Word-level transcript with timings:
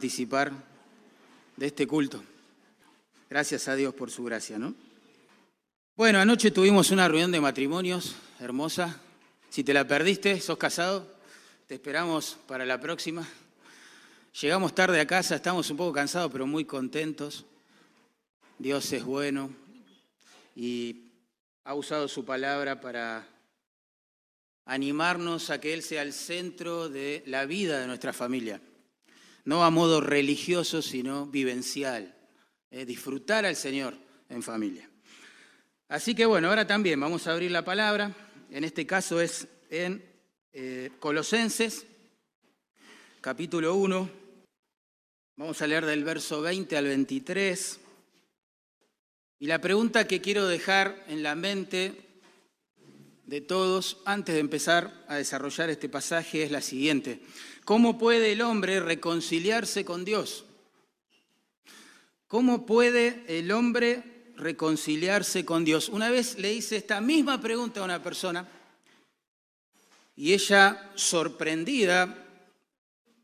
participar 0.00 0.50
de 1.56 1.66
este 1.66 1.86
culto. 1.86 2.24
Gracias 3.28 3.68
a 3.68 3.76
Dios 3.76 3.92
por 3.92 4.10
su 4.10 4.24
gracia, 4.24 4.58
¿no? 4.58 4.74
Bueno, 5.94 6.18
anoche 6.18 6.50
tuvimos 6.50 6.90
una 6.90 7.06
reunión 7.06 7.30
de 7.30 7.38
matrimonios 7.38 8.14
hermosa. 8.38 8.98
Si 9.50 9.62
te 9.62 9.74
la 9.74 9.86
perdiste, 9.86 10.40
sos 10.40 10.56
casado, 10.56 11.06
te 11.66 11.74
esperamos 11.74 12.38
para 12.46 12.64
la 12.64 12.80
próxima. 12.80 13.28
Llegamos 14.40 14.74
tarde 14.74 14.98
a 15.00 15.06
casa, 15.06 15.34
estamos 15.34 15.68
un 15.68 15.76
poco 15.76 15.92
cansados, 15.92 16.32
pero 16.32 16.46
muy 16.46 16.64
contentos. 16.64 17.44
Dios 18.58 18.90
es 18.94 19.04
bueno 19.04 19.50
y 20.56 21.10
ha 21.64 21.74
usado 21.74 22.08
su 22.08 22.24
palabra 22.24 22.80
para 22.80 23.28
animarnos 24.64 25.50
a 25.50 25.60
que 25.60 25.74
Él 25.74 25.82
sea 25.82 26.00
el 26.00 26.14
centro 26.14 26.88
de 26.88 27.22
la 27.26 27.44
vida 27.44 27.78
de 27.78 27.86
nuestra 27.86 28.14
familia. 28.14 28.62
No 29.44 29.64
a 29.64 29.70
modo 29.70 30.00
religioso, 30.00 30.82
sino 30.82 31.26
vivencial. 31.26 32.14
Eh, 32.70 32.84
disfrutar 32.84 33.44
al 33.44 33.56
Señor 33.56 33.94
en 34.28 34.42
familia. 34.42 34.88
Así 35.88 36.14
que 36.14 36.24
bueno, 36.24 36.48
ahora 36.48 36.66
también 36.66 37.00
vamos 37.00 37.26
a 37.26 37.32
abrir 37.32 37.50
la 37.50 37.64
palabra. 37.64 38.14
En 38.50 38.64
este 38.64 38.86
caso 38.86 39.20
es 39.20 39.48
en 39.70 40.04
eh, 40.52 40.90
Colosenses, 41.00 41.84
capítulo 43.20 43.74
1. 43.74 44.10
Vamos 45.36 45.62
a 45.62 45.66
leer 45.66 45.86
del 45.86 46.04
verso 46.04 46.42
20 46.42 46.76
al 46.76 46.84
23. 46.84 47.80
Y 49.40 49.46
la 49.46 49.60
pregunta 49.60 50.06
que 50.06 50.20
quiero 50.20 50.46
dejar 50.46 51.04
en 51.08 51.22
la 51.22 51.34
mente 51.34 52.10
de 53.24 53.40
todos 53.40 53.98
antes 54.04 54.34
de 54.34 54.40
empezar 54.40 55.04
a 55.08 55.16
desarrollar 55.16 55.70
este 55.70 55.88
pasaje 55.88 56.42
es 56.42 56.50
la 56.50 56.60
siguiente. 56.60 57.20
¿Cómo 57.64 57.98
puede 57.98 58.32
el 58.32 58.42
hombre 58.42 58.80
reconciliarse 58.80 59.84
con 59.84 60.04
Dios? 60.04 60.44
¿Cómo 62.26 62.64
puede 62.66 63.24
el 63.26 63.50
hombre 63.50 64.32
reconciliarse 64.36 65.44
con 65.44 65.64
Dios? 65.64 65.88
Una 65.88 66.10
vez 66.10 66.38
le 66.38 66.52
hice 66.52 66.76
esta 66.76 67.00
misma 67.00 67.40
pregunta 67.40 67.80
a 67.80 67.84
una 67.84 68.02
persona 68.02 68.48
y 70.16 70.34
ella, 70.34 70.92
sorprendida, 70.96 72.26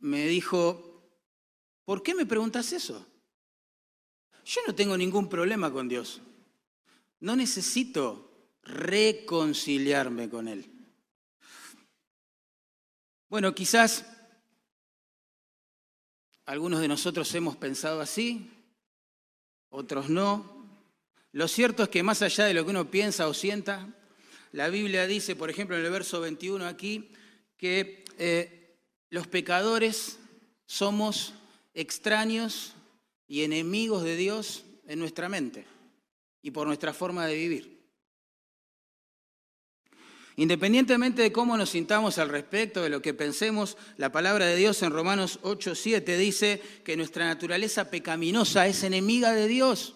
me 0.01 0.27
dijo, 0.27 1.03
¿por 1.85 2.03
qué 2.03 2.15
me 2.15 2.25
preguntas 2.25 2.73
eso? 2.73 3.07
Yo 4.45 4.61
no 4.67 4.75
tengo 4.75 4.97
ningún 4.97 5.29
problema 5.29 5.71
con 5.71 5.89
Dios. 5.89 6.23
No 7.21 7.37
necesito 7.37 8.31
reconciliarme 8.63 10.31
con 10.31 10.49
Él. 10.49 10.71
Bueno, 13.29 13.55
quizás 13.55 14.07
algunos 16.47 16.81
de 16.81 16.89
nosotros 16.89 17.35
hemos 17.35 17.57
pensado 17.57 18.01
así, 18.01 18.51
otros 19.69 20.09
no. 20.09 20.65
Lo 21.33 21.49
cierto 21.49 21.83
es 21.83 21.89
que 21.89 22.05
más 22.05 22.23
allá 22.23 22.45
de 22.45 22.55
lo 22.55 22.65
que 22.65 22.71
uno 22.71 22.91
piensa 22.91 23.29
o 23.29 23.35
sienta, 23.35 23.89
la 24.53 24.69
Biblia 24.69 25.07
dice, 25.07 25.37
por 25.37 25.51
ejemplo, 25.51 25.77
en 25.77 25.85
el 25.85 25.91
verso 25.91 26.21
21 26.21 26.65
aquí, 26.67 27.11
que 27.57 28.05
eh, 28.19 28.77
los 29.11 29.27
pecadores 29.27 30.19
somos 30.67 31.35
extraños 31.75 32.75
y 33.27 33.43
enemigos 33.43 34.05
de 34.05 34.17
Dios 34.17 34.65
en 34.87 35.01
nuestra 35.01 35.29
mente 35.29 35.67
y 36.43 36.53
por 36.53 36.67
nuestra 36.67 36.95
forma 36.95 37.27
de 37.27 37.35
vivir. 37.35 37.76
Independientemente 40.37 41.23
de 41.23 41.33
cómo 41.33 41.57
nos 41.57 41.71
sintamos 41.71 42.19
al 42.19 42.29
respecto, 42.29 42.83
de 42.83 42.91
lo 42.91 43.01
que 43.01 43.15
pensemos, 43.15 43.79
la 43.97 44.13
palabra 44.13 44.45
de 44.45 44.57
Dios 44.57 44.83
en 44.83 44.93
Romanos 44.93 45.39
8, 45.43 45.75
7 45.75 46.19
dice 46.19 46.63
que 46.85 46.97
nuestra 46.97 47.25
naturaleza 47.25 47.91
pecaminosa 47.91 48.67
es 48.67 48.83
enemiga 48.83 49.33
de 49.33 49.49
Dios. 49.49 49.95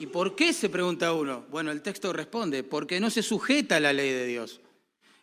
¿Y 0.00 0.06
por 0.06 0.34
qué? 0.34 0.52
se 0.52 0.68
pregunta 0.68 1.12
uno. 1.12 1.46
Bueno, 1.48 1.70
el 1.70 1.80
texto 1.80 2.12
responde, 2.12 2.64
porque 2.64 2.98
no 2.98 3.08
se 3.08 3.22
sujeta 3.22 3.76
a 3.76 3.80
la 3.80 3.92
ley 3.92 4.10
de 4.10 4.26
Dios, 4.26 4.60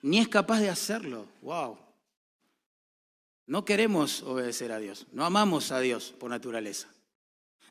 ni 0.02 0.20
es 0.20 0.30
capaz 0.30 0.62
de 0.62 0.70
hacerlo. 0.70 1.28
¡Wow! 1.42 1.78
No 3.46 3.66
queremos 3.66 4.24
obedecer 4.24 4.72
a 4.72 4.80
Dios, 4.80 5.08
no 5.12 5.26
amamos 5.26 5.74
a 5.74 5.82
Dios 5.82 6.14
por 6.18 6.30
naturaleza. 6.30 6.88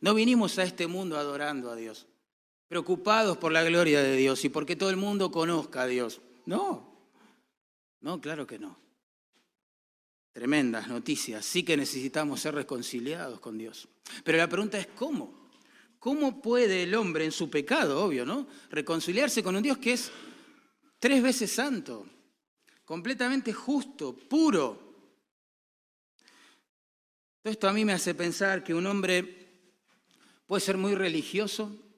No 0.03 0.13
vinimos 0.13 0.59
a 0.59 0.65
este 0.65 0.87
mundo 0.87 1.17
adorando 1.17 1.71
a 1.71 1.77
Dios 1.77 2.07
preocupados 2.71 3.37
por 3.37 3.51
la 3.51 3.65
gloria 3.65 4.01
de 4.01 4.15
Dios 4.15 4.45
y 4.45 4.49
porque 4.49 4.77
todo 4.77 4.91
el 4.91 4.97
mundo 4.97 5.33
conozca 5.33 5.83
a 5.83 5.87
Dios. 5.89 6.21
No, 6.47 7.05
no, 8.01 8.21
claro 8.21 8.47
que 8.47 8.61
no. 8.61 8.79
Tremendas 10.31 10.87
noticias, 10.87 11.45
sí 11.45 11.65
que 11.65 11.77
necesitamos 11.77 12.41
ser 12.41 12.55
reconciliados 12.55 13.41
con 13.41 13.59
Dios. 13.59 13.89
Pero 14.23 14.39
la 14.39 14.49
pregunta 14.49 14.79
es 14.79 14.87
¿cómo? 14.87 15.51
¿Cómo 15.99 16.41
puede 16.41 16.85
el 16.85 16.95
hombre 16.95 17.25
en 17.25 17.33
su 17.33 17.51
pecado, 17.51 18.05
obvio, 18.05 18.25
¿no? 18.25 18.47
Reconciliarse 18.71 19.43
con 19.43 19.57
un 19.57 19.65
Dios 19.65 19.79
que 19.79 19.95
es 19.95 20.13
tres 21.01 21.21
veces 21.25 21.51
santo, 21.51 22.07
completamente 22.85 23.53
justo, 23.53 24.17
puro. 24.17 24.95
Todo 27.43 27.51
esto 27.51 27.69
a 27.69 27.73
mí 27.73 27.85
me 27.85 27.95
hace 27.95 28.15
pensar 28.15 28.63
que 28.63 28.75
un 28.75 28.87
hombre 28.87 29.75
puede 30.47 30.61
ser 30.61 30.77
muy 30.77 30.95
religioso, 30.95 31.90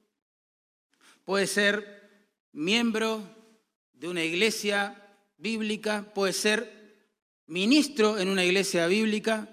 puede 1.25 1.47
ser 1.47 2.03
miembro 2.51 3.21
de 3.93 4.07
una 4.07 4.23
iglesia 4.23 5.01
bíblica, 5.37 6.13
puede 6.13 6.33
ser 6.33 6.83
ministro 7.47 8.17
en 8.19 8.29
una 8.29 8.43
iglesia 8.45 8.87
bíblica, 8.87 9.49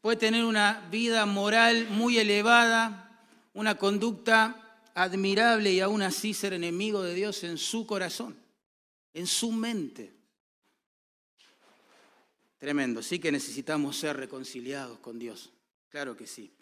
puede 0.00 0.16
tener 0.16 0.44
una 0.44 0.86
vida 0.90 1.26
moral 1.26 1.88
muy 1.88 2.18
elevada, 2.18 3.26
una 3.54 3.76
conducta 3.76 4.80
admirable 4.94 5.72
y 5.72 5.80
aún 5.80 6.02
así 6.02 6.34
ser 6.34 6.52
enemigo 6.52 7.02
de 7.02 7.14
Dios 7.14 7.44
en 7.44 7.58
su 7.58 7.86
corazón, 7.86 8.36
en 9.12 9.26
su 9.26 9.52
mente. 9.52 10.12
Tremendo, 12.58 13.02
sí 13.02 13.18
que 13.18 13.32
necesitamos 13.32 13.96
ser 13.96 14.16
reconciliados 14.16 14.98
con 14.98 15.18
Dios, 15.18 15.52
claro 15.88 16.16
que 16.16 16.26
sí. 16.26 16.52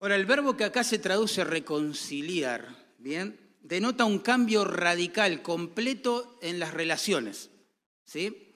Ahora, 0.00 0.16
el 0.16 0.26
verbo 0.26 0.56
que 0.56 0.64
acá 0.64 0.84
se 0.84 0.98
traduce 0.98 1.42
reconciliar, 1.44 2.68
¿bien? 2.98 3.47
Denota 3.62 4.04
un 4.04 4.18
cambio 4.18 4.64
radical, 4.64 5.42
completo 5.42 6.38
en 6.42 6.58
las 6.58 6.72
relaciones. 6.72 7.50
¿sí? 8.04 8.52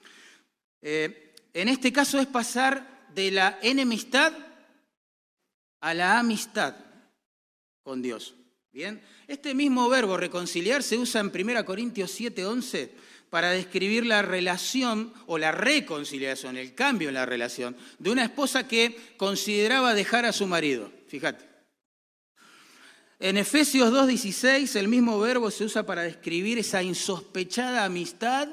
Eh, 0.81 1.33
en 1.53 1.69
este 1.69 1.93
caso 1.93 2.19
es 2.19 2.27
pasar 2.27 3.07
de 3.13 3.31
la 3.31 3.59
enemistad 3.61 4.33
a 5.81 5.93
la 5.93 6.19
amistad 6.19 6.75
con 7.83 8.01
Dios. 8.01 8.35
Bien, 8.71 9.01
este 9.27 9.53
mismo 9.53 9.87
verbo 9.87 10.17
reconciliar 10.17 10.81
se 10.81 10.97
usa 10.97 11.21
en 11.21 11.29
1 11.29 11.63
Corintios 11.63 12.11
7:11 12.19 12.89
para 13.29 13.51
describir 13.51 14.05
la 14.05 14.23
relación 14.23 15.13
o 15.27 15.37
la 15.37 15.51
reconciliación, 15.51 16.57
el 16.57 16.73
cambio 16.73 17.09
en 17.09 17.15
la 17.15 17.25
relación 17.25 17.77
de 17.99 18.09
una 18.11 18.23
esposa 18.23 18.67
que 18.67 19.13
consideraba 19.17 19.93
dejar 19.93 20.25
a 20.25 20.33
su 20.33 20.47
marido. 20.47 20.91
Fíjate. 21.07 21.52
En 23.19 23.37
Efesios 23.37 23.91
2.16 23.91 24.75
el 24.75 24.87
mismo 24.87 25.19
verbo 25.19 25.51
se 25.51 25.63
usa 25.63 25.85
para 25.85 26.03
describir 26.03 26.57
esa 26.57 26.83
insospechada 26.83 27.85
amistad 27.85 28.49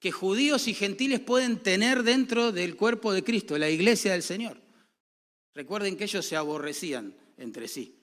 que 0.00 0.12
judíos 0.12 0.68
y 0.68 0.74
gentiles 0.74 1.20
pueden 1.20 1.58
tener 1.58 2.02
dentro 2.02 2.52
del 2.52 2.76
cuerpo 2.76 3.12
de 3.12 3.24
Cristo, 3.24 3.56
la 3.56 3.70
iglesia 3.70 4.12
del 4.12 4.22
Señor. 4.22 4.60
Recuerden 5.54 5.96
que 5.96 6.04
ellos 6.04 6.26
se 6.26 6.36
aborrecían 6.36 7.14
entre 7.38 7.68
sí. 7.68 8.00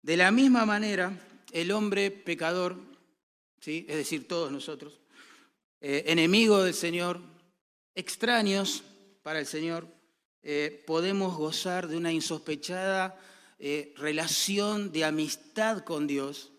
De 0.00 0.16
la 0.16 0.32
misma 0.32 0.66
manera, 0.66 1.16
el 1.52 1.70
hombre 1.70 2.10
pecador, 2.10 2.76
¿sí? 3.60 3.86
es 3.88 3.96
decir, 3.96 4.26
todos 4.26 4.50
nosotros, 4.50 5.00
eh, 5.80 6.04
enemigo 6.06 6.64
del 6.64 6.74
Señor, 6.74 7.20
extraños 7.94 8.82
para 9.22 9.38
el 9.38 9.46
Señor, 9.46 9.86
eh, 10.42 10.82
podemos 10.86 11.36
gozar 11.36 11.86
de 11.86 11.96
una 11.96 12.10
insospechada 12.10 13.16
eh, 13.64 13.94
relación 13.96 14.90
de 14.90 15.04
amistad 15.04 15.84
con 15.84 16.08
Dios 16.08 16.50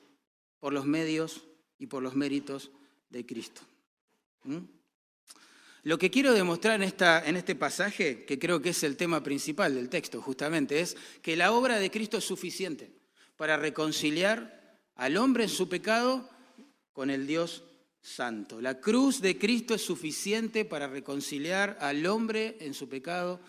por 0.62 0.72
los 0.72 0.86
medios 0.86 1.44
y 1.78 1.88
por 1.88 2.02
los 2.02 2.16
méritos 2.16 2.72
de 3.10 3.26
Cristo. 3.26 3.62
¿Mm? 4.46 4.60
Lo 5.84 5.98
que 5.98 6.10
quiero 6.10 6.32
demostrar 6.32 6.76
en, 6.76 6.84
esta, 6.84 7.22
en 7.28 7.36
este 7.36 7.56
pasaje, 7.56 8.24
que 8.24 8.40
creo 8.40 8.62
que 8.62 8.70
es 8.70 8.84
el 8.84 8.96
tema 8.96 9.22
principal 9.22 9.76
del 9.76 9.90
texto 9.90 10.22
justamente, 10.22 10.80
es 10.80 10.96
que 11.22 11.36
la 11.36 11.52
obra 11.52 11.78
de 11.78 11.92
Cristo 11.92 12.20
es 12.20 12.24
suficiente 12.24 12.90
para 13.36 13.58
reconciliar 13.58 14.80
al 14.96 15.18
hombre 15.18 15.44
en 15.44 15.50
su 15.50 15.68
pecado 15.68 16.30
con 16.94 17.10
el 17.10 17.28
Dios 17.28 17.66
santo. 18.02 18.62
La 18.62 18.80
cruz 18.80 19.20
de 19.20 19.38
Cristo 19.38 19.74
es 19.74 19.82
suficiente 19.82 20.64
para 20.64 20.88
reconciliar 20.88 21.78
al 21.82 22.06
hombre 22.06 22.56
en 22.62 22.74
su 22.74 22.88
pecado 22.88 23.42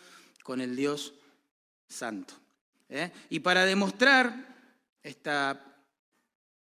con 0.42 0.60
el 0.60 0.74
Dios 0.74 1.14
santo. 1.86 2.34
¿Eh? 2.88 3.10
Y 3.30 3.40
para 3.40 3.64
demostrar 3.64 4.54
esta 5.02 5.60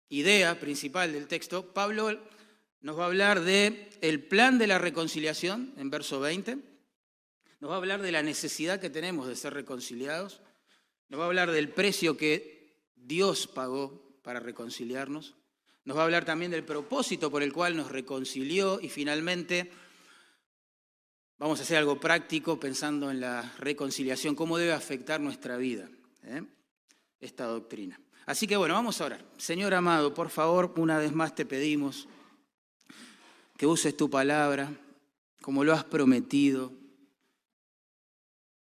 idea 0.08 0.58
principal 0.58 1.12
del 1.12 1.26
texto, 1.26 1.72
Pablo 1.72 2.18
nos 2.80 2.98
va 2.98 3.04
a 3.04 3.06
hablar 3.06 3.40
de 3.40 3.90
el 4.00 4.22
plan 4.22 4.58
de 4.58 4.66
la 4.66 4.78
reconciliación 4.78 5.74
en 5.76 5.90
verso 5.90 6.20
20, 6.20 6.58
Nos 7.60 7.70
va 7.70 7.74
a 7.74 7.78
hablar 7.78 8.02
de 8.02 8.12
la 8.12 8.22
necesidad 8.22 8.78
que 8.78 8.88
tenemos 8.88 9.26
de 9.26 9.34
ser 9.34 9.52
reconciliados. 9.52 10.40
Nos 11.08 11.18
va 11.18 11.24
a 11.24 11.26
hablar 11.26 11.50
del 11.50 11.70
precio 11.70 12.16
que 12.16 12.86
Dios 12.94 13.48
pagó 13.48 14.20
para 14.22 14.38
reconciliarnos. 14.38 15.34
Nos 15.84 15.96
va 15.96 16.02
a 16.02 16.04
hablar 16.04 16.24
también 16.24 16.52
del 16.52 16.64
propósito 16.64 17.32
por 17.32 17.42
el 17.42 17.52
cual 17.52 17.76
nos 17.76 17.90
reconcilió 17.90 18.78
y 18.80 18.88
finalmente 18.88 19.72
vamos 21.38 21.58
a 21.58 21.62
hacer 21.64 21.78
algo 21.78 21.98
práctico 21.98 22.60
pensando 22.60 23.10
en 23.10 23.20
la 23.20 23.54
reconciliación, 23.58 24.36
cómo 24.36 24.56
debe 24.56 24.72
afectar 24.72 25.20
nuestra 25.20 25.56
vida 25.56 25.88
¿eh? 26.24 26.42
esta 27.20 27.44
doctrina. 27.44 28.00
Así 28.26 28.46
que 28.46 28.56
bueno, 28.56 28.74
vamos 28.74 29.00
a 29.00 29.06
orar. 29.06 29.24
Señor 29.38 29.74
amado, 29.74 30.12
por 30.12 30.30
favor, 30.30 30.72
una 30.76 30.98
vez 30.98 31.12
más 31.12 31.34
te 31.34 31.46
pedimos 31.46 32.08
que 33.56 33.66
uses 33.66 33.96
tu 33.96 34.08
palabra 34.10 34.70
como 35.40 35.64
lo 35.64 35.72
has 35.72 35.84
prometido. 35.84 36.72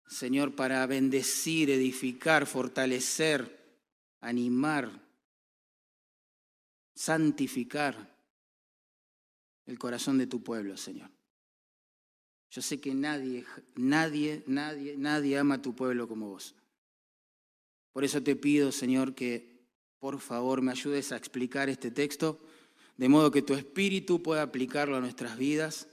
Señor, 0.08 0.54
para 0.54 0.86
bendecir, 0.86 1.70
edificar, 1.70 2.46
fortalecer, 2.46 3.78
animar, 4.20 4.90
santificar 6.94 8.14
el 9.66 9.78
corazón 9.78 10.18
de 10.18 10.26
tu 10.26 10.42
pueblo, 10.42 10.76
Señor. 10.76 11.10
Yo 12.50 12.62
sé 12.62 12.80
que 12.80 12.94
nadie, 12.94 13.44
nadie, 13.76 14.44
nadie, 14.46 14.96
nadie 14.96 15.38
ama 15.38 15.56
a 15.56 15.62
tu 15.62 15.74
pueblo 15.74 16.06
como 16.06 16.28
vos. 16.28 16.54
Por 17.94 18.02
eso 18.02 18.20
te 18.22 18.34
pido, 18.34 18.72
Señor, 18.72 19.14
que 19.14 19.54
por 20.00 20.18
favor 20.18 20.60
me 20.60 20.72
ayudes 20.72 21.12
a 21.12 21.16
explicar 21.16 21.68
este 21.68 21.92
texto, 21.92 22.40
de 22.96 23.08
modo 23.08 23.30
que 23.30 23.40
tu 23.40 23.54
espíritu 23.54 24.20
pueda 24.20 24.42
aplicarlo 24.42 24.96
a 24.96 25.00
nuestras 25.00 25.38
vidas 25.38 25.88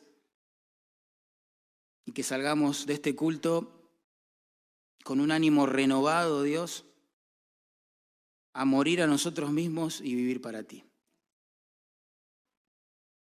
y 2.06 2.12
que 2.12 2.24
salgamos 2.24 2.88
de 2.88 2.95
este 2.95 3.15
culto 3.15 3.88
con 5.03 5.19
un 5.19 5.31
ánimo 5.31 5.68
renovado, 5.68 6.42
Dios, 6.42 6.86
a 8.54 8.65
morir 8.65 9.04
a 9.04 9.07
nosotros 9.07 9.51
mismos 9.51 10.01
y 10.01 10.15
vivir 10.15 10.42
para 10.42 10.63
ti. 10.63 10.83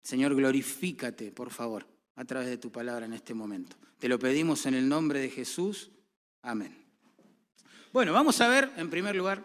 Señor, 0.02 0.34
glorifícate, 0.34 1.32
por 1.32 1.50
favor, 1.50 1.86
a 2.14 2.26
través 2.26 2.48
de 2.48 2.58
tu 2.58 2.70
palabra 2.70 3.06
en 3.06 3.14
este 3.14 3.32
momento. 3.32 3.76
Te 3.98 4.08
lo 4.08 4.18
pedimos 4.18 4.66
en 4.66 4.74
el 4.74 4.86
nombre 4.86 5.18
de 5.18 5.30
Jesús. 5.30 5.90
Amén. 6.42 6.85
Bueno, 7.96 8.12
vamos 8.12 8.38
a 8.42 8.48
ver, 8.48 8.72
en 8.76 8.90
primer 8.90 9.16
lugar, 9.16 9.42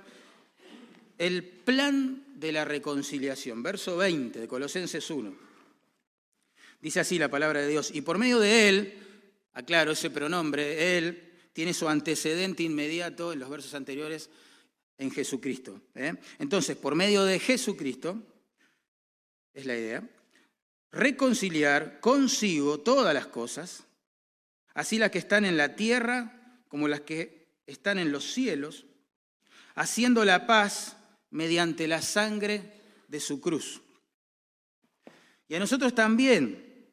el 1.18 1.42
plan 1.42 2.22
de 2.36 2.52
la 2.52 2.66
reconciliación. 2.66 3.64
Verso 3.64 3.96
20 3.96 4.42
de 4.42 4.48
Colosenses 4.50 5.10
1. 5.10 5.34
Dice 6.82 7.00
así 7.00 7.18
la 7.18 7.30
palabra 7.30 7.62
de 7.62 7.70
Dios. 7.70 7.92
Y 7.96 8.02
por 8.02 8.18
medio 8.18 8.42
de 8.42 8.68
él, 8.68 8.94
aclaro 9.54 9.94
ese 9.94 10.10
pronombre, 10.10 10.98
él 10.98 11.32
tiene 11.54 11.74
su 11.74 11.88
antecedente 11.88 12.64
inmediato 12.64 13.32
en 13.32 13.40
los 13.40 13.50
versos 13.50 13.74
anteriores 13.74 14.30
en 14.98 15.12
Jesucristo. 15.12 15.84
¿eh? 15.96 16.16
Entonces, 16.38 16.76
por 16.76 16.94
medio 16.94 17.24
de 17.24 17.40
Jesucristo, 17.40 18.22
es 19.54 19.66
la 19.66 19.78
idea, 19.78 20.04
reconciliar 20.92 22.02
consigo 22.02 22.82
todas 22.82 23.14
las 23.14 23.28
cosas, 23.28 23.86
así 24.74 24.98
las 24.98 25.10
que 25.10 25.20
están 25.20 25.46
en 25.46 25.56
la 25.56 25.78
tierra 25.78 26.58
como 26.68 26.90
las 26.90 27.00
que 27.00 27.41
están 27.72 28.00
en 28.00 28.12
los 28.12 28.32
cielos, 28.32 28.86
haciendo 29.76 30.26
la 30.26 30.46
paz 30.46 30.98
mediante 31.30 31.88
la 31.88 32.02
sangre 32.02 32.74
de 33.08 33.20
su 33.20 33.40
cruz. 33.40 33.82
Y 35.48 35.56
a 35.56 35.60
nosotros 35.60 35.96
también, 35.96 36.88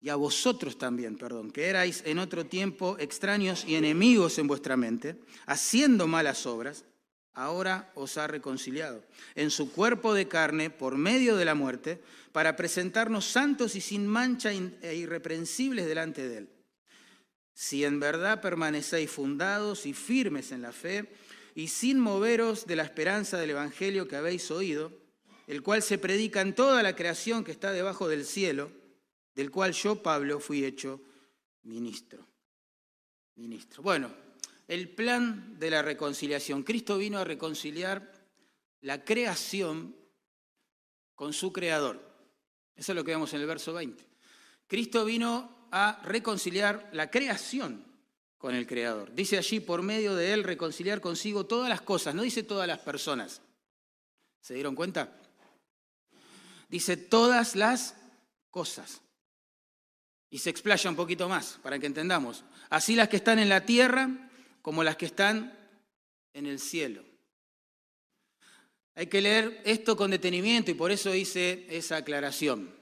y 0.00 0.08
a 0.08 0.16
vosotros 0.16 0.78
también, 0.78 1.18
perdón, 1.18 1.50
que 1.50 1.66
erais 1.66 2.02
en 2.06 2.18
otro 2.18 2.46
tiempo 2.46 2.96
extraños 2.98 3.64
y 3.66 3.74
enemigos 3.74 4.38
en 4.38 4.46
vuestra 4.46 4.76
mente, 4.76 5.16
haciendo 5.46 6.06
malas 6.06 6.46
obras, 6.46 6.84
ahora 7.32 7.92
os 7.94 8.16
ha 8.16 8.26
reconciliado 8.26 9.04
en 9.34 9.50
su 9.50 9.72
cuerpo 9.72 10.14
de 10.14 10.28
carne 10.28 10.70
por 10.70 10.96
medio 10.96 11.36
de 11.36 11.44
la 11.44 11.54
muerte, 11.54 12.02
para 12.32 12.56
presentarnos 12.56 13.26
santos 13.26 13.74
y 13.74 13.80
sin 13.80 14.06
mancha 14.06 14.52
e 14.52 14.94
irreprensibles 14.94 15.86
delante 15.86 16.28
de 16.28 16.38
él 16.38 16.59
si 17.60 17.84
en 17.84 18.00
verdad 18.00 18.40
permanecéis 18.40 19.10
fundados 19.10 19.84
y 19.84 19.92
firmes 19.92 20.50
en 20.50 20.62
la 20.62 20.72
fe, 20.72 21.12
y 21.54 21.68
sin 21.68 22.00
moveros 22.00 22.64
de 22.64 22.74
la 22.74 22.84
esperanza 22.84 23.36
del 23.36 23.50
Evangelio 23.50 24.08
que 24.08 24.16
habéis 24.16 24.50
oído, 24.50 24.90
el 25.46 25.62
cual 25.62 25.82
se 25.82 25.98
predica 25.98 26.40
en 26.40 26.54
toda 26.54 26.82
la 26.82 26.96
creación 26.96 27.44
que 27.44 27.52
está 27.52 27.70
debajo 27.70 28.08
del 28.08 28.24
cielo, 28.24 28.72
del 29.34 29.50
cual 29.50 29.74
yo, 29.74 30.02
Pablo, 30.02 30.40
fui 30.40 30.64
hecho 30.64 31.02
ministro. 31.64 32.26
Ministro. 33.34 33.82
Bueno, 33.82 34.10
el 34.66 34.88
plan 34.88 35.58
de 35.58 35.68
la 35.68 35.82
reconciliación. 35.82 36.62
Cristo 36.62 36.96
vino 36.96 37.18
a 37.18 37.24
reconciliar 37.24 38.10
la 38.80 39.04
creación 39.04 39.94
con 41.14 41.34
su 41.34 41.52
creador. 41.52 42.00
Eso 42.74 42.92
es 42.92 42.96
lo 42.96 43.04
que 43.04 43.10
vemos 43.10 43.34
en 43.34 43.42
el 43.42 43.46
verso 43.46 43.74
20. 43.74 44.02
Cristo 44.66 45.04
vino 45.04 45.59
a 45.70 46.00
reconciliar 46.04 46.88
la 46.92 47.10
creación 47.10 47.84
con 48.38 48.54
el 48.54 48.66
Creador. 48.66 49.14
Dice 49.14 49.36
allí, 49.36 49.60
por 49.60 49.82
medio 49.82 50.14
de 50.14 50.32
él, 50.32 50.44
reconciliar 50.44 51.00
consigo 51.00 51.46
todas 51.46 51.68
las 51.68 51.82
cosas, 51.82 52.14
no 52.14 52.22
dice 52.22 52.42
todas 52.42 52.66
las 52.66 52.78
personas. 52.78 53.42
¿Se 54.40 54.54
dieron 54.54 54.74
cuenta? 54.74 55.12
Dice 56.68 56.96
todas 56.96 57.54
las 57.54 57.94
cosas. 58.50 59.02
Y 60.30 60.38
se 60.38 60.50
explaya 60.50 60.88
un 60.88 60.96
poquito 60.96 61.28
más 61.28 61.58
para 61.62 61.78
que 61.78 61.86
entendamos. 61.86 62.44
Así 62.70 62.94
las 62.94 63.08
que 63.08 63.16
están 63.16 63.38
en 63.38 63.48
la 63.48 63.66
tierra 63.66 64.30
como 64.62 64.82
las 64.82 64.96
que 64.96 65.06
están 65.06 65.56
en 66.32 66.46
el 66.46 66.58
cielo. 66.60 67.04
Hay 68.94 69.08
que 69.08 69.20
leer 69.20 69.60
esto 69.64 69.96
con 69.96 70.10
detenimiento 70.10 70.70
y 70.70 70.74
por 70.74 70.90
eso 70.90 71.14
hice 71.14 71.66
esa 71.68 71.96
aclaración 71.96 72.79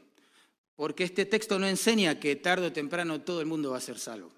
porque 0.78 1.02
este 1.02 1.26
texto 1.26 1.58
no 1.58 1.66
enseña 1.66 2.20
que 2.20 2.36
tarde 2.36 2.68
o 2.68 2.72
temprano 2.72 3.20
todo 3.26 3.40
el 3.42 3.50
mundo 3.50 3.74
va 3.74 3.78
a 3.78 3.80
ser 3.82 3.98
salvo 3.98 4.30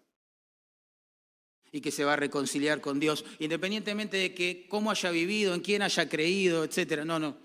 y 1.71 1.83
que 1.83 1.91
se 1.91 2.03
va 2.03 2.15
a 2.15 2.17
reconciliar 2.17 2.81
con 2.81 2.99
Dios, 2.99 3.27
independientemente 3.41 4.17
de 4.17 4.33
que 4.33 4.67
cómo 4.67 4.91
haya 4.91 5.11
vivido, 5.11 5.53
en 5.53 5.61
quién 5.61 5.83
haya 5.83 6.09
creído, 6.09 6.65
etc. 6.65 7.05
No, 7.05 7.19
no, 7.19 7.37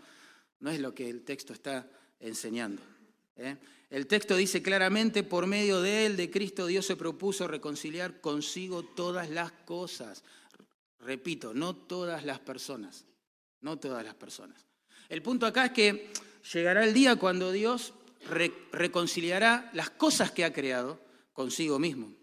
no 0.61 0.71
es 0.71 0.79
lo 0.79 0.95
que 0.95 1.09
el 1.09 1.25
texto 1.25 1.51
está 1.51 1.85
enseñando. 2.21 2.81
¿eh? 3.35 3.57
El 3.89 4.07
texto 4.07 4.37
dice 4.37 4.61
claramente, 4.61 5.23
por 5.23 5.45
medio 5.45 5.81
de 5.81 6.05
él, 6.05 6.15
de 6.15 6.31
Cristo, 6.31 6.65
Dios 6.65 6.85
se 6.85 6.95
propuso 6.95 7.49
reconciliar 7.49 8.21
consigo 8.21 8.81
todas 8.81 9.29
las 9.29 9.51
cosas. 9.51 10.23
Repito, 10.99 11.53
no 11.53 11.75
todas 11.75 12.23
las 12.23 12.39
personas, 12.39 13.03
no 13.59 13.77
todas 13.77 14.05
las 14.05 14.15
personas. 14.15 14.65
El 15.09 15.21
punto 15.21 15.45
acá 15.45 15.65
es 15.65 15.71
que 15.73 16.13
llegará 16.53 16.85
el 16.85 16.93
día 16.93 17.17
cuando 17.17 17.51
Dios 17.51 17.93
reconciliará 18.29 19.69
las 19.73 19.89
cosas 19.89 20.31
que 20.31 20.45
ha 20.45 20.53
creado 20.53 20.99
consigo 21.33 21.79
mismo. 21.79 22.13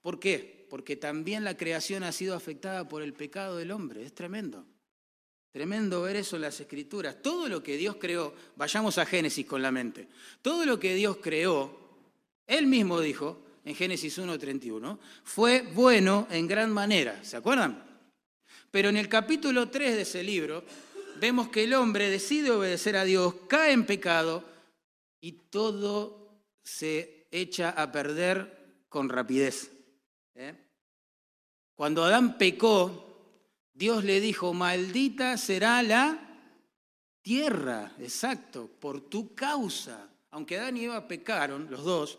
¿Por 0.00 0.18
qué? 0.18 0.66
Porque 0.70 0.96
también 0.96 1.44
la 1.44 1.56
creación 1.56 2.02
ha 2.02 2.12
sido 2.12 2.34
afectada 2.34 2.88
por 2.88 3.02
el 3.02 3.12
pecado 3.12 3.56
del 3.56 3.70
hombre. 3.70 4.04
Es 4.04 4.14
tremendo. 4.14 4.64
Tremendo 5.52 6.00
ver 6.02 6.16
eso 6.16 6.36
en 6.36 6.42
las 6.42 6.58
escrituras. 6.60 7.16
Todo 7.20 7.46
lo 7.46 7.62
que 7.62 7.76
Dios 7.76 7.96
creó, 8.00 8.34
vayamos 8.56 8.96
a 8.96 9.04
Génesis 9.04 9.44
con 9.44 9.60
la 9.60 9.70
mente, 9.70 10.08
todo 10.40 10.64
lo 10.64 10.80
que 10.80 10.94
Dios 10.94 11.18
creó, 11.20 11.78
Él 12.46 12.66
mismo 12.66 13.00
dijo 13.00 13.38
en 13.64 13.74
Génesis 13.74 14.18
1.31, 14.18 14.98
fue 15.24 15.60
bueno 15.60 16.26
en 16.30 16.48
gran 16.48 16.72
manera. 16.72 17.22
¿Se 17.22 17.36
acuerdan? 17.36 17.84
Pero 18.70 18.88
en 18.88 18.96
el 18.96 19.10
capítulo 19.10 19.68
3 19.68 19.94
de 19.94 20.02
ese 20.02 20.22
libro 20.22 20.64
vemos 21.20 21.48
que 21.48 21.64
el 21.64 21.74
hombre 21.74 22.08
decide 22.08 22.50
obedecer 22.50 22.96
a 22.96 23.04
Dios, 23.04 23.34
cae 23.46 23.72
en 23.72 23.84
pecado 23.84 24.51
y 25.22 25.32
todo 25.32 26.42
se 26.62 27.28
echa 27.30 27.70
a 27.70 27.90
perder 27.90 28.84
con 28.88 29.08
rapidez. 29.08 29.70
¿eh? 30.34 30.54
Cuando 31.74 32.04
Adán 32.04 32.36
pecó, 32.36 33.38
Dios 33.72 34.04
le 34.04 34.20
dijo, 34.20 34.52
maldita 34.52 35.38
será 35.38 35.82
la 35.82 36.40
tierra, 37.22 37.92
exacto, 38.00 38.68
por 38.80 39.00
tu 39.08 39.34
causa. 39.34 40.10
Aunque 40.32 40.58
Adán 40.58 40.76
y 40.76 40.84
Eva 40.84 41.06
pecaron, 41.06 41.70
los 41.70 41.84
dos, 41.84 42.18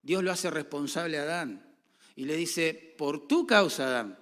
Dios 0.00 0.22
lo 0.22 0.30
hace 0.30 0.48
responsable 0.48 1.18
a 1.18 1.22
Adán. 1.22 1.76
Y 2.14 2.24
le 2.24 2.36
dice, 2.36 2.94
por 2.96 3.26
tu 3.26 3.46
causa, 3.46 3.86
Adán, 3.86 4.18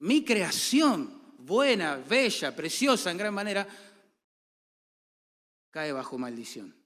mi 0.00 0.22
creación, 0.22 1.34
buena, 1.38 1.96
bella, 1.96 2.54
preciosa 2.54 3.10
en 3.10 3.16
gran 3.16 3.32
manera, 3.32 3.66
cae 5.70 5.92
bajo 5.92 6.18
maldición. 6.18 6.78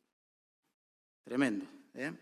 Tremendo. 1.24 1.66
¿eh? 1.94 2.12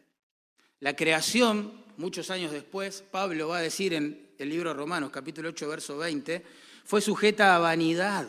La 0.80 0.95
creación, 0.95 1.85
muchos 1.97 2.30
años 2.30 2.52
después, 2.52 3.02
Pablo 3.02 3.49
va 3.49 3.59
a 3.59 3.62
decir 3.62 3.95
en 3.95 4.30
el 4.38 4.49
libro 4.49 4.71
de 4.71 4.76
Romanos, 4.76 5.11
capítulo 5.11 5.50
8, 5.50 5.69
verso 5.69 5.99
20, 5.99 6.45
fue 6.85 7.00
sujeta 7.00 7.54
a 7.54 7.59
vanidad. 7.59 8.28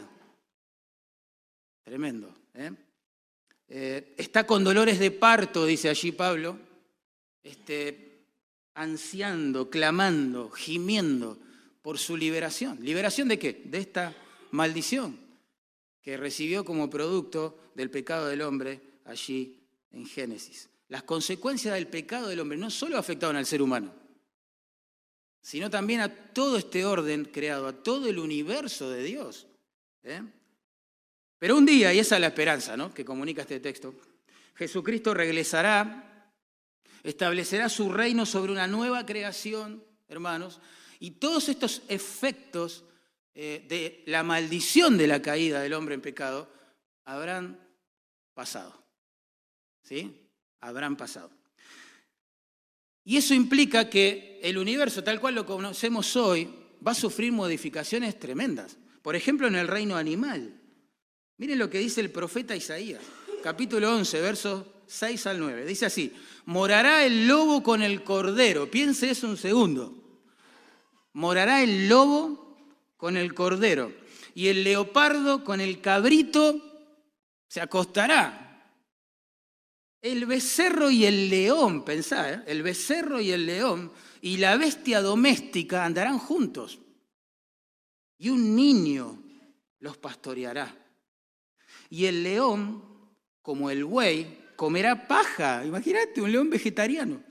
Tremendo. 1.84 2.34
¿eh? 2.54 2.72
Eh, 3.68 4.16
está 4.18 4.46
con 4.46 4.64
dolores 4.64 5.00
de 5.00 5.12
parto, 5.12 5.66
dice 5.66 5.90
allí 5.90 6.12
Pablo. 6.12 6.60
Este, 7.44 8.26
ansiando, 8.76 9.70
clamando, 9.70 10.50
gimiendo 10.52 11.38
por 11.82 11.98
su 11.98 12.16
liberación. 12.16 12.80
¿Liberación 12.82 13.28
de 13.28 13.40
qué? 13.40 13.62
De 13.66 13.80
esta 13.80 14.16
maldición 14.52 15.18
que 16.02 16.18
recibió 16.18 16.66
como 16.66 16.90
producto 16.90 17.72
del 17.76 17.90
pecado 17.90 18.28
del 18.28 18.42
hombre 18.42 18.82
allí 19.06 19.61
en 19.92 20.06
Génesis. 20.06 20.70
Las 20.88 21.04
consecuencias 21.04 21.74
del 21.76 21.88
pecado 21.88 22.28
del 22.28 22.40
hombre 22.40 22.58
no 22.58 22.70
solo 22.70 22.98
afectaron 22.98 23.36
al 23.36 23.46
ser 23.46 23.62
humano, 23.62 23.94
sino 25.42 25.70
también 25.70 26.02
a 26.02 26.10
todo 26.34 26.58
este 26.58 26.86
orden 26.86 27.26
creado, 27.26 27.68
a 27.68 27.84
todo 27.84 28.08
el 28.08 28.20
universo 28.20 28.90
de 28.90 29.04
Dios. 29.04 29.48
¿eh? 30.04 30.22
Pero 31.40 31.58
un 31.58 31.66
día, 31.66 31.94
y 31.94 32.00
esa 32.00 32.16
es 32.16 32.22
la 32.22 32.28
esperanza 32.28 32.78
¿no? 32.78 32.94
que 32.94 33.06
comunica 33.06 33.42
este 33.42 33.60
texto, 33.60 33.96
Jesucristo 34.56 35.14
regresará, 35.14 36.32
establecerá 37.04 37.70
su 37.70 37.92
reino 37.92 38.26
sobre 38.26 38.52
una 38.52 38.68
nueva 38.68 39.06
creación, 39.06 39.84
hermanos, 40.08 40.60
y 41.00 41.12
todos 41.12 41.50
estos 41.50 41.82
efectos 41.88 42.84
eh, 43.34 43.66
de 43.68 44.04
la 44.12 44.24
maldición 44.24 44.98
de 44.98 45.08
la 45.08 45.22
caída 45.22 45.62
del 45.62 45.74
hombre 45.74 45.96
en 45.96 46.02
pecado 46.02 46.52
habrán 47.06 47.60
pasado. 48.34 48.81
¿Sí? 49.84 50.16
Habrán 50.62 50.96
pasado. 50.96 51.32
Y 53.04 53.18
eso 53.18 53.34
implica 53.34 53.90
que 53.90 54.40
el 54.44 54.58
universo 54.58 55.04
tal 55.04 55.20
cual 55.20 55.36
lo 55.36 55.46
conocemos 55.46 56.16
hoy 56.16 56.50
va 56.86 56.92
a 56.92 56.96
sufrir 56.96 57.32
modificaciones 57.32 58.20
tremendas. 58.20 58.78
Por 59.02 59.16
ejemplo, 59.16 59.48
en 59.48 59.56
el 59.56 59.68
reino 59.68 59.96
animal. 59.96 60.54
Miren 61.38 61.58
lo 61.58 61.70
que 61.70 61.80
dice 61.80 62.02
el 62.02 62.12
profeta 62.12 62.56
Isaías, 62.56 63.02
capítulo 63.42 63.96
11, 63.96 64.22
versos 64.22 64.66
6 64.86 65.28
al 65.28 65.40
9. 65.40 65.66
Dice 65.66 65.88
así, 65.88 66.14
morará 66.46 67.04
el 67.06 67.28
lobo 67.28 67.64
con 67.64 67.82
el 67.82 68.04
cordero. 68.04 68.70
Piense 68.70 69.10
eso 69.10 69.28
un 69.28 69.38
segundo. 69.38 69.96
Morará 71.14 71.64
el 71.64 71.90
lobo 71.90 72.58
con 72.98 73.18
el 73.18 73.34
cordero 73.34 73.92
y 74.36 74.48
el 74.48 74.64
leopardo 74.64 75.44
con 75.44 75.60
el 75.62 75.82
cabrito 75.82 76.62
se 77.48 77.62
acostará. 77.62 78.41
El 80.02 80.26
becerro 80.26 80.90
y 80.90 81.06
el 81.06 81.30
león, 81.30 81.86
pensá, 81.86 82.34
¿eh? 82.34 82.44
el 82.48 82.64
becerro 82.64 83.22
y 83.22 83.32
el 83.32 83.46
león 83.46 83.92
y 84.22 84.38
la 84.38 84.58
bestia 84.58 85.02
doméstica 85.02 85.86
andarán 85.86 86.18
juntos. 86.18 86.80
Y 88.18 88.30
un 88.30 88.56
niño 88.56 89.22
los 89.80 89.98
pastoreará. 89.98 90.76
Y 91.90 92.06
el 92.06 92.24
león, 92.24 92.84
como 93.42 93.70
el 93.70 93.84
buey, 93.84 94.40
comerá 94.56 95.08
paja. 95.08 95.66
Imagínate, 95.66 96.22
un 96.22 96.32
león 96.32 96.50
vegetariano. 96.50 97.24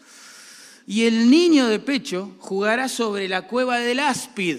Y 0.87 1.05
el 1.05 1.31
niño 1.31 1.69
de 1.69 1.79
pecho 1.79 2.37
jugará 2.39 2.89
sobre 2.89 3.29
la 3.29 3.47
cueva 3.47 3.79
del 3.79 4.01
áspid, 4.01 4.59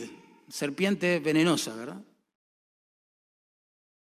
serpiente 0.50 1.20
venenosa, 1.20 1.76
¿verdad? 1.76 2.02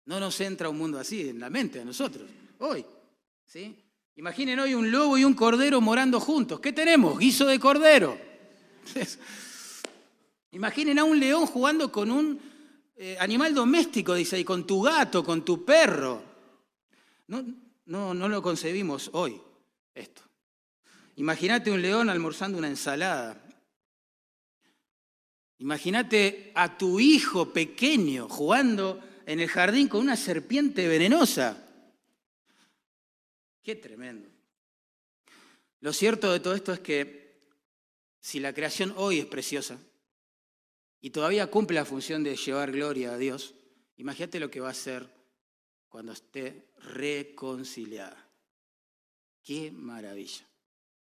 No 0.06 0.20
nos 0.20 0.40
entra 0.42 0.70
un 0.70 0.78
mundo 0.78 1.00
así 1.00 1.30
en 1.30 1.40
la 1.40 1.50
mente 1.50 1.82
a 1.82 1.86
nosotros, 1.86 2.30
hoy. 2.60 2.86
¿sí? 3.46 3.85
Imaginen 4.18 4.60
hoy 4.60 4.74
un 4.74 4.92
lobo 4.92 5.18
y 5.18 5.26
un 5.26 5.34
cordero 5.34 5.82
morando 5.82 6.22
juntos. 6.22 6.62
¿Qué 6.62 6.72
tenemos? 6.72 7.20
Guiso 7.20 7.46
de 7.46 7.60
cordero. 7.60 8.18
Imaginen 10.52 11.00
a 11.00 11.04
un 11.04 11.20
león 11.20 11.46
jugando 11.48 11.92
con 11.92 12.10
un 12.12 12.40
eh, 12.96 13.18
animal 13.20 13.54
doméstico, 13.54 14.14
dice, 14.14 14.40
y 14.40 14.46
con 14.46 14.66
tu 14.66 14.82
gato, 14.82 15.22
con 15.22 15.44
tu 15.44 15.66
perro. 15.66 16.24
No, 17.28 17.44
no, 17.88 18.14
no 18.14 18.30
lo 18.30 18.42
concebimos 18.42 19.10
hoy, 19.12 19.42
esto. 19.94 20.22
Imagínate 21.18 21.72
un 21.72 21.82
león 21.82 22.10
almorzando 22.10 22.58
una 22.58 22.70
ensalada. 22.70 23.42
Imagínate 25.58 26.54
a 26.56 26.78
tu 26.78 27.02
hijo 27.02 27.52
pequeño 27.52 28.30
jugando 28.30 29.02
en 29.26 29.42
el 29.42 29.50
jardín 29.50 29.90
con 29.90 30.00
una 30.00 30.16
serpiente 30.16 30.88
venenosa. 30.88 31.65
Qué 33.66 33.76
tremendo. 33.76 34.30
Lo 35.82 35.92
cierto 35.92 36.32
de 36.32 36.40
todo 36.40 36.54
esto 36.54 36.72
es 36.72 36.82
que 36.82 37.50
si 38.20 38.40
la 38.40 38.54
creación 38.54 38.94
hoy 38.96 39.18
es 39.18 39.26
preciosa 39.26 39.80
y 41.02 41.10
todavía 41.10 41.48
cumple 41.48 41.74
la 41.74 41.86
función 41.86 42.24
de 42.24 42.36
llevar 42.36 42.72
gloria 42.72 43.14
a 43.14 43.18
Dios, 43.18 43.56
imagínate 43.98 44.40
lo 44.40 44.52
que 44.52 44.60
va 44.60 44.70
a 44.70 44.76
ser 44.76 45.10
cuando 45.90 46.12
esté 46.12 46.68
reconciliada. 46.78 48.30
Qué 49.44 49.72
maravilla, 49.72 50.46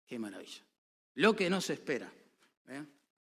qué 0.08 0.18
maravilla. 0.18 0.64
Lo 1.14 1.36
que 1.36 1.52
no 1.52 1.62
se 1.62 1.74
espera, 1.74 2.12
¿eh? 2.70 2.84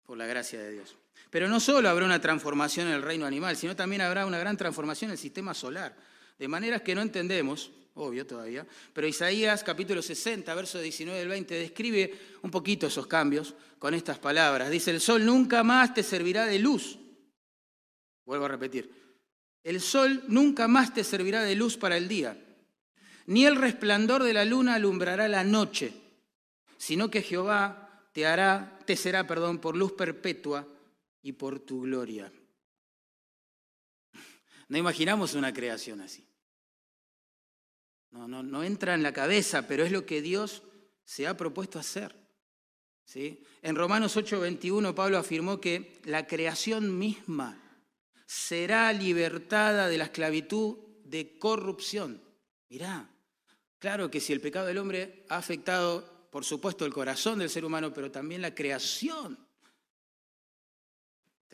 por 0.05 0.19
la 0.19 0.27
gracia 0.27 0.61
de 0.61 0.71
Dios. 0.71 0.97
Pero 1.31 1.49
no 1.49 1.61
solo 1.61 1.89
habrá 1.89 2.05
una 2.05 2.21
transformación 2.21 2.89
en 2.89 2.95
el 2.95 3.03
reino 3.03 3.25
animal, 3.25 3.57
sino 3.57 3.75
también 3.75 4.03
habrá 4.03 4.27
una 4.27 4.39
gran 4.39 4.59
transformación 4.59 5.09
en 5.09 5.13
el 5.13 5.19
sistema 5.19 5.55
solar, 5.55 5.97
de 6.39 6.47
maneras 6.47 6.83
que 6.83 6.95
no 6.95 7.01
entendemos, 7.01 7.71
obvio 7.95 8.27
todavía, 8.27 8.67
pero 8.93 9.07
Isaías 9.07 9.63
capítulo 9.63 10.03
60, 10.03 10.53
verso 10.55 10.81
19 10.81 11.21
al 11.21 11.29
20, 11.29 11.55
describe 11.55 12.19
un 12.43 12.51
poquito 12.51 12.87
esos 12.87 13.07
cambios 13.07 13.55
con 13.79 13.95
estas 13.95 14.19
palabras. 14.19 14.71
Dice, 14.71 14.91
el 14.91 15.01
sol 15.01 15.25
nunca 15.25 15.63
más 15.63 15.95
te 15.95 16.03
servirá 16.03 16.47
de 16.47 16.59
luz. 16.59 16.99
Vuelvo 18.25 18.47
a 18.47 18.49
repetir, 18.49 18.91
el 19.63 19.81
sol 19.81 20.25
nunca 20.29 20.67
más 20.67 20.93
te 20.93 21.05
servirá 21.05 21.43
de 21.43 21.55
luz 21.55 21.77
para 21.77 21.97
el 21.97 22.09
día, 22.09 22.39
ni 23.27 23.47
el 23.47 23.57
resplandor 23.57 24.23
de 24.23 24.35
la 24.35 24.45
luna 24.45 24.75
alumbrará 24.75 25.29
la 25.29 25.45
noche, 25.45 25.93
sino 26.77 27.11
que 27.11 27.23
Jehová 27.23 28.09
te 28.13 28.27
hará, 28.27 28.79
te 28.85 28.97
será, 28.97 29.27
perdón, 29.27 29.59
por 29.59 29.77
luz 29.77 29.93
perpetua 29.93 30.67
y 31.23 31.33
por 31.33 31.61
tu 31.61 31.83
gloria. 31.83 32.33
No 34.67 34.79
imaginamos 34.79 35.35
una 35.35 35.53
creación 35.53 36.01
así. 36.01 36.27
No, 38.15 38.29
no, 38.29 38.43
no 38.45 38.63
entra 38.63 38.95
en 38.95 39.03
la 39.03 39.13
cabeza, 39.13 39.67
pero 39.67 39.85
es 39.85 39.91
lo 39.91 40.07
que 40.07 40.23
Dios 40.23 40.63
se 41.05 41.27
ha 41.27 41.37
propuesto 41.37 41.79
hacer. 41.79 42.15
¿sí? 43.05 43.43
En 43.61 43.75
Romanos 43.75 44.17
8:21 44.17 44.95
Pablo 44.95 45.19
afirmó 45.19 45.61
que 45.61 46.01
la 46.05 46.27
creación 46.27 46.97
misma 46.97 47.61
será 48.25 48.93
libertada 48.93 49.89
de 49.89 49.99
la 49.99 50.05
esclavitud 50.05 50.79
de 51.05 51.39
corrupción. 51.39 52.23
Mirá, 52.71 53.11
claro 53.81 54.11
que 54.11 54.21
si 54.21 54.33
el 54.33 54.41
pecado 54.41 54.67
del 54.67 54.79
hombre 54.79 55.27
ha 55.29 55.37
afectado, 55.37 56.29
por 56.31 56.45
supuesto, 56.45 56.87
el 56.87 56.95
corazón 56.95 57.41
del 57.41 57.51
ser 57.51 57.65
humano, 57.65 57.93
pero 57.93 58.11
también 58.11 58.41
la 58.41 58.55
creación 58.55 59.45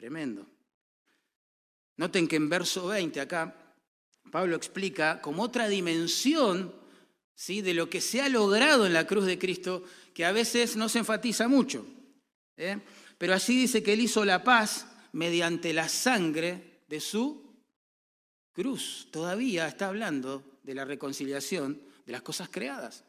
Tremendo. 0.00 0.46
Noten 1.98 2.26
que 2.26 2.36
en 2.36 2.48
verso 2.48 2.86
20 2.86 3.20
acá 3.20 3.59
Pablo 4.30 4.56
explica 4.56 5.20
como 5.20 5.42
otra 5.42 5.68
dimensión 5.68 6.74
¿sí? 7.34 7.62
de 7.62 7.74
lo 7.74 7.90
que 7.90 8.00
se 8.00 8.22
ha 8.22 8.28
logrado 8.28 8.86
en 8.86 8.92
la 8.92 9.06
cruz 9.06 9.26
de 9.26 9.38
Cristo, 9.38 9.84
que 10.14 10.24
a 10.24 10.32
veces 10.32 10.76
no 10.76 10.88
se 10.88 11.00
enfatiza 11.00 11.48
mucho. 11.48 11.86
¿eh? 12.56 12.78
Pero 13.18 13.34
así 13.34 13.56
dice 13.56 13.82
que 13.82 13.92
él 13.92 14.00
hizo 14.00 14.24
la 14.24 14.44
paz 14.44 14.86
mediante 15.12 15.72
la 15.72 15.88
sangre 15.88 16.80
de 16.88 17.00
su 17.00 17.54
cruz. 18.52 19.08
Todavía 19.10 19.66
está 19.66 19.88
hablando 19.88 20.58
de 20.62 20.74
la 20.74 20.84
reconciliación 20.84 21.80
de 22.06 22.12
las 22.12 22.22
cosas 22.22 22.48
creadas. 22.48 23.04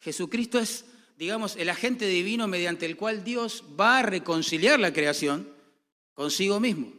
Jesucristo 0.00 0.58
es 0.58 0.84
digamos, 1.20 1.56
el 1.56 1.68
agente 1.68 2.06
divino 2.06 2.48
mediante 2.48 2.86
el 2.86 2.96
cual 2.96 3.22
Dios 3.22 3.62
va 3.78 3.98
a 3.98 4.02
reconciliar 4.02 4.80
la 4.80 4.90
creación 4.90 5.46
consigo 6.14 6.58
mismo, 6.58 6.94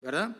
¿verdad? 0.00 0.36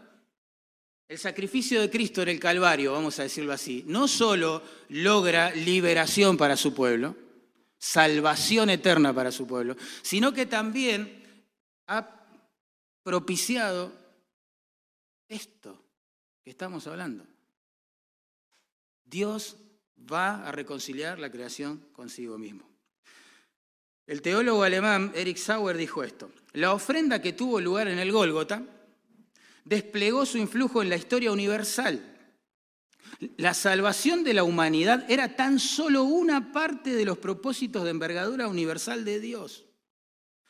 El 1.10 1.18
sacrificio 1.18 1.80
de 1.80 1.90
Cristo 1.90 2.22
en 2.22 2.28
el 2.28 2.38
Calvario, 2.38 2.92
vamos 2.92 3.18
a 3.18 3.24
decirlo 3.24 3.52
así, 3.52 3.82
no 3.88 4.06
solo 4.06 4.62
logra 4.90 5.50
liberación 5.50 6.36
para 6.36 6.56
su 6.56 6.72
pueblo, 6.72 7.16
salvación 7.78 8.70
eterna 8.70 9.12
para 9.12 9.32
su 9.32 9.44
pueblo, 9.44 9.76
sino 10.02 10.32
que 10.32 10.46
también 10.46 11.44
ha 11.88 12.08
propiciado 13.02 13.92
esto 15.26 15.82
que 16.44 16.50
estamos 16.50 16.86
hablando. 16.86 17.26
Dios 19.04 19.56
va 20.12 20.46
a 20.46 20.52
reconciliar 20.52 21.18
la 21.18 21.32
creación 21.32 21.88
consigo 21.92 22.38
mismo. 22.38 22.70
El 24.06 24.22
teólogo 24.22 24.62
alemán 24.62 25.10
Erich 25.16 25.38
Sauer 25.38 25.76
dijo 25.76 26.04
esto, 26.04 26.30
la 26.52 26.72
ofrenda 26.72 27.20
que 27.20 27.32
tuvo 27.32 27.60
lugar 27.60 27.88
en 27.88 27.98
el 27.98 28.12
Gólgota 28.12 28.64
desplegó 29.64 30.26
su 30.26 30.38
influjo 30.38 30.82
en 30.82 30.88
la 30.88 30.96
historia 30.96 31.32
universal. 31.32 32.16
La 33.36 33.54
salvación 33.54 34.24
de 34.24 34.34
la 34.34 34.44
humanidad 34.44 35.10
era 35.10 35.36
tan 35.36 35.58
solo 35.58 36.04
una 36.04 36.52
parte 36.52 36.94
de 36.94 37.04
los 37.04 37.18
propósitos 37.18 37.84
de 37.84 37.90
envergadura 37.90 38.48
universal 38.48 39.04
de 39.04 39.20
Dios, 39.20 39.66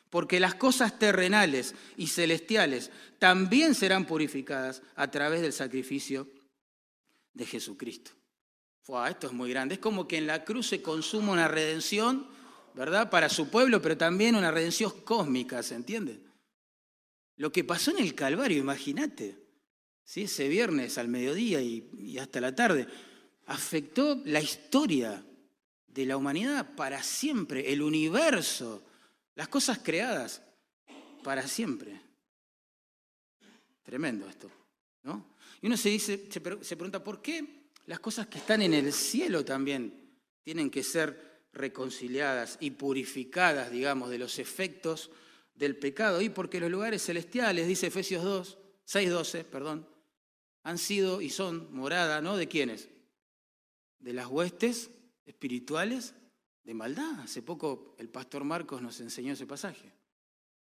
porque 0.09 0.39
las 0.39 0.55
cosas 0.55 0.97
terrenales 0.99 1.75
y 1.97 2.07
celestiales 2.07 2.91
también 3.19 3.75
serán 3.75 4.05
purificadas 4.05 4.81
a 4.95 5.09
través 5.09 5.41
del 5.41 5.53
sacrificio 5.53 6.27
de 7.33 7.45
Jesucristo. 7.45 8.11
esto 9.09 9.27
es 9.27 9.33
muy 9.33 9.49
grande. 9.49 9.75
Es 9.75 9.81
como 9.81 10.07
que 10.07 10.17
en 10.17 10.27
la 10.27 10.43
cruz 10.43 10.67
se 10.67 10.81
consuma 10.81 11.31
una 11.31 11.47
redención 11.47 12.27
¿verdad? 12.73 13.09
Para 13.09 13.29
su 13.29 13.49
pueblo, 13.49 13.81
pero 13.81 13.97
también 13.97 14.35
una 14.35 14.51
redención 14.51 14.91
cósmica, 15.03 15.61
¿se 15.63 15.75
entiende? 15.75 16.19
Lo 17.41 17.51
que 17.51 17.63
pasó 17.63 17.89
en 17.89 17.97
el 17.97 18.13
Calvario, 18.13 18.59
imagínate, 18.59 19.35
¿sí? 20.03 20.25
ese 20.25 20.47
viernes 20.47 20.99
al 20.99 21.07
mediodía 21.07 21.59
y, 21.59 22.15
hasta 22.19 22.39
la 22.39 22.53
tarde, 22.53 22.85
afectó 23.47 24.21
la 24.25 24.39
historia 24.39 25.25
de 25.87 26.05
la 26.05 26.17
humanidad 26.17 26.75
para 26.75 27.01
siempre, 27.01 27.73
el 27.73 27.81
universo, 27.81 28.83
las 29.33 29.47
cosas 29.47 29.79
creadas 29.79 30.43
para 31.23 31.47
siempre. 31.47 31.99
Tremendo 33.81 34.29
esto, 34.29 34.51
¿no? 35.01 35.33
Y 35.63 35.65
uno 35.65 35.77
se 35.77 35.89
dice, 35.89 36.29
se 36.29 36.41
pregunta, 36.75 37.03
¿por 37.03 37.23
qué 37.23 37.63
las 37.87 37.99
cosas 37.99 38.27
que 38.27 38.37
están 38.37 38.61
en 38.61 38.75
el 38.75 38.93
cielo 38.93 39.43
también 39.43 40.11
tienen 40.43 40.69
que 40.69 40.83
ser 40.83 41.47
reconciliadas 41.53 42.59
y 42.59 42.69
purificadas, 42.69 43.71
digamos, 43.71 44.11
de 44.11 44.19
los 44.19 44.37
efectos 44.37 45.09
del 45.53 45.77
pecado? 45.77 46.21
Y 46.21 46.29
porque 46.29 46.59
los 46.59 46.71
lugares 46.71 47.03
celestiales, 47.03 47.67
dice 47.67 47.87
Efesios 47.87 48.23
2, 48.23 48.57
6.12, 48.87 49.43
perdón, 49.45 49.87
han 50.63 50.77
sido 50.77 51.21
y 51.21 51.29
son 51.29 51.73
morada, 51.73 52.21
¿no? 52.21 52.37
¿De 52.37 52.47
quiénes? 52.47 52.89
De 53.99 54.13
las 54.13 54.27
huestes 54.27 54.91
espirituales 55.25 56.13
de 56.63 56.73
maldad. 56.73 57.21
Hace 57.21 57.41
poco 57.41 57.95
el 57.97 58.09
pastor 58.09 58.43
Marcos 58.43 58.81
nos 58.81 58.99
enseñó 58.99 59.33
ese 59.33 59.47
pasaje. 59.47 59.91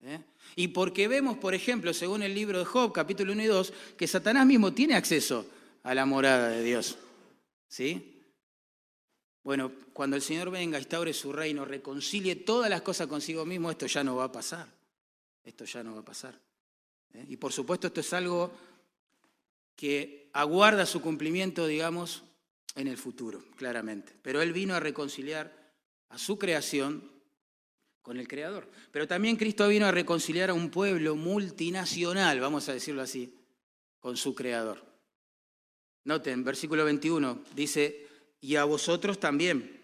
¿eh? 0.03 0.21
Y 0.57 0.69
porque 0.69 1.09
vemos, 1.09 1.39
por 1.39 1.55
ejemplo, 1.55 1.93
según 1.95 2.23
el 2.23 2.35
libro 2.35 2.59
de 2.59 2.65
Job, 2.65 2.93
capítulo 2.93 3.33
1 3.33 3.43
y 3.43 3.47
2, 3.47 3.73
que 3.97 4.07
Satanás 4.07 4.47
mismo 4.47 4.73
tiene 4.73 4.95
acceso 4.95 5.47
a 5.83 5.95
la 5.95 6.07
morada 6.07 6.49
de 6.49 6.63
Dios. 6.63 6.99
¿Sí? 7.69 8.18
Bueno, 9.49 9.73
cuando 9.95 10.15
el 10.15 10.21
Señor 10.21 10.51
venga, 10.51 10.79
instaure 10.79 11.15
su 11.15 11.33
reino, 11.33 11.65
reconcilie 11.65 12.37
todas 12.37 12.69
las 12.69 12.83
cosas 12.83 13.07
consigo 13.07 13.47
mismo, 13.47 13.71
esto 13.71 13.87
ya 13.87 14.05
no 14.05 14.15
va 14.15 14.25
a 14.25 14.31
pasar. 14.31 14.69
Esto 15.43 15.65
ya 15.65 15.83
no 15.83 15.95
va 15.95 16.01
a 16.01 16.05
pasar. 16.05 16.39
¿eh? 17.15 17.25
Y 17.31 17.39
por 17.39 17.51
supuesto 17.55 17.87
esto 17.87 18.01
es 18.01 18.13
algo 18.13 18.53
que 19.75 20.29
aguarda 20.35 20.85
su 20.85 21.01
cumplimiento, 21.01 21.67
digamos, 21.67 22.25
en 22.75 22.89
el 22.89 22.99
futuro, 22.99 23.43
claramente. 23.57 24.15
Pero 24.21 24.43
Él 24.43 24.53
vino 24.53 24.75
a 24.75 24.81
reconciliar 24.81 25.51
a 26.11 26.19
su 26.19 26.39
creación 26.39 27.11
con 28.03 28.19
el 28.19 28.29
Creador. 28.29 28.69
Pero 28.93 29.09
también 29.09 29.37
Cristo 29.37 29.67
vino 29.67 29.87
a 29.87 29.93
reconciliar 29.93 30.51
a 30.51 30.55
un 30.55 30.69
pueblo 30.69 31.17
multinacional, 31.17 32.39
vamos 32.39 32.69
a 32.69 32.75
decirlo 32.75 33.01
así, 33.01 33.35
con 33.99 34.19
su 34.19 34.35
Creador. 34.35 34.85
Noten, 36.05 36.45
versículo 36.45 36.85
21 36.85 37.45
dice, 37.55 38.08
y 38.41 38.57
a 38.57 38.65
vosotros 38.65 39.19
también. 39.19 39.81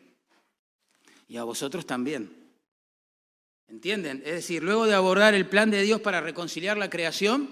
Y 1.28 1.36
a 1.36 1.44
vosotros 1.44 1.86
también. 1.86 2.44
¿Entienden? 3.68 4.22
Es 4.24 4.34
decir, 4.34 4.62
luego 4.62 4.86
de 4.86 4.94
abordar 4.94 5.34
el 5.34 5.48
plan 5.48 5.70
de 5.70 5.82
Dios 5.82 6.00
para 6.00 6.20
reconciliar 6.20 6.76
la 6.76 6.90
creación, 6.90 7.50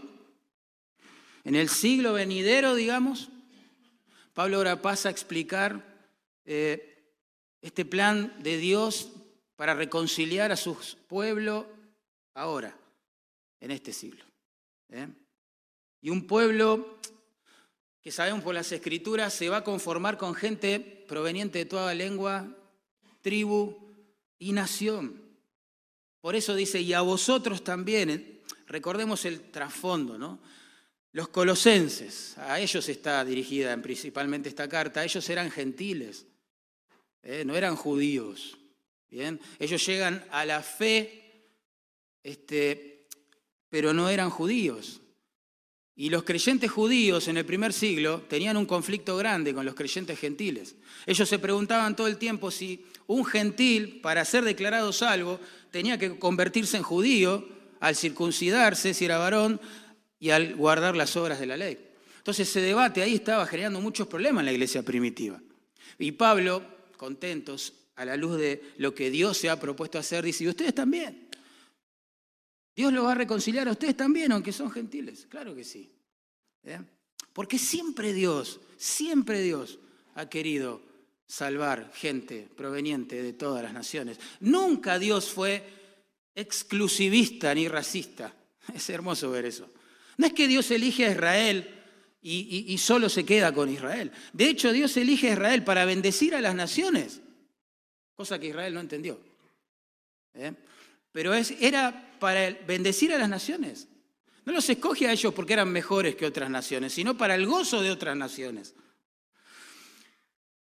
en 1.45 1.55
el 1.57 1.69
siglo 1.69 2.13
venidero, 2.13 2.75
digamos, 2.75 3.31
Pablo 4.35 4.59
ahora 4.59 4.81
pasa 4.81 5.09
a 5.09 5.13
explicar 5.13 5.83
eh, 6.45 6.93
este 7.61 7.85
plan 7.85 8.35
de 8.43 8.57
Dios 8.59 9.11
para 9.57 9.75
reconciliar 9.75 10.53
a 10.53 10.57
su 10.57 10.77
pueblo 11.09 11.67
ahora, 12.35 12.77
en 13.61 13.71
este 13.71 13.93
siglo. 13.93 14.25
¿eh? 14.91 15.09
Y 16.01 16.11
un 16.11 16.27
pueblo 16.27 16.99
que 18.03 18.11
sabemos 18.11 18.43
por 18.43 18.55
las 18.55 18.73
escrituras, 18.73 19.33
se 19.33 19.49
va 19.49 19.59
a 19.59 19.65
conformar 19.65 20.19
con 20.19 20.35
gente 20.35 20.81
proveniente 20.81 21.61
de 21.61 21.67
toda 21.67 21.95
lengua, 21.95 22.49
tribu 23.21 23.79
y 24.39 24.53
nación. 24.53 25.23
Por 26.21 26.35
eso 26.35 26.55
dice, 26.55 26.81
y 26.81 26.93
a 26.93 27.01
vosotros 27.01 27.63
también, 27.63 28.11
eh, 28.11 28.43
recordemos 28.67 29.25
el 29.25 29.51
trasfondo, 29.51 30.19
¿no? 30.19 30.41
Los 31.13 31.29
colosenses, 31.29 32.37
a 32.39 32.59
ellos 32.59 32.89
está 32.89 33.25
dirigida 33.25 33.77
principalmente 33.77 34.49
esta 34.49 34.69
carta, 34.69 35.05
ellos 35.05 35.29
eran 35.29 35.51
gentiles, 35.51 36.27
¿eh? 37.23 37.45
no 37.45 37.55
eran 37.55 37.77
judíos. 37.77 38.59
¿bien? 39.11 39.39
Ellos 39.59 39.85
llegan 39.85 40.25
a 40.31 40.47
la 40.47 40.63
fe, 40.63 41.51
este, 42.23 43.07
pero 43.69 43.93
no 43.93 44.09
eran 44.09 44.31
judíos. 44.31 45.02
Y 45.95 46.09
los 46.09 46.23
creyentes 46.23 46.71
judíos 46.71 47.29
en 47.29 47.37
el 47.37 47.45
primer 47.45 47.73
siglo 47.73 48.23
tenían 48.23 48.57
un 48.57 48.65
conflicto 48.65 49.17
grande 49.17 49.53
con 49.53 49.67
los 49.67 49.75
creyentes 49.75 50.19
gentiles. 50.19 50.75
Ellos 51.07 51.29
se 51.29 51.39
preguntaban 51.39 51.95
todo 51.95 52.07
el 52.07 52.17
tiempo 52.17 52.51
si 52.51 52.87
un 53.07 53.25
gentil, 53.27 54.01
para 54.01 54.25
ser 54.25 54.45
declarado 54.45 54.93
salvo, 54.93 55.39
tenía 55.71 55.99
que 55.99 56.19
convertirse 56.19 56.79
en 56.79 56.83
judío 56.83 57.47
al 57.81 57.95
circuncidarse, 57.95 58.95
si 58.95 59.05
era 59.05 59.19
varón, 59.19 59.61
y 60.19 60.31
al 60.31 60.55
guardar 60.55 60.97
las 60.97 61.17
obras 61.17 61.41
de 61.41 61.47
la 61.47 61.57
ley. 61.57 61.79
Entonces 62.19 62.49
ese 62.49 62.61
debate 62.61 63.03
ahí 63.03 63.17
estaba 63.17 63.45
generando 63.47 63.81
muchos 63.81 64.07
problemas 64.07 64.43
en 64.43 64.47
la 64.47 64.53
iglesia 64.53 64.83
primitiva. 64.83 65.41
Y 65.99 66.13
Pablo, 66.13 66.65
contentos 66.97 67.75
a 67.97 68.05
la 68.05 68.17
luz 68.17 68.39
de 68.39 68.63
lo 68.79 68.95
que 68.95 69.11
Dios 69.11 69.37
se 69.37 69.51
ha 69.51 69.59
propuesto 69.59 69.99
hacer, 69.99 70.25
dice, 70.25 70.45
y 70.45 70.49
ustedes 70.49 70.75
también. 70.75 71.29
Dios 72.75 72.93
lo 72.93 73.05
va 73.05 73.13
a 73.13 73.17
reconciliar 73.17 73.69
a 73.69 73.73
ustedes 73.73 73.97
también, 73.97 74.33
aunque 74.33 74.53
son 74.53 74.71
gentiles. 74.71 75.27
Claro 75.29 75.55
que 75.55 75.65
sí. 75.65 75.93
¿eh? 76.65 76.81
Porque 77.33 77.59
siempre 77.59 78.13
Dios, 78.13 78.61
siempre 78.77 79.43
Dios 79.43 79.79
ha 80.15 80.29
querido 80.29 80.83
salvar 81.27 81.91
gente 81.95 82.49
proveniente 82.57 83.23
de 83.23 83.33
todas 83.33 83.63
las 83.63 83.73
naciones. 83.73 84.19
Nunca 84.41 84.99
Dios 84.99 85.31
fue 85.31 85.65
exclusivista 86.35 87.55
ni 87.55 87.69
racista. 87.69 88.35
Es 88.75 88.89
hermoso 88.91 89.31
ver 89.31 89.47
eso. 89.47 89.69
No 90.19 90.27
es 90.27 90.33
que 90.35 90.47
Dios 90.47 90.71
elige 90.71 91.07
a 91.07 91.13
Israel 91.13 91.83
y, 92.23 92.79
solo 92.79 93.09
se 93.09 93.25
queda 93.25 93.53
con 93.53 93.69
Israel. 93.69 94.13
De 94.33 94.49
hecho, 94.49 94.73
Dios 94.73 94.97
elige 94.97 95.31
a 95.31 95.33
Israel 95.33 95.65
para 95.65 95.85
bendecir 95.85 96.37
a 96.37 96.41
las 96.41 96.55
naciones, 96.55 97.21
cosa 98.15 98.39
que 98.39 98.49
Israel 98.49 98.75
no 98.75 98.81
entendió. 98.81 99.19
¿eh? 100.35 100.53
Pero 101.11 101.35
es, 101.35 101.51
era 101.61 102.12
para 102.23 102.53
bendecir 102.53 103.13
a 103.13 103.19
las 103.19 103.29
naciones. 103.29 103.89
No 104.45 104.53
los 104.53 104.71
escoge 104.71 105.09
a 105.09 105.13
ellos 105.13 105.35
porque 105.35 105.55
eran 105.55 105.73
mejores 105.73 106.15
que 106.15 106.25
otras 106.25 106.49
naciones, 106.49 106.93
sino 106.93 107.19
para 107.19 107.35
el 107.35 107.47
gozo 107.47 107.83
de 107.83 107.91
otras 107.91 108.17
naciones. 108.17 108.77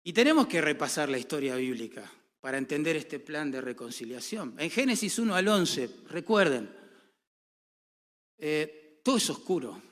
Y 0.04 0.12
tenemos 0.12 0.46
que 0.46 0.60
repasar 0.60 1.08
la 1.08 1.18
historia 1.18 1.56
bíblica 1.56 2.08
para 2.40 2.56
entender 2.56 2.94
este 2.94 3.18
plan 3.18 3.50
de 3.50 3.60
reconciliación. 3.60 4.54
En 4.58 4.70
Génesis 4.70 5.18
1 5.18 5.34
al 5.34 5.48
11, 5.48 5.90
recuerden, 6.10 6.70
eh, 8.38 9.00
todo 9.02 9.16
es 9.16 9.28
oscuro, 9.28 9.82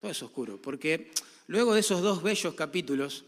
todo 0.00 0.10
es 0.10 0.22
oscuro, 0.24 0.60
porque 0.60 1.12
luego 1.46 1.72
de 1.72 1.80
esos 1.80 2.02
dos 2.02 2.20
bellos 2.20 2.54
capítulos 2.54 3.26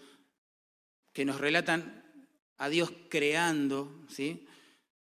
que 1.12 1.24
nos 1.24 1.40
relatan 1.40 2.26
a 2.58 2.68
Dios 2.68 2.92
creando, 3.08 4.04
¿sí? 4.08 4.48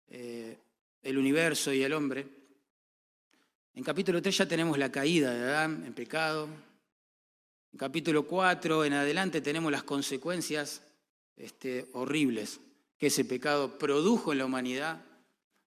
Eh, 0.08 0.63
el 1.04 1.18
universo 1.18 1.72
y 1.74 1.84
el 1.84 1.94
hombre. 1.94 2.26
En 3.76 3.84
capítulo 3.84 4.22
3 4.22 4.38
ya 4.38 4.48
tenemos 4.48 4.78
la 4.78 4.92
caída 4.92 5.34
de 5.34 5.44
Adán 5.44 5.84
en 5.86 5.94
pecado. 5.94 6.48
En 7.72 7.78
capítulo 7.78 8.26
4 8.26 8.86
en 8.86 8.94
adelante 8.94 9.42
tenemos 9.42 9.72
las 9.72 9.84
consecuencias 9.84 10.82
este, 11.36 11.90
horribles 11.94 12.60
que 12.98 13.08
ese 13.08 13.26
pecado 13.26 13.78
produjo 13.78 14.32
en 14.32 14.38
la 14.38 14.46
humanidad. 14.46 15.04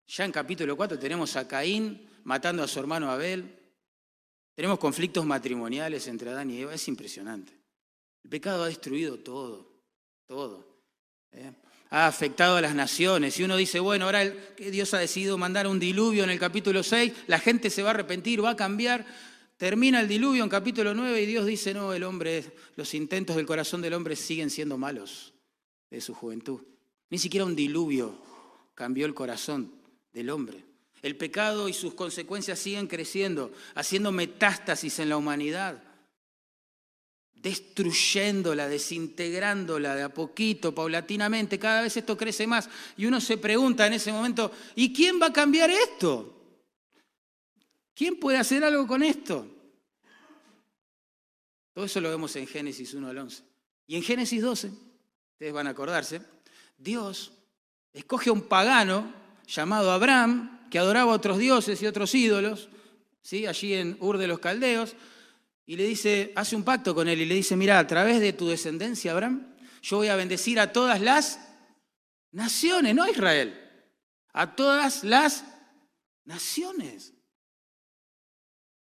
Ya 0.07 0.25
en 0.25 0.33
capítulo 0.33 0.77
4 0.77 0.99
tenemos 0.99 1.37
a 1.37 1.47
Caín 1.47 2.09
matando 2.25 2.63
a 2.63 2.69
su 2.69 2.81
hermano 2.81 3.11
Abel. 3.11 3.59
Tenemos 4.55 4.79
conflictos 4.79 5.27
matrimoniales 5.27 6.07
entre 6.07 6.31
Adán 6.31 6.51
y 6.51 6.61
Eva. 6.61 6.75
Es 6.75 6.89
impresionante. 6.89 7.53
El 8.25 8.31
pecado 8.31 8.65
ha 8.65 8.69
destruido 8.69 9.19
todo, 9.19 9.69
todo. 10.27 10.67
¿eh? 11.33 11.53
Ha 11.91 12.07
afectado 12.07 12.57
a 12.57 12.61
las 12.61 12.75
naciones. 12.75 13.39
Y 13.39 13.45
uno 13.45 13.57
dice, 13.57 13.81
bueno, 13.81 14.07
ahora 14.07 14.33
que 14.57 14.71
Dios 14.71 14.93
ha 14.95 14.99
decidido 14.99 15.39
mandar 15.39 15.67
un 15.67 15.79
diluvio 15.79 16.25
en 16.25 16.31
el 16.31 16.39
capítulo 16.39 16.83
6, 16.83 17.13
la 17.27 17.39
gente 17.39 17.71
se 17.71 17.83
va 17.83 17.91
a 17.91 17.95
arrepentir, 17.95 18.45
va 18.45 18.51
a 18.51 18.57
cambiar. 18.57 19.07
Termina 19.57 20.01
el 20.01 20.09
diluvio 20.09 20.45
en 20.45 20.51
capítulo 20.51 20.95
9 20.95 21.23
y 21.23 21.27
Dios 21.27 21.47
dice, 21.47 21.73
no, 21.73 21.93
el 21.93 22.05
hombre, 22.05 22.45
los 22.77 22.93
intentos 22.95 23.37
del 23.37 23.47
corazón 23.47 23.81
del 23.81 23.95
hombre 23.95 24.17
siguen 24.17 24.51
siendo 24.51 24.77
malos 24.77 25.33
de 25.91 26.01
su 26.01 26.15
juventud. 26.15 26.61
Ni 27.09 27.19
siquiera 27.19 27.47
un 27.47 27.57
diluvio 27.57 28.21
cambió 28.75 29.07
el 29.07 29.15
corazón 29.15 29.73
del 30.13 30.31
hombre. 30.31 30.65
El 31.03 31.17
pecado 31.17 31.69
y 31.69 31.73
sus 31.73 31.95
consecuencias 31.95 32.59
siguen 32.59 32.87
creciendo, 32.87 33.53
haciendo 33.75 34.13
metástasis 34.13 34.99
en 34.99 35.09
la 35.09 35.17
humanidad 35.17 35.83
destruyéndola, 37.43 38.69
desintegrándola 38.69 39.95
de 39.95 40.03
a 40.03 40.09
poquito, 40.09 40.75
paulatinamente, 40.75 41.59
cada 41.59 41.83
vez 41.83 41.97
esto 41.97 42.17
crece 42.17 42.47
más. 42.47 42.69
Y 42.97 43.07
uno 43.07 43.21
se 43.21 43.39
pregunta 43.39 43.87
en 43.87 43.95
ese 43.95 44.13
momento, 44.13 44.51
¿y 44.75 44.93
quién 44.93 45.21
va 45.21 45.27
a 45.27 45.33
cambiar 45.33 45.71
esto? 45.71 46.33
¿Quién 47.95 48.19
puede 48.19 48.39
hacer 48.39 48.65
algo 48.65 48.87
con 48.87 49.03
esto? 49.03 49.47
Todo 51.73 51.85
eso 51.85 52.01
lo 52.01 52.11
vemos 52.11 52.35
en 52.37 52.47
Génesis 52.47 52.95
1 52.95 53.09
al 53.09 53.19
11. 53.19 53.43
Y 53.87 53.97
en 53.97 54.03
Génesis 54.03 54.43
12, 54.43 54.71
ustedes 55.33 55.53
van 55.53 55.67
a 55.67 55.71
acordarse, 55.71 56.21
Dios 56.77 57.33
escoge 57.93 58.31
a 58.31 58.33
un 58.33 58.43
pagano 58.43 59.13
llamado 59.47 59.93
Abraham, 59.93 60.69
que 60.71 60.79
adoraba 60.79 61.13
a 61.13 61.15
otros 61.15 61.39
dioses 61.39 61.81
y 61.81 61.87
otros 61.87 62.15
ídolos, 62.15 62.69
¿sí? 63.23 63.47
allí 63.47 63.75
en 63.75 63.97
Ur 64.01 64.19
de 64.19 64.27
los 64.27 64.41
Caldeos, 64.41 64.95
y 65.67 65.77
le 65.77 65.85
dice, 65.85 66.33
hace 66.37 66.55
un 66.55 66.63
pacto 66.63 66.95
con 66.95 67.09
él 67.09 67.21
y 67.21 67.27
le 67.27 67.35
dice, 67.35 67.57
mira, 67.57 67.79
a 67.79 67.87
través 67.87 68.21
de 68.21 68.33
tu 68.33 68.49
descendencia, 68.49 69.11
Abraham, 69.11 69.57
yo 69.83 69.97
voy 69.99 70.09
a 70.09 70.17
bendecir 70.17 70.61
a 70.61 70.73
todas 70.73 71.01
las 71.01 71.41
naciones, 72.31 72.95
no 72.95 73.03
a 73.03 73.11
Israel, 73.11 73.61
a 74.33 74.55
todas 74.55 75.03
las 75.03 75.45
naciones. 76.25 77.15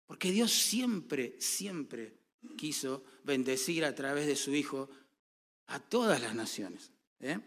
Porque 0.06 0.30
Dios 0.30 0.52
siempre, 0.52 1.36
siempre 1.40 2.20
quiso 2.56 3.04
bendecir 3.24 3.84
a 3.84 3.94
través 3.94 4.26
de 4.26 4.36
su 4.36 4.54
Hijo 4.54 4.88
a 5.66 5.80
todas 5.80 6.20
las 6.20 6.36
naciones. 6.36 6.92
¿eh? 7.18 7.40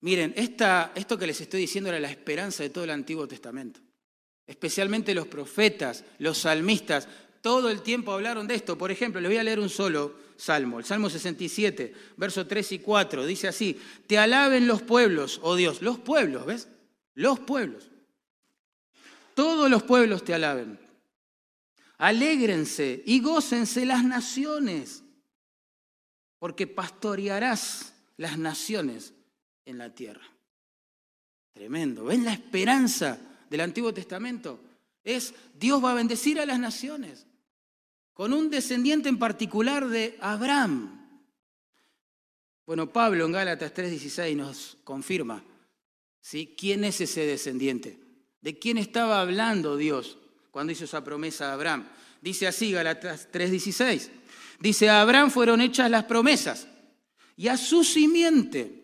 Miren, 0.00 0.32
esto 0.36 1.18
que 1.18 1.26
les 1.26 1.40
estoy 1.40 1.60
diciendo 1.60 1.90
era 1.90 2.00
la 2.00 2.10
esperanza 2.10 2.62
de 2.62 2.70
todo 2.70 2.84
el 2.84 2.90
Antiguo 2.90 3.28
Testamento. 3.28 3.80
Especialmente 4.46 5.14
los 5.14 5.26
profetas, 5.26 6.04
los 6.18 6.38
salmistas, 6.38 7.08
todo 7.44 7.68
el 7.68 7.82
tiempo 7.82 8.10
hablaron 8.10 8.46
de 8.46 8.54
esto. 8.54 8.78
Por 8.78 8.90
ejemplo, 8.90 9.20
les 9.20 9.28
voy 9.28 9.36
a 9.36 9.42
leer 9.42 9.60
un 9.60 9.68
solo 9.68 10.14
salmo, 10.34 10.78
el 10.78 10.86
Salmo 10.86 11.10
67, 11.10 11.94
versos 12.16 12.48
3 12.48 12.72
y 12.72 12.78
4. 12.78 13.26
Dice 13.26 13.48
así, 13.48 13.78
te 14.06 14.16
alaben 14.16 14.66
los 14.66 14.80
pueblos, 14.80 15.40
oh 15.42 15.54
Dios, 15.54 15.82
los 15.82 15.98
pueblos, 15.98 16.46
¿ves? 16.46 16.68
Los 17.12 17.40
pueblos. 17.40 17.90
Todos 19.34 19.68
los 19.68 19.82
pueblos 19.82 20.24
te 20.24 20.32
alaben. 20.32 20.80
Alégrense 21.98 23.02
y 23.04 23.20
gócense 23.20 23.84
las 23.84 24.04
naciones, 24.04 25.02
porque 26.38 26.66
pastorearás 26.66 27.92
las 28.16 28.38
naciones 28.38 29.12
en 29.66 29.76
la 29.76 29.94
tierra. 29.94 30.26
Tremendo. 31.52 32.04
¿Ven 32.04 32.24
la 32.24 32.32
esperanza 32.32 33.18
del 33.50 33.60
Antiguo 33.60 33.92
Testamento? 33.92 34.60
Es 35.04 35.34
Dios 35.52 35.84
va 35.84 35.90
a 35.90 35.96
bendecir 35.96 36.40
a 36.40 36.46
las 36.46 36.58
naciones, 36.58 37.26
con 38.14 38.32
un 38.32 38.48
descendiente 38.48 39.08
en 39.08 39.18
particular 39.18 39.88
de 39.88 40.16
Abraham. 40.20 41.00
Bueno, 42.64 42.90
Pablo 42.92 43.26
en 43.26 43.32
Gálatas 43.32 43.74
3:16 43.74 44.36
nos 44.36 44.78
confirma 44.84 45.44
¿sí? 46.20 46.54
quién 46.56 46.84
es 46.84 47.00
ese 47.00 47.26
descendiente, 47.26 47.98
de 48.40 48.58
quién 48.58 48.78
estaba 48.78 49.20
hablando 49.20 49.76
Dios 49.76 50.16
cuando 50.50 50.72
hizo 50.72 50.84
esa 50.84 51.04
promesa 51.04 51.50
a 51.50 51.54
Abraham. 51.54 51.86
Dice 52.22 52.46
así, 52.46 52.72
Galatas 52.72 53.28
3:16. 53.30 54.10
Dice, 54.60 54.88
a 54.88 55.02
Abraham 55.02 55.30
fueron 55.30 55.60
hechas 55.60 55.90
las 55.90 56.04
promesas 56.04 56.68
y 57.36 57.48
a 57.48 57.56
su 57.56 57.84
simiente. 57.84 58.82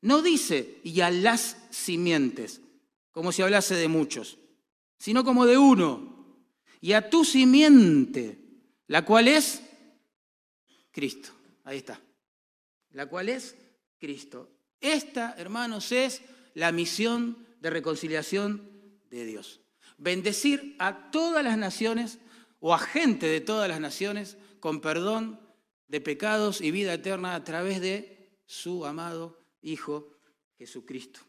No 0.00 0.20
dice, 0.22 0.80
y 0.82 1.00
a 1.02 1.10
las 1.10 1.58
simientes, 1.70 2.60
como 3.12 3.30
si 3.30 3.42
hablase 3.42 3.76
de 3.76 3.86
muchos, 3.86 4.38
sino 4.98 5.22
como 5.22 5.46
de 5.46 5.58
uno. 5.58 6.11
Y 6.82 6.92
a 6.92 7.08
tu 7.08 7.24
simiente, 7.24 8.38
la 8.88 9.06
cual 9.06 9.28
es 9.28 9.62
Cristo. 10.90 11.30
Ahí 11.64 11.78
está. 11.78 11.98
La 12.90 13.06
cual 13.06 13.30
es 13.30 13.56
Cristo. 13.98 14.50
Esta, 14.78 15.34
hermanos, 15.38 15.90
es 15.92 16.20
la 16.52 16.70
misión 16.72 17.38
de 17.60 17.70
reconciliación 17.70 18.68
de 19.08 19.24
Dios 19.24 19.62
bendecir 20.02 20.74
a 20.78 21.10
todas 21.10 21.44
las 21.44 21.56
naciones 21.56 22.18
o 22.58 22.74
a 22.74 22.78
gente 22.78 23.26
de 23.26 23.40
todas 23.40 23.68
las 23.68 23.80
naciones 23.80 24.36
con 24.60 24.80
perdón 24.80 25.40
de 25.86 26.00
pecados 26.00 26.60
y 26.60 26.70
vida 26.70 26.94
eterna 26.94 27.34
a 27.34 27.44
través 27.44 27.80
de 27.80 28.30
su 28.46 28.84
amado 28.84 29.38
Hijo 29.62 30.18
Jesucristo. 30.58 31.20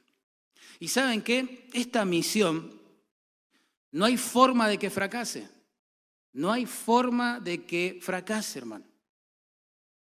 Y 0.79 0.87
saben 0.87 1.21
que 1.21 1.67
esta 1.73 2.03
misión 2.05 2.81
no 3.93 4.05
hay 4.05 4.17
forma 4.17 4.67
de 4.67 4.77
que 4.77 4.89
fracase. 4.89 5.47
No 6.33 6.51
hay 6.51 6.65
forma 6.65 7.39
de 7.39 7.63
que 7.63 7.99
fracase, 8.01 8.59
hermano. 8.59 8.85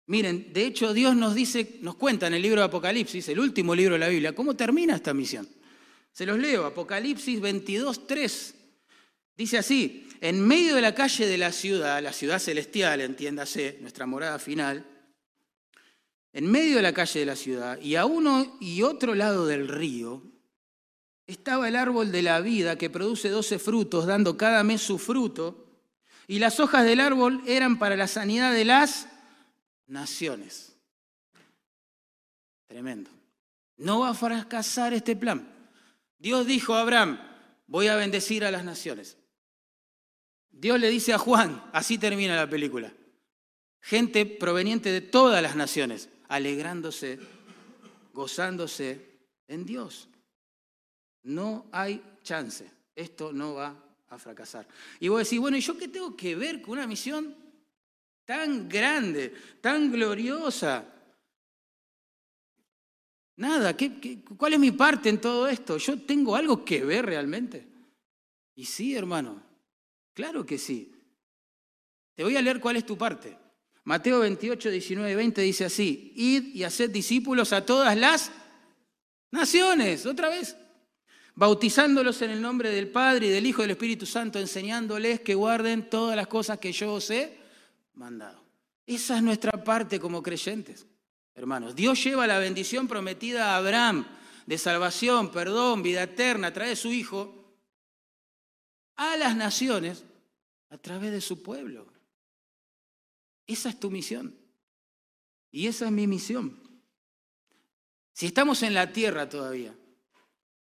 Miren, 0.08 0.52
de 0.52 0.65
hecho 0.65 0.93
Dios 0.93 1.15
nos 1.15 1.34
dice, 1.34 1.80
nos 1.82 1.95
cuenta 1.95 2.28
en 2.28 2.34
el 2.34 2.41
libro 2.41 2.60
de 2.60 2.67
Apocalipsis, 2.67 3.30
el 3.30 3.39
último 3.39 3.73
libro 3.73 3.93
de 3.93 4.00
la 4.00 4.10
Biblia, 4.10 4.36
cómo 4.36 4.56
termina 4.56 4.95
esta 4.95 5.13
misión. 5.13 5.47
Se 6.12 6.26
los 6.26 6.38
leo, 6.38 6.65
Apocalipsis 6.65 7.39
22, 7.39 8.08
3. 8.08 8.56
Dice 9.38 9.58
así, 9.58 10.10
en 10.19 10.45
medio 10.45 10.76
de 10.76 10.82
la 10.82 10.93
calle 10.93 11.26
de 11.26 11.38
la 11.38 11.54
ciudad, 11.54 12.04
la 12.04 12.12
ciudad 12.12 12.39
celestial, 12.39 13.00
entiéndase, 13.00 13.78
nuestra 13.80 14.06
morada 14.06 14.38
final, 14.38 14.86
en 16.34 16.52
medio 16.52 16.78
de 16.78 16.82
la 16.82 16.93
calle 16.93 17.21
de 17.21 17.26
la 17.26 17.36
ciudad 17.38 17.80
y 17.80 17.95
a 17.95 18.06
uno 18.06 18.58
y 18.60 18.82
otro 18.82 19.15
lado 19.15 19.45
del 19.45 19.69
río, 19.69 20.23
estaba 21.28 21.68
el 21.68 21.76
árbol 21.76 22.12
de 22.12 22.22
la 22.22 22.40
vida 22.40 22.78
que 22.78 22.90
produce 22.90 23.30
doce 23.30 23.60
frutos, 23.60 24.06
dando 24.06 24.38
cada 24.38 24.63
mes 24.63 24.82
su 24.82 24.98
fruto, 24.98 25.66
y 26.26 26.40
las 26.40 26.60
hojas 26.60 26.86
del 26.86 27.02
árbol 27.02 27.42
eran 27.46 27.78
para 27.78 27.96
la 27.96 28.08
sanidad 28.08 28.54
de 28.54 28.66
las 28.66 29.08
naciones. 29.88 30.74
Tremendo. 32.68 33.12
No 33.78 34.00
va 34.00 34.10
a 34.10 34.13
fracasar 34.13 34.94
este 34.94 35.16
plan. 35.16 35.48
Dios 36.18 36.48
dijo 36.48 36.74
a 36.74 36.82
Abraham, 36.82 37.20
voy 37.68 37.88
a 37.88 37.96
bendecir 37.96 38.44
a 38.44 38.52
las 38.52 38.63
naciones. 38.63 39.18
Dios 40.50 40.80
le 40.80 40.90
dice 40.90 41.13
a 41.13 41.20
Juan, 41.20 41.63
así 41.72 41.98
termina 41.98 42.36
la 42.36 42.50
película, 42.50 42.92
gente 43.80 44.26
proveniente 44.26 44.92
de 44.92 45.02
todas 45.02 45.42
las 45.44 45.56
naciones, 45.56 46.10
alegrándose, 46.28 47.20
gozándose 48.13 49.20
en 49.48 49.66
Dios. 49.66 50.10
No 51.28 51.68
hay 51.72 52.02
chance, 52.24 52.70
esto 52.96 53.32
no 53.32 53.56
va 53.56 53.76
a 54.10 54.18
fracasar. 54.18 54.68
Y 55.00 55.08
vos 55.08 55.24
decís, 55.24 55.40
bueno, 55.40 55.58
¿y 55.58 55.62
yo 55.62 55.78
qué 55.78 55.88
tengo 55.88 56.16
que 56.16 56.36
ver 56.36 56.62
con 56.62 56.74
una 56.74 56.88
misión 56.88 57.36
tan 58.26 58.68
grande, 58.68 59.34
tan 59.62 59.92
gloriosa? 59.92 60.86
Nada, 63.38 63.78
¿qué, 63.78 64.24
cuál 64.38 64.54
es 64.54 64.60
mi 64.60 64.72
parte 64.72 65.10
en 65.10 65.22
todo 65.22 65.48
esto? 65.48 65.78
¿Yo 65.78 66.02
tengo 66.02 66.36
algo 66.36 66.66
que 66.66 66.84
ver 66.84 67.06
realmente? 67.06 67.68
Y 68.56 68.66
sí, 68.66 68.96
hermano, 68.96 69.48
Claro 70.18 70.48
que 70.48 70.58
sí. 70.58 70.92
Te 72.16 72.24
voy 72.24 72.36
a 72.36 72.42
leer 72.42 72.60
cuál 72.60 72.76
es 72.76 72.88
tu 72.88 72.98
parte. 72.98 73.38
Mateo 73.84 74.22
28, 74.22 74.72
19 74.72 75.12
y 75.12 75.16
20 75.16 75.42
dice 75.44 75.66
así, 75.66 76.12
id 76.16 76.56
y 76.56 76.63
haced 76.63 76.90
discípulos 76.90 77.54
a 77.54 77.63
todas 77.63 77.96
las 77.96 78.32
naciones, 79.30 80.08
otra 80.08 80.30
vez, 80.30 80.58
bautizándolos 81.38 82.23
en 82.23 82.32
el 82.32 82.41
nombre 82.41 82.71
del 82.71 82.89
Padre 82.89 83.28
y 83.28 83.30
del 83.30 83.45
Hijo 83.45 83.62
y 83.62 83.65
del 83.65 83.71
Espíritu 83.71 84.08
Santo, 84.08 84.39
enseñándoles 84.39 85.21
que 85.21 85.36
guarden 85.36 85.88
todas 85.88 86.15
las 86.15 86.26
cosas 86.26 86.58
que 86.58 86.71
yo 86.71 86.95
os 86.95 87.12
he 87.12 87.38
mandado. 87.93 88.43
Esa 88.88 89.17
es 89.17 89.23
nuestra 89.23 89.63
parte 89.63 90.00
como 90.00 90.23
creyentes, 90.23 90.88
hermanos. 91.36 91.76
Dios 91.76 92.04
lleva 92.04 92.26
la 92.26 92.39
bendición 92.39 92.88
prometida 92.88 93.52
a 93.52 93.58
Abraham 93.58 94.08
de 94.47 94.58
salvación, 94.58 95.32
perdón, 95.32 95.84
vida 95.84 96.04
eterna 96.04 96.50
de 96.50 96.76
su 96.76 96.91
Hijo 96.91 97.54
a 98.95 99.15
las 99.15 99.36
naciones 99.36 100.06
a 100.71 100.78
través 100.80 101.12
de 101.12 101.21
su 101.21 101.43
pueblo. 101.43 101.86
Esa 103.45 103.69
es 103.69 103.80
tu 103.80 103.91
misión. 103.91 104.36
Y 105.52 105.67
esa 105.67 105.86
es 105.86 105.91
mi 105.91 106.08
misión. 106.08 106.60
Si 108.12 108.26
estamos 108.26 108.63
en 108.63 108.73
la 108.73 108.91
tierra 108.91 109.30
todavía, 109.30 109.76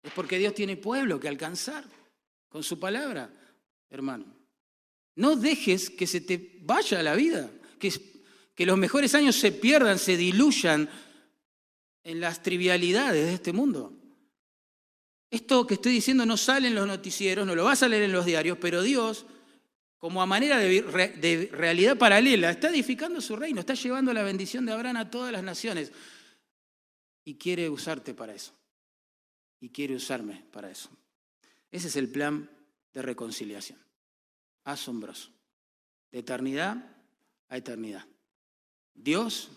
es 0.07 0.13
porque 0.13 0.39
Dios 0.39 0.55
tiene 0.55 0.77
pueblo 0.77 1.19
que 1.19 1.27
alcanzar 1.27 1.85
con 2.49 2.63
su 2.63 2.79
palabra, 2.79 3.29
hermano. 3.91 4.25
No 5.17 5.35
dejes 5.35 5.91
que 5.91 6.07
se 6.07 6.21
te 6.21 6.61
vaya 6.63 7.03
la 7.03 7.17
vida, 7.17 7.51
que, 7.81 7.93
los 8.65 8.79
mejores 8.79 9.17
años 9.17 9.35
se 9.35 9.51
pierdan, 9.51 9.99
se 9.99 10.17
diluyan 10.17 10.89
en 12.05 12.21
las 12.21 12.41
trivialidades 12.41 13.27
de 13.27 13.35
este 13.35 13.53
mundo. 13.53 13.93
Esto 15.29 15.67
que 15.67 15.75
estoy 15.75 15.93
diciendo 15.93 16.25
no 16.25 16.37
sale 16.37 16.69
en 16.69 16.77
los 16.77 16.87
noticieros, 16.87 17.45
no 17.45 17.57
lo 17.57 17.65
vas 17.65 17.83
a 17.83 17.89
leer 17.89 18.05
en 18.05 18.13
los 18.13 18.25
diarios, 18.25 18.59
pero 18.61 18.83
Dios, 18.83 19.27
como 19.99 20.23
a 20.23 20.27
manera 20.27 20.59
de, 20.59 21.51
realidad 21.51 21.99
paralela, 21.99 22.51
está 22.51 22.69
edificando 22.69 23.21
su 23.21 23.35
reino, 23.35 23.59
está 23.59 23.75
llevando 23.75 24.13
la 24.13 24.23
bendición 24.23 24.65
de 24.67 24.73
Abraham 24.73 24.99
a 24.99 25.11
todas 25.11 25.33
las 25.33 25.43
naciones. 25.43 25.91
Y 27.25 27.35
quiere 27.35 27.69
usarte 27.69 28.15
para 28.15 28.35
eso. 28.35 28.56
Y 29.61 29.71
quiere 29.71 29.95
usarme 29.95 30.45
para 30.53 30.71
eso. 30.71 30.91
Ese 31.71 31.89
es 31.89 31.97
el 31.97 32.09
plan 32.09 32.51
de 32.93 33.03
reconciliación. 33.03 33.79
Asombroso. 34.65 35.31
De 36.11 36.21
eternidad 36.21 36.97
a 37.49 37.57
eternidad. 37.57 38.07
Dios, 38.95 39.51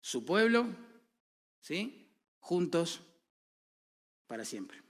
su 0.00 0.24
pueblo, 0.24 0.66
¿sí? 1.60 2.08
Juntos 2.40 3.00
para 4.26 4.44
siempre. 4.44 4.82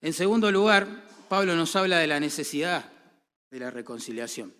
En 0.00 0.12
segundo 0.12 0.50
lugar, 0.50 1.06
Pablo 1.28 1.54
nos 1.54 1.76
habla 1.76 1.98
de 1.98 2.06
la 2.06 2.20
necesidad 2.20 2.90
de 3.50 3.58
la 3.58 3.70
reconciliación. 3.70 4.54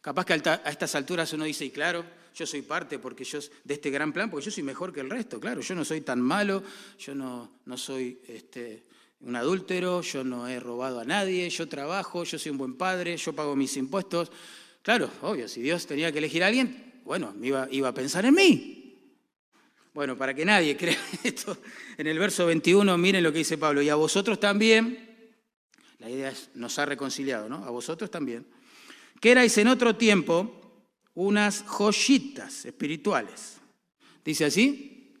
Capaz 0.00 0.24
que 0.24 0.34
a 0.34 0.54
estas 0.70 0.94
alturas 0.94 1.32
uno 1.32 1.44
dice, 1.44 1.64
y 1.64 1.70
claro, 1.70 2.04
yo 2.34 2.46
soy 2.46 2.62
parte 2.62 2.98
porque 2.98 3.24
yo, 3.24 3.38
de 3.64 3.74
este 3.74 3.90
gran 3.90 4.12
plan, 4.12 4.30
porque 4.30 4.46
yo 4.46 4.50
soy 4.50 4.62
mejor 4.62 4.92
que 4.92 5.00
el 5.00 5.10
resto, 5.10 5.40
claro, 5.40 5.60
yo 5.60 5.74
no 5.74 5.84
soy 5.84 6.00
tan 6.00 6.20
malo, 6.20 6.62
yo 6.98 7.14
no, 7.14 7.50
no 7.66 7.76
soy 7.76 8.20
este, 8.28 8.84
un 9.20 9.36
adúltero, 9.36 10.00
yo 10.00 10.24
no 10.24 10.48
he 10.48 10.58
robado 10.60 11.00
a 11.00 11.04
nadie, 11.04 11.48
yo 11.50 11.68
trabajo, 11.68 12.24
yo 12.24 12.38
soy 12.38 12.52
un 12.52 12.58
buen 12.58 12.74
padre, 12.74 13.16
yo 13.16 13.32
pago 13.32 13.54
mis 13.54 13.76
impuestos. 13.76 14.30
Claro, 14.82 15.10
obvio, 15.22 15.48
si 15.48 15.60
Dios 15.60 15.86
tenía 15.86 16.10
que 16.10 16.18
elegir 16.18 16.42
a 16.42 16.46
alguien, 16.46 17.00
bueno, 17.04 17.34
iba, 17.42 17.68
iba 17.70 17.88
a 17.88 17.94
pensar 17.94 18.24
en 18.24 18.34
mí. 18.34 18.76
Bueno, 19.92 20.16
para 20.16 20.32
que 20.34 20.44
nadie 20.44 20.76
crea 20.78 20.98
esto, 21.22 21.58
en 21.98 22.06
el 22.06 22.18
verso 22.18 22.46
21 22.46 22.96
miren 22.96 23.22
lo 23.22 23.32
que 23.32 23.38
dice 23.38 23.58
Pablo, 23.58 23.82
y 23.82 23.88
a 23.88 23.94
vosotros 23.94 24.40
también, 24.40 25.32
la 25.98 26.08
idea 26.08 26.30
es, 26.30 26.50
nos 26.54 26.78
ha 26.78 26.86
reconciliado, 26.86 27.48
¿no? 27.48 27.64
A 27.64 27.70
vosotros 27.70 28.10
también, 28.10 28.46
que 29.20 29.32
erais 29.32 29.56
en 29.58 29.68
otro 29.68 29.96
tiempo 29.96 30.59
unas 31.14 31.64
joyitas 31.64 32.64
espirituales. 32.64 33.58
Dice 34.24 34.44
así, 34.44 35.14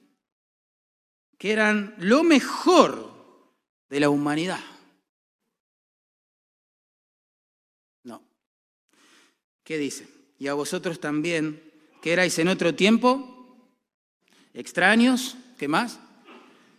que 1.38 1.52
eran 1.52 1.94
lo 1.98 2.22
mejor 2.22 3.10
de 3.88 4.00
la 4.00 4.10
humanidad. 4.10 4.60
No. 8.04 8.22
¿Qué 9.64 9.78
dice? 9.78 10.06
Y 10.38 10.48
a 10.48 10.54
vosotros 10.54 11.00
también, 11.00 11.62
que 12.02 12.12
erais 12.12 12.38
en 12.38 12.48
otro 12.48 12.74
tiempo 12.74 13.66
extraños, 14.54 15.36
¿qué 15.58 15.68
más? 15.68 15.98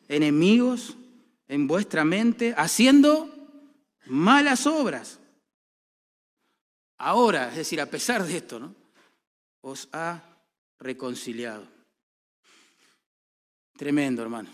Enemigos 0.07 0.95
en 1.47 1.67
vuestra 1.67 2.05
mente, 2.05 2.53
haciendo 2.55 3.29
malas 4.05 4.67
obras. 4.67 5.19
Ahora, 6.97 7.49
es 7.49 7.57
decir, 7.57 7.81
a 7.81 7.87
pesar 7.87 8.23
de 8.23 8.37
esto, 8.37 8.59
¿no? 8.59 8.80
Os 9.61 9.87
ha 9.93 10.23
reconciliado. 10.79 11.67
Tremendo, 13.77 14.21
hermano. 14.21 14.49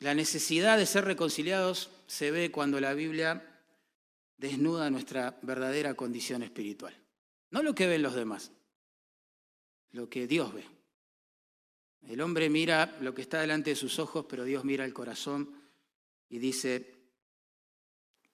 La 0.00 0.14
necesidad 0.14 0.78
de 0.78 0.86
ser 0.86 1.04
reconciliados 1.04 1.90
se 2.06 2.30
ve 2.30 2.50
cuando 2.50 2.80
la 2.80 2.94
Biblia 2.94 3.46
desnuda 4.36 4.90
nuestra 4.90 5.38
verdadera 5.42 5.94
condición 5.94 6.42
espiritual. 6.42 6.96
No 7.50 7.62
lo 7.62 7.74
que 7.74 7.86
ven 7.86 8.02
los 8.02 8.14
demás, 8.14 8.52
lo 9.92 10.08
que 10.08 10.26
Dios 10.26 10.54
ve. 10.54 10.64
El 12.08 12.20
hombre 12.22 12.48
mira 12.48 12.96
lo 13.00 13.14
que 13.14 13.22
está 13.22 13.40
delante 13.40 13.70
de 13.70 13.76
sus 13.76 13.98
ojos, 13.98 14.24
pero 14.28 14.44
Dios 14.44 14.64
mira 14.64 14.84
el 14.84 14.94
corazón 14.94 15.54
y 16.30 16.38
dice, 16.38 16.94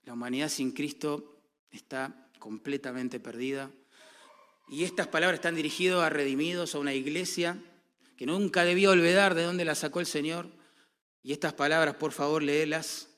la 0.05 0.13
humanidad 0.13 0.49
sin 0.49 0.71
Cristo 0.71 1.41
está 1.71 2.31
completamente 2.39 3.19
perdida. 3.19 3.71
Y 4.69 4.85
estas 4.85 5.07
palabras 5.07 5.39
están 5.39 5.55
dirigidas 5.55 6.01
a 6.01 6.11
redimidos, 6.11 6.75
a 6.75 6.79
una 6.79 6.93
iglesia 6.93 7.57
que 8.17 8.27
nunca 8.27 8.65
debió 8.65 8.91
olvidar 8.91 9.35
de 9.35 9.45
dónde 9.45 9.65
la 9.65 9.75
sacó 9.75 10.01
el 10.01 10.07
Señor. 10.07 10.51
Y 11.23 11.33
estas 11.33 11.53
palabras, 11.53 11.97
por 11.97 12.13
favor, 12.13 12.43
léelas 12.43 13.09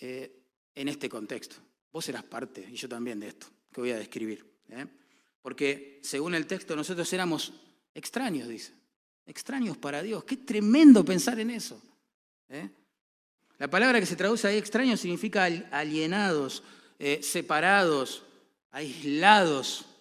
eh, 0.00 0.42
en 0.74 0.88
este 0.88 1.08
contexto. 1.08 1.56
Vos 1.92 2.04
serás 2.04 2.24
parte, 2.24 2.66
y 2.68 2.76
yo 2.76 2.88
también, 2.88 3.20
de 3.20 3.28
esto 3.28 3.46
que 3.72 3.80
voy 3.80 3.90
a 3.90 3.98
describir. 3.98 4.44
¿eh? 4.70 4.86
Porque 5.42 6.00
según 6.02 6.34
el 6.34 6.46
texto, 6.46 6.74
nosotros 6.74 7.12
éramos 7.12 7.52
extraños, 7.94 8.48
dice. 8.48 8.72
Extraños 9.26 9.76
para 9.76 10.02
Dios. 10.02 10.24
Qué 10.24 10.36
tremendo 10.36 11.04
pensar 11.04 11.38
en 11.40 11.50
eso. 11.50 11.80
¿eh? 12.48 12.70
La 13.58 13.68
palabra 13.68 14.00
que 14.00 14.06
se 14.06 14.16
traduce 14.16 14.46
ahí 14.48 14.56
extraño 14.56 14.96
significa 14.96 15.44
alienados, 15.70 16.62
separados, 17.20 18.24
aislados. 18.70 19.95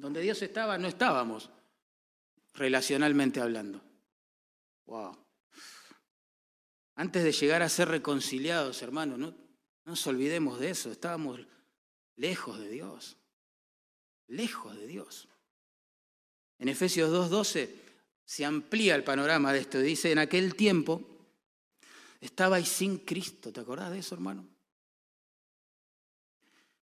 Donde 0.00 0.20
Dios 0.20 0.40
estaba, 0.42 0.78
no 0.78 0.88
estábamos, 0.88 1.50
relacionalmente 2.54 3.40
hablando. 3.40 3.80
Wow. 4.86 5.16
Antes 6.96 7.22
de 7.22 7.32
llegar 7.32 7.62
a 7.62 7.68
ser 7.68 7.88
reconciliados, 7.88 8.82
hermanos, 8.82 9.18
no, 9.18 9.30
no 9.30 9.36
nos 9.84 10.06
olvidemos 10.06 10.58
de 10.58 10.70
eso. 10.70 10.90
Estábamos 10.90 11.40
lejos 12.16 12.58
de 12.58 12.68
Dios. 12.68 13.16
Lejos 14.26 14.76
de 14.76 14.86
Dios. 14.86 15.28
En 16.58 16.68
Efesios 16.68 17.10
2.12 17.10 17.70
se 18.24 18.44
amplía 18.44 18.94
el 18.94 19.04
panorama 19.04 19.52
de 19.52 19.60
esto. 19.60 19.78
Dice, 19.78 20.12
en 20.12 20.18
aquel 20.18 20.54
tiempo 20.54 21.10
Estabais 22.20 22.68
sin 22.68 22.98
Cristo, 22.98 23.50
¿te 23.50 23.60
acordás 23.60 23.90
de 23.90 23.98
eso, 23.98 24.14
hermano? 24.14 24.46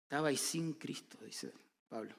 Estabais 0.04 0.40
sin 0.40 0.74
Cristo, 0.74 1.18
dice 1.26 1.52
Pablo. 1.90 2.16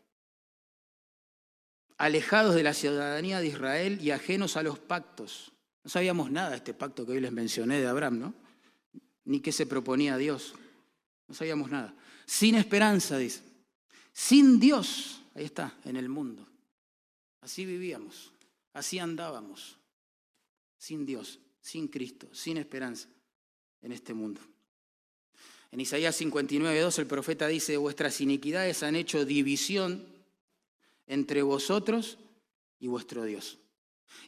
Alejados 1.98 2.54
de 2.54 2.62
la 2.62 2.74
ciudadanía 2.74 3.40
de 3.40 3.48
Israel 3.48 3.98
y 4.02 4.10
ajenos 4.10 4.56
a 4.56 4.62
los 4.62 4.78
pactos. 4.78 5.52
No 5.84 5.90
sabíamos 5.90 6.30
nada 6.30 6.50
de 6.50 6.56
este 6.56 6.74
pacto 6.74 7.06
que 7.06 7.12
hoy 7.12 7.20
les 7.20 7.32
mencioné 7.32 7.80
de 7.80 7.86
Abraham, 7.86 8.18
¿no? 8.18 8.34
Ni 9.24 9.40
qué 9.40 9.52
se 9.52 9.66
proponía 9.66 10.16
Dios. 10.16 10.54
No 11.28 11.34
sabíamos 11.34 11.70
nada. 11.70 11.94
Sin 12.26 12.54
esperanza, 12.54 13.18
dice. 13.18 13.42
Sin 14.12 14.58
Dios, 14.58 15.22
ahí 15.34 15.44
está, 15.44 15.74
en 15.84 15.96
el 15.96 16.08
mundo. 16.08 16.46
Así 17.40 17.64
vivíamos, 17.64 18.32
así 18.72 18.98
andábamos, 18.98 19.78
sin 20.78 21.06
Dios 21.06 21.38
sin 21.66 21.88
Cristo, 21.88 22.28
sin 22.32 22.58
esperanza 22.58 23.08
en 23.82 23.90
este 23.90 24.14
mundo. 24.14 24.40
En 25.72 25.80
Isaías 25.80 26.14
59, 26.14 26.78
2 26.78 26.98
el 27.00 27.06
profeta 27.08 27.48
dice, 27.48 27.76
vuestras 27.76 28.20
iniquidades 28.20 28.84
han 28.84 28.94
hecho 28.94 29.24
división 29.24 30.06
entre 31.06 31.42
vosotros 31.42 32.18
y 32.78 32.88
vuestro 32.88 33.24
Dios. 33.24 33.58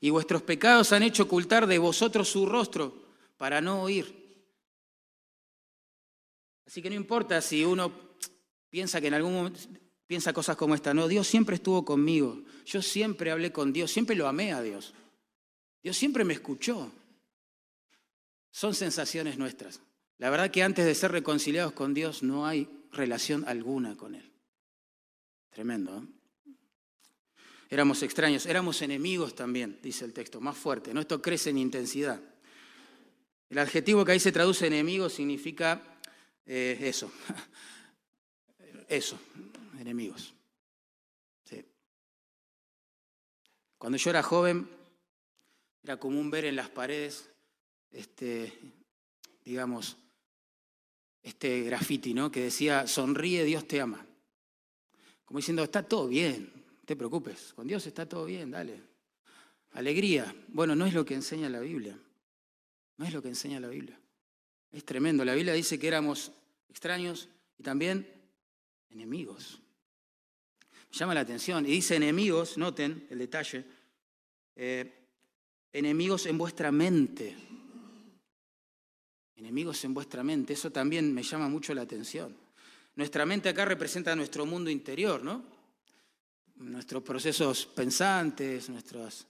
Y 0.00 0.10
vuestros 0.10 0.42
pecados 0.42 0.92
han 0.92 1.02
hecho 1.02 1.24
ocultar 1.24 1.66
de 1.66 1.78
vosotros 1.78 2.28
su 2.28 2.46
rostro 2.46 3.02
para 3.36 3.60
no 3.60 3.82
oír. 3.82 4.18
Así 6.66 6.82
que 6.82 6.90
no 6.90 6.96
importa 6.96 7.40
si 7.40 7.64
uno 7.64 7.92
piensa 8.68 9.00
que 9.00 9.06
en 9.06 9.14
algún 9.14 9.32
momento 9.34 9.60
piensa 10.06 10.32
cosas 10.32 10.56
como 10.56 10.74
esta, 10.74 10.92
no, 10.94 11.08
Dios 11.08 11.26
siempre 11.26 11.56
estuvo 11.56 11.84
conmigo, 11.84 12.42
yo 12.64 12.82
siempre 12.82 13.30
hablé 13.30 13.52
con 13.52 13.72
Dios, 13.72 13.90
siempre 13.90 14.16
lo 14.16 14.26
amé 14.26 14.52
a 14.52 14.62
Dios. 14.62 14.94
Dios 15.82 15.96
siempre 15.96 16.24
me 16.24 16.34
escuchó. 16.34 16.90
Son 18.50 18.74
sensaciones 18.74 19.38
nuestras. 19.38 19.80
La 20.18 20.30
verdad 20.30 20.50
que 20.50 20.62
antes 20.62 20.84
de 20.84 20.94
ser 20.94 21.12
reconciliados 21.12 21.72
con 21.72 21.94
Dios 21.94 22.22
no 22.22 22.46
hay 22.46 22.68
relación 22.90 23.44
alguna 23.46 23.96
con 23.96 24.14
Él. 24.14 24.32
Tremendo. 25.50 25.98
¿eh? 25.98 26.17
Éramos 27.70 28.02
extraños, 28.02 28.46
éramos 28.46 28.80
enemigos 28.82 29.34
también, 29.34 29.78
dice 29.82 30.04
el 30.04 30.12
texto, 30.12 30.40
más 30.40 30.56
fuerte. 30.56 30.94
¿no? 30.94 31.00
Esto 31.00 31.20
crece 31.20 31.50
en 31.50 31.58
intensidad. 31.58 32.20
El 33.50 33.58
adjetivo 33.58 34.04
que 34.04 34.12
ahí 34.12 34.20
se 34.20 34.32
traduce 34.32 34.66
enemigo 34.66 35.08
significa 35.08 35.82
eh, 36.46 36.78
eso. 36.80 37.10
Eso, 38.88 39.18
enemigos. 39.78 40.32
Cuando 43.78 43.96
yo 43.96 44.10
era 44.10 44.22
joven, 44.22 44.68
era 45.84 45.98
común 45.98 46.30
ver 46.30 46.46
en 46.46 46.56
las 46.56 46.68
paredes 46.68 47.30
este, 47.92 48.52
digamos, 49.44 49.96
este 51.22 51.62
graffiti, 51.62 52.12
¿no? 52.12 52.30
Que 52.30 52.42
decía, 52.42 52.86
sonríe, 52.88 53.44
Dios 53.44 53.68
te 53.68 53.80
ama. 53.80 54.04
Como 55.24 55.38
diciendo, 55.38 55.62
está 55.62 55.82
todo 55.84 56.08
bien, 56.08 56.57
te 56.88 56.96
preocupes, 56.96 57.52
con 57.52 57.66
Dios 57.66 57.86
está 57.86 58.08
todo 58.08 58.24
bien, 58.24 58.50
dale. 58.50 58.80
Alegría. 59.72 60.34
Bueno, 60.48 60.74
no 60.74 60.86
es 60.86 60.94
lo 60.94 61.04
que 61.04 61.12
enseña 61.12 61.50
la 61.50 61.60
Biblia. 61.60 61.98
No 62.96 63.04
es 63.04 63.12
lo 63.12 63.20
que 63.20 63.28
enseña 63.28 63.60
la 63.60 63.68
Biblia. 63.68 64.00
Es 64.72 64.86
tremendo. 64.86 65.22
La 65.22 65.34
Biblia 65.34 65.52
dice 65.52 65.78
que 65.78 65.86
éramos 65.86 66.32
extraños 66.70 67.28
y 67.58 67.62
también 67.62 68.10
enemigos. 68.88 69.60
Me 70.90 70.96
llama 70.96 71.12
la 71.12 71.20
atención. 71.20 71.66
Y 71.66 71.72
dice 71.72 71.96
enemigos, 71.96 72.56
noten 72.56 73.06
el 73.10 73.18
detalle, 73.18 73.66
eh, 74.56 74.90
enemigos 75.74 76.24
en 76.24 76.38
vuestra 76.38 76.72
mente 76.72 77.36
enemigos 79.36 79.84
en 79.84 79.92
vuestra 79.92 80.24
mente. 80.24 80.54
Eso 80.54 80.72
también 80.72 81.14
me 81.14 81.22
llama 81.22 81.48
mucho 81.48 81.72
la 81.74 81.82
atención. 81.82 82.34
Nuestra 82.96 83.24
mente 83.24 83.50
acá 83.50 83.66
representa 83.66 84.16
nuestro 84.16 84.46
mundo 84.46 84.70
interior, 84.70 85.22
¿no? 85.22 85.57
Nuestros 86.58 87.02
procesos 87.02 87.66
pensantes, 87.66 88.68
nuestros 88.68 89.26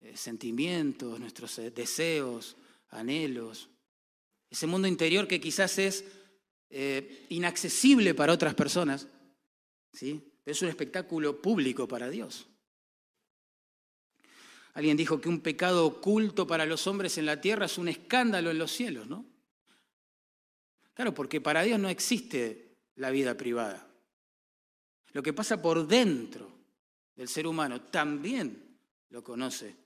eh, 0.00 0.16
sentimientos, 0.16 1.18
nuestros 1.20 1.58
eh, 1.58 1.70
deseos, 1.70 2.56
anhelos. 2.90 3.68
Ese 4.50 4.66
mundo 4.66 4.88
interior 4.88 5.26
que 5.26 5.40
quizás 5.40 5.78
es 5.78 6.04
eh, 6.70 7.26
inaccesible 7.30 8.14
para 8.14 8.32
otras 8.32 8.54
personas, 8.54 9.06
¿sí? 9.92 10.32
es 10.44 10.62
un 10.62 10.68
espectáculo 10.68 11.40
público 11.40 11.88
para 11.88 12.08
Dios. 12.08 12.46
Alguien 14.74 14.96
dijo 14.96 15.20
que 15.20 15.28
un 15.28 15.40
pecado 15.40 15.86
oculto 15.86 16.46
para 16.46 16.66
los 16.66 16.86
hombres 16.86 17.16
en 17.16 17.26
la 17.26 17.40
tierra 17.40 17.66
es 17.66 17.78
un 17.78 17.88
escándalo 17.88 18.50
en 18.50 18.58
los 18.58 18.72
cielos, 18.72 19.06
¿no? 19.06 19.24
Claro, 20.94 21.14
porque 21.14 21.40
para 21.40 21.62
Dios 21.62 21.78
no 21.78 21.88
existe 21.88 22.76
la 22.96 23.10
vida 23.10 23.36
privada. 23.36 23.88
Lo 25.12 25.22
que 25.22 25.32
pasa 25.32 25.62
por 25.62 25.86
dentro 25.86 26.53
del 27.16 27.28
ser 27.28 27.46
humano 27.46 27.80
también 27.82 28.78
lo 29.10 29.22
conoce 29.22 29.76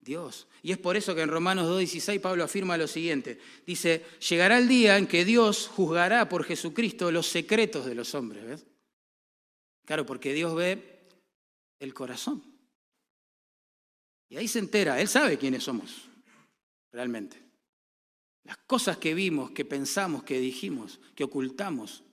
Dios. 0.00 0.46
Y 0.62 0.72
es 0.72 0.78
por 0.78 0.96
eso 0.96 1.14
que 1.14 1.22
en 1.22 1.28
Romanos 1.28 1.66
2.16 1.68 2.20
Pablo 2.20 2.44
afirma 2.44 2.76
lo 2.76 2.86
siguiente. 2.86 3.38
Dice, 3.66 4.04
llegará 4.28 4.58
el 4.58 4.68
día 4.68 4.96
en 4.96 5.06
que 5.06 5.24
Dios 5.24 5.68
juzgará 5.68 6.28
por 6.28 6.44
Jesucristo 6.44 7.10
los 7.10 7.26
secretos 7.26 7.86
de 7.86 7.94
los 7.94 8.14
hombres. 8.14 8.44
¿ves? 8.46 8.66
Claro, 9.84 10.06
porque 10.06 10.32
Dios 10.32 10.54
ve 10.54 11.06
el 11.80 11.94
corazón. 11.94 12.42
Y 14.28 14.36
ahí 14.36 14.46
se 14.46 14.58
entera, 14.58 15.00
Él 15.00 15.08
sabe 15.08 15.38
quiénes 15.38 15.64
somos, 15.64 16.08
realmente. 16.92 17.42
Las 18.44 18.58
cosas 18.58 18.98
que 18.98 19.14
vimos, 19.14 19.50
que 19.52 19.64
pensamos, 19.64 20.22
que 20.22 20.38
dijimos, 20.38 21.00
que 21.14 21.24
ocultamos, 21.24 22.04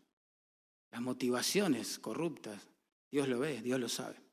las 0.91 1.01
motivaciones 1.01 1.99
corruptas, 1.99 2.69
Dios 3.11 3.27
lo 3.27 3.39
ve, 3.39 3.61
Dios 3.61 3.79
lo 3.79 3.89
sabe. 3.89 4.24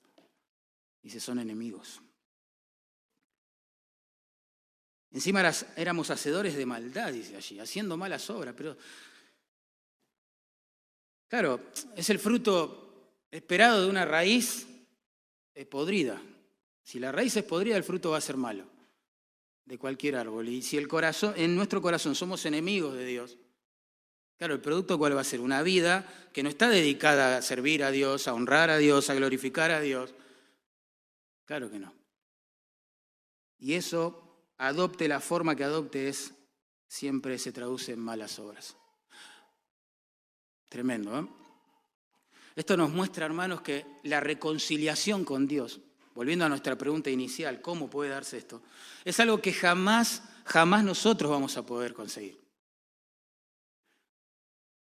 Dice, 1.03 1.21
son 1.21 1.41
enemigos. 1.41 2.01
Encima 5.11 5.53
éramos 5.77 6.11
hacedores 6.11 6.57
de 6.57 6.65
maldad, 6.65 7.13
dice 7.13 7.37
allí, 7.37 7.59
haciendo 7.59 7.97
malas 7.97 8.31
obras, 8.31 8.55
pero 8.57 8.77
claro, 11.29 11.61
es 11.95 12.09
el 12.09 12.19
fruto 12.19 13.19
esperado 13.31 13.83
de 13.83 13.91
una 13.91 14.07
raíz 14.07 14.67
podrida. 15.71 16.21
Si 16.83 16.99
la 16.99 17.13
raíz 17.13 17.37
es 17.37 17.45
podrida, 17.45 17.77
el 17.77 17.85
fruto 17.85 18.11
va 18.11 18.19
a 18.19 18.23
ser 18.23 18.37
malo 18.39 18.65
de 19.67 19.79
cualquier 19.79 20.17
árbol. 20.17 20.49
Y 20.49 20.63
si 20.63 20.79
el 20.79 20.89
corazón, 20.89 21.35
en 21.37 21.55
nuestro 21.55 21.83
corazón 21.83 22.15
somos 22.15 22.47
enemigos 22.47 22.95
de 22.95 23.05
Dios, 23.05 23.37
claro, 24.39 24.55
el 24.55 24.61
producto 24.61 24.99
cuál 24.99 25.17
va 25.17 25.21
a 25.21 25.25
ser? 25.25 25.41
Una 25.41 25.63
vida 25.63 26.07
que 26.33 26.43
no 26.43 26.49
está 26.49 26.71
dedicada 26.71 27.37
a 27.37 27.43
servir 27.43 27.85
a 27.85 27.91
Dios, 27.91 28.29
a 28.29 28.35
honrar 28.35 28.71
a 28.71 28.79
Dios, 28.79 29.11
a 29.11 29.15
glorificar 29.15 29.71
a 29.71 29.81
Dios. 29.81 30.15
Claro 31.53 31.71
que 31.71 31.79
no. 31.79 31.93
Y 33.59 33.75
eso 33.75 34.55
adopte 34.57 35.07
la 35.07 35.21
forma 35.21 35.55
que 35.55 35.65
adopte, 35.65 36.09
es, 36.09 36.33
siempre 36.89 37.39
se 37.39 37.53
traduce 37.53 37.93
en 37.93 37.99
malas 37.99 38.39
obras. 38.39 38.75
Tremendo, 40.71 41.21
¿eh? 41.21 41.29
Esto 42.57 42.75
nos 42.75 42.89
muestra, 42.89 43.27
hermanos, 43.27 43.61
que 43.61 43.85
la 44.05 44.19
reconciliación 44.21 45.27
con 45.27 45.47
Dios, 45.47 45.83
volviendo 46.15 46.47
a 46.47 46.49
nuestra 46.49 46.79
pregunta 46.79 47.11
inicial, 47.11 47.61
¿cómo 47.61 47.91
puede 47.91 48.09
darse 48.09 48.39
esto? 48.39 48.63
Es 49.05 49.21
algo 49.21 49.43
que 49.43 49.53
jamás, 49.53 50.23
jamás 50.47 50.83
nosotros 50.83 51.31
vamos 51.31 51.59
a 51.59 51.67
poder 51.67 51.93
conseguir. 51.93 52.41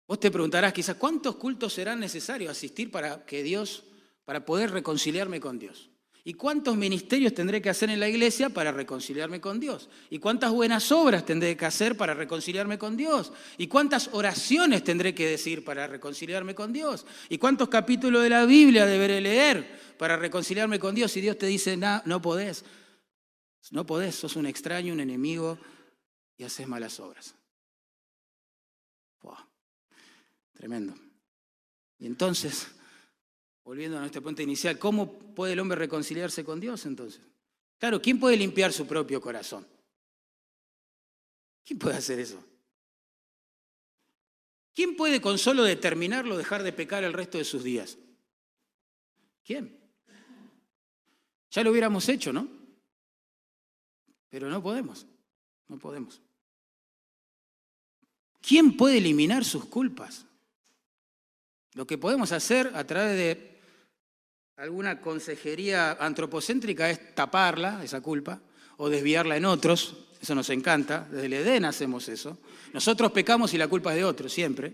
Vos 0.06 0.20
te 0.20 0.30
preguntarás 0.30 0.74
quizás, 0.74 0.98
¿cuántos 0.98 1.38
cultos 1.38 1.72
serán 1.72 2.02
necesarios 2.02 2.52
asistir 2.52 2.92
para 2.92 3.26
que 3.26 3.42
Dios, 3.42 3.86
para 4.26 4.44
poder 4.44 4.72
reconciliarme 4.72 5.40
con 5.40 5.60
Dios? 5.60 5.92
¿Y 6.28 6.34
cuántos 6.34 6.76
ministerios 6.76 7.34
tendré 7.34 7.62
que 7.62 7.70
hacer 7.70 7.90
en 7.90 8.02
la 8.02 8.10
iglesia 8.10 8.50
para 8.50 8.74
reconciliarme 8.74 9.40
con 9.40 9.62
Dios? 9.62 9.88
¿Y 10.10 10.20
cuántas 10.20 10.52
buenas 10.52 10.92
obras 10.92 11.26
tendré 11.26 11.56
que 11.56 11.66
hacer 11.66 11.96
para 11.96 12.14
reconciliarme 12.14 12.78
con 12.78 12.98
Dios? 12.98 13.32
¿Y 13.58 13.68
cuántas 13.68 14.10
oraciones 14.12 14.84
tendré 14.84 15.16
que 15.16 15.26
decir 15.26 15.64
para 15.64 15.88
reconciliarme 15.88 16.54
con 16.54 16.74
Dios? 16.74 17.06
¿Y 17.30 17.38
cuántos 17.38 17.70
capítulos 17.70 18.24
de 18.24 18.30
la 18.30 18.46
Biblia 18.46 18.86
deberé 18.86 19.22
leer 19.22 19.96
para 19.98 20.18
reconciliarme 20.18 20.80
con 20.80 20.94
Dios? 20.94 21.16
Y 21.16 21.22
Dios 21.22 21.38
te 21.38 21.46
dice, 21.46 21.78
no, 21.78 22.02
no 22.04 22.22
podés, 22.22 22.66
no 23.72 23.86
podés, 23.86 24.16
sos 24.16 24.36
un 24.36 24.48
extraño, 24.48 24.92
un 24.92 25.00
enemigo 25.00 25.58
y 26.36 26.44
haces 26.44 26.68
malas 26.68 27.00
obras. 27.00 27.36
Tremendo. 30.52 30.94
Y 32.00 32.06
entonces 32.06 32.68
volviendo 33.68 33.98
a 33.98 34.00
nuestro 34.00 34.24
punto 34.24 34.42
inicial, 34.42 34.80
¿cómo 34.80 35.12
puede 35.12 35.52
el 35.52 35.60
hombre 35.60 35.78
reconciliarse 35.78 36.46
con 36.46 36.58
Dios 36.58 36.86
entonces? 36.86 37.20
Claro, 37.78 38.02
¿quién 38.02 38.18
puede 38.18 38.38
limpiar 38.38 38.72
su 38.72 38.88
propio 38.88 39.20
corazón? 39.20 39.68
¿Quién 41.66 41.78
puede 41.78 41.98
hacer 41.98 42.18
eso? 42.18 42.42
¿Quién 44.74 44.96
puede 44.96 45.20
con 45.20 45.38
solo 45.38 45.64
determinarlo 45.64 46.38
dejar 46.38 46.64
de 46.64 46.72
pecar 46.72 47.04
el 47.04 47.12
resto 47.12 47.38
de 47.38 47.44
sus 47.44 47.62
días? 47.62 47.98
¿Quién? 49.44 49.78
Ya 51.52 51.62
lo 51.62 51.72
hubiéramos 51.72 52.08
hecho, 52.08 52.32
¿no? 52.32 52.48
Pero 54.30 54.50
no 54.50 54.64
podemos, 54.64 55.06
no 55.68 55.78
podemos. 55.78 56.22
¿Quién 58.40 58.78
puede 58.78 59.00
eliminar 59.00 59.44
sus 59.44 59.66
culpas? 59.66 60.26
Lo 61.74 61.86
que 61.86 61.98
podemos 61.98 62.32
hacer 62.32 62.72
a 62.74 62.88
través 62.88 63.18
de 63.18 63.57
alguna 64.58 65.00
consejería 65.00 65.94
antropocéntrica 65.94 66.90
es 66.90 67.16
taparla, 67.16 67.84
esa 67.84 68.02
culpa, 68.02 68.42
o 68.78 68.90
desviarla 68.90 69.38
en 69.38 69.46
otros. 69.46 69.96
Eso 70.20 70.36
nos 70.36 70.50
encanta. 70.50 71.08
Desde 71.12 71.28
el 71.28 71.34
Edén 71.34 71.66
hacemos 71.66 72.10
eso. 72.10 72.40
Nosotros 72.74 73.12
pecamos 73.12 73.54
y 73.54 73.58
la 73.58 73.68
culpa 73.68 73.92
es 73.92 73.98
de 73.98 74.06
otros, 74.06 74.34
siempre. 74.34 74.74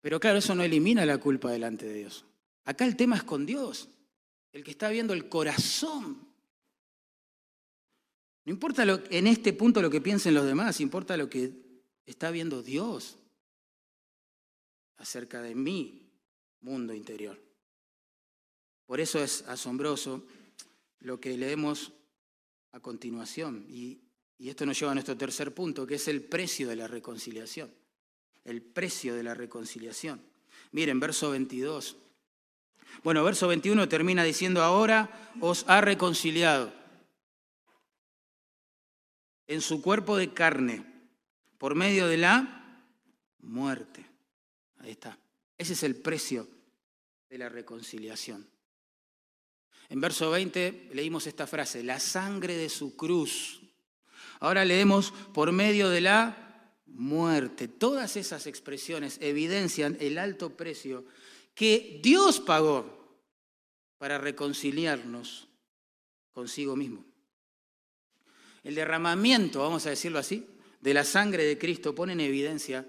Pero 0.00 0.20
claro, 0.20 0.38
eso 0.38 0.54
no 0.54 0.62
elimina 0.62 1.04
la 1.04 1.18
culpa 1.18 1.50
delante 1.50 1.86
de 1.86 1.94
Dios. 1.94 2.24
Acá 2.64 2.84
el 2.84 2.96
tema 2.96 3.16
es 3.16 3.22
con 3.22 3.46
Dios, 3.46 3.88
el 4.52 4.62
que 4.62 4.70
está 4.70 4.88
viendo 4.90 5.12
el 5.12 5.28
corazón. 5.28 6.28
No 8.44 8.52
importa 8.52 8.84
en 9.10 9.26
este 9.26 9.52
punto 9.52 9.82
lo 9.82 9.90
que 9.90 10.00
piensen 10.00 10.34
los 10.34 10.46
demás, 10.46 10.80
importa 10.80 11.16
lo 11.16 11.28
que 11.28 11.82
está 12.06 12.30
viendo 12.30 12.62
Dios 12.62 13.18
acerca 14.96 15.40
de 15.42 15.54
mi 15.54 16.10
mundo 16.60 16.94
interior. 16.94 17.49
Por 18.90 18.98
eso 18.98 19.22
es 19.22 19.42
asombroso 19.42 20.24
lo 20.98 21.20
que 21.20 21.38
leemos 21.38 21.92
a 22.72 22.80
continuación. 22.80 23.64
Y, 23.68 24.00
esto 24.40 24.66
nos 24.66 24.80
lleva 24.80 24.90
a 24.90 24.94
nuestro 24.94 25.16
tercer 25.16 25.54
punto, 25.54 25.86
que 25.86 25.94
es 25.94 26.08
el 26.08 26.24
precio 26.24 26.66
de 26.66 26.74
la 26.74 26.88
reconciliación. 26.88 27.72
El 28.42 28.62
precio 28.62 29.14
de 29.14 29.22
la 29.22 29.32
reconciliación. 29.32 30.20
Miren, 30.72 30.98
verso 30.98 31.30
22. 31.30 31.98
Bueno, 33.04 33.22
verso 33.22 33.46
21 33.46 33.88
termina 33.88 34.24
diciendo, 34.24 34.60
ahora 34.60 35.30
os 35.40 35.64
ha 35.68 35.80
reconciliado 35.80 36.72
en 39.46 39.60
su 39.60 39.82
cuerpo 39.82 40.16
de 40.16 40.34
carne 40.34 40.84
por 41.58 41.76
medio 41.76 42.08
de 42.08 42.16
la 42.16 42.82
muerte. 43.38 44.04
Ahí 44.78 44.90
está. 44.90 45.16
Ese 45.56 45.74
es 45.74 45.84
el 45.84 45.94
precio 45.94 46.48
de 47.28 47.38
la 47.38 47.48
reconciliación. 47.48 48.50
En 49.90 50.00
verso 50.00 50.30
20 50.30 50.90
leímos 50.92 51.26
esta 51.26 51.48
frase, 51.48 51.82
la 51.82 51.98
sangre 51.98 52.56
de 52.56 52.68
su 52.68 52.96
cruz. 52.96 53.60
Ahora 54.38 54.64
leemos 54.64 55.12
por 55.34 55.50
medio 55.50 55.90
de 55.90 56.00
la 56.00 56.72
muerte. 56.86 57.66
Todas 57.66 58.16
esas 58.16 58.46
expresiones 58.46 59.18
evidencian 59.20 59.96
el 60.00 60.18
alto 60.18 60.56
precio 60.56 61.04
que 61.54 61.98
Dios 62.04 62.38
pagó 62.38 63.18
para 63.98 64.16
reconciliarnos 64.16 65.48
consigo 66.30 66.76
mismo. 66.76 67.04
El 68.62 68.76
derramamiento, 68.76 69.58
vamos 69.60 69.86
a 69.86 69.90
decirlo 69.90 70.20
así, 70.20 70.46
de 70.80 70.94
la 70.94 71.02
sangre 71.02 71.44
de 71.44 71.58
Cristo 71.58 71.96
pone 71.96 72.12
en 72.12 72.20
evidencia 72.20 72.88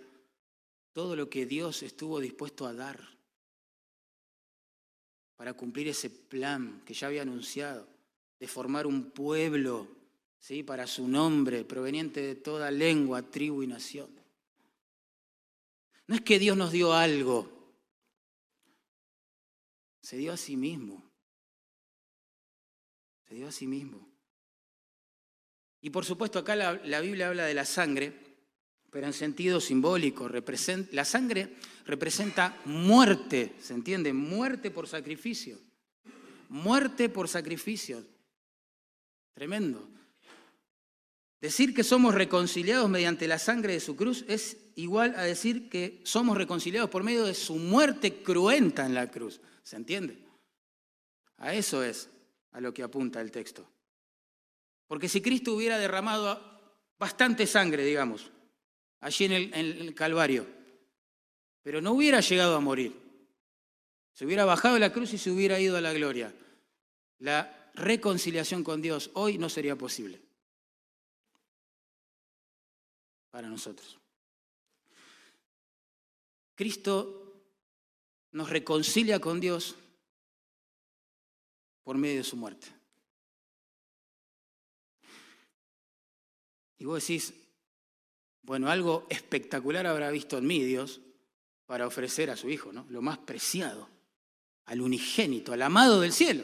todo 0.93 1.15
lo 1.15 1.31
que 1.31 1.47
Dios 1.47 1.81
estuvo 1.81 2.19
dispuesto 2.19 2.67
a 2.67 2.73
dar 2.73 3.20
para 5.41 5.55
cumplir 5.55 5.87
ese 5.87 6.11
plan 6.11 6.83
que 6.85 6.93
ya 6.93 7.07
había 7.07 7.23
anunciado, 7.23 7.87
de 8.39 8.47
formar 8.47 8.85
un 8.85 9.09
pueblo 9.09 9.87
¿sí? 10.37 10.61
para 10.61 10.85
su 10.85 11.07
nombre, 11.07 11.65
proveniente 11.65 12.21
de 12.21 12.35
toda 12.35 12.69
lengua, 12.69 13.23
tribu 13.23 13.63
y 13.63 13.65
nación. 13.65 14.07
No 16.05 16.13
es 16.13 16.21
que 16.21 16.37
Dios 16.37 16.55
nos 16.55 16.71
dio 16.71 16.93
algo, 16.93 17.73
se 20.03 20.17
dio 20.17 20.31
a 20.31 20.37
sí 20.37 20.55
mismo. 20.55 21.11
Se 23.27 23.33
dio 23.33 23.47
a 23.47 23.51
sí 23.51 23.65
mismo. 23.65 24.07
Y 25.81 25.89
por 25.89 26.05
supuesto 26.05 26.37
acá 26.37 26.55
la, 26.55 26.73
la 26.85 27.01
Biblia 27.01 27.29
habla 27.29 27.45
de 27.45 27.55
la 27.55 27.65
sangre, 27.65 28.13
pero 28.91 29.07
en 29.07 29.13
sentido 29.13 29.59
simbólico. 29.59 30.29
La 30.91 31.05
sangre 31.05 31.55
representa 31.85 32.61
muerte, 32.65 33.55
¿se 33.59 33.73
entiende? 33.73 34.13
Muerte 34.13 34.69
por 34.69 34.87
sacrificio. 34.87 35.57
Muerte 36.49 37.07
por 37.07 37.29
sacrificio. 37.29 38.05
Tremendo. 39.33 39.87
Decir 41.39 41.73
que 41.73 41.83
somos 41.83 42.13
reconciliados 42.13 42.89
mediante 42.89 43.27
la 43.27 43.39
sangre 43.39 43.73
de 43.73 43.79
su 43.79 43.95
cruz 43.95 44.25
es 44.27 44.57
igual 44.75 45.15
a 45.15 45.23
decir 45.23 45.69
que 45.69 46.01
somos 46.03 46.37
reconciliados 46.37 46.89
por 46.89 47.01
medio 47.01 47.23
de 47.23 47.33
su 47.33 47.55
muerte 47.55 48.21
cruenta 48.21 48.85
en 48.85 48.93
la 48.93 49.09
cruz. 49.09 49.39
¿Se 49.63 49.77
entiende? 49.77 50.21
A 51.37 51.53
eso 51.55 51.81
es 51.81 52.09
a 52.51 52.59
lo 52.59 52.73
que 52.73 52.83
apunta 52.83 53.21
el 53.21 53.31
texto. 53.31 53.65
Porque 54.85 55.07
si 55.07 55.21
Cristo 55.21 55.53
hubiera 55.53 55.79
derramado 55.79 56.39
bastante 56.99 57.47
sangre, 57.47 57.85
digamos, 57.85 58.29
allí 59.01 59.25
en 59.25 59.53
el, 59.53 59.93
Calvario, 59.93 60.47
pero 61.61 61.81
no 61.81 61.91
hubiera 61.91 62.21
llegado 62.21 62.55
a 62.55 62.59
morir. 62.59 62.99
Se 64.13 64.25
hubiera 64.25 64.45
bajado 64.45 64.75
de 64.75 64.79
la 64.79 64.93
cruz 64.93 65.13
y 65.13 65.17
se 65.17 65.31
hubiera 65.31 65.59
ido 65.59 65.77
a 65.77 65.81
la 65.81 65.93
gloria. 65.93 66.33
La 67.19 67.71
reconciliación 67.73 68.63
con 68.63 68.81
Dios 68.81 69.11
hoy 69.13 69.37
no 69.37 69.49
sería 69.49 69.75
posible 69.75 70.21
para 73.31 73.47
nosotros. 73.47 73.97
Cristo 76.55 77.33
nos 78.31 78.49
reconcilia 78.49 79.19
con 79.19 79.39
Dios 79.39 79.75
por 81.83 81.97
medio 81.97 82.17
de 82.17 82.23
su 82.23 82.37
muerte. 82.37 82.67
Y 86.77 86.85
vos 86.85 87.01
decís, 87.01 87.33
bueno, 88.43 88.69
algo 88.69 89.05
espectacular 89.09 89.85
habrá 89.87 90.09
visto 90.11 90.37
en 90.37 90.47
mí 90.47 90.63
Dios 90.63 91.01
para 91.65 91.87
ofrecer 91.87 92.29
a 92.29 92.35
su 92.35 92.49
Hijo, 92.49 92.73
¿no? 92.73 92.85
Lo 92.89 93.01
más 93.01 93.17
preciado, 93.19 93.89
al 94.65 94.81
unigénito, 94.81 95.53
al 95.53 95.61
amado 95.61 96.01
del 96.01 96.11
cielo. 96.11 96.43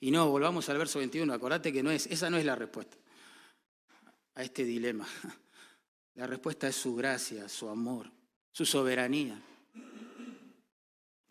Y 0.00 0.10
no, 0.10 0.28
volvamos 0.28 0.68
al 0.68 0.78
verso 0.78 0.98
21, 0.98 1.32
acordate 1.32 1.72
que 1.72 1.82
no 1.82 1.90
es, 1.90 2.06
esa 2.06 2.30
no 2.30 2.36
es 2.36 2.44
la 2.44 2.56
respuesta 2.56 2.96
a 4.34 4.42
este 4.42 4.64
dilema. 4.64 5.06
La 6.14 6.26
respuesta 6.26 6.66
es 6.66 6.76
su 6.76 6.94
gracia, 6.94 7.46
su 7.46 7.68
amor, 7.68 8.10
su 8.50 8.64
soberanía. 8.64 9.38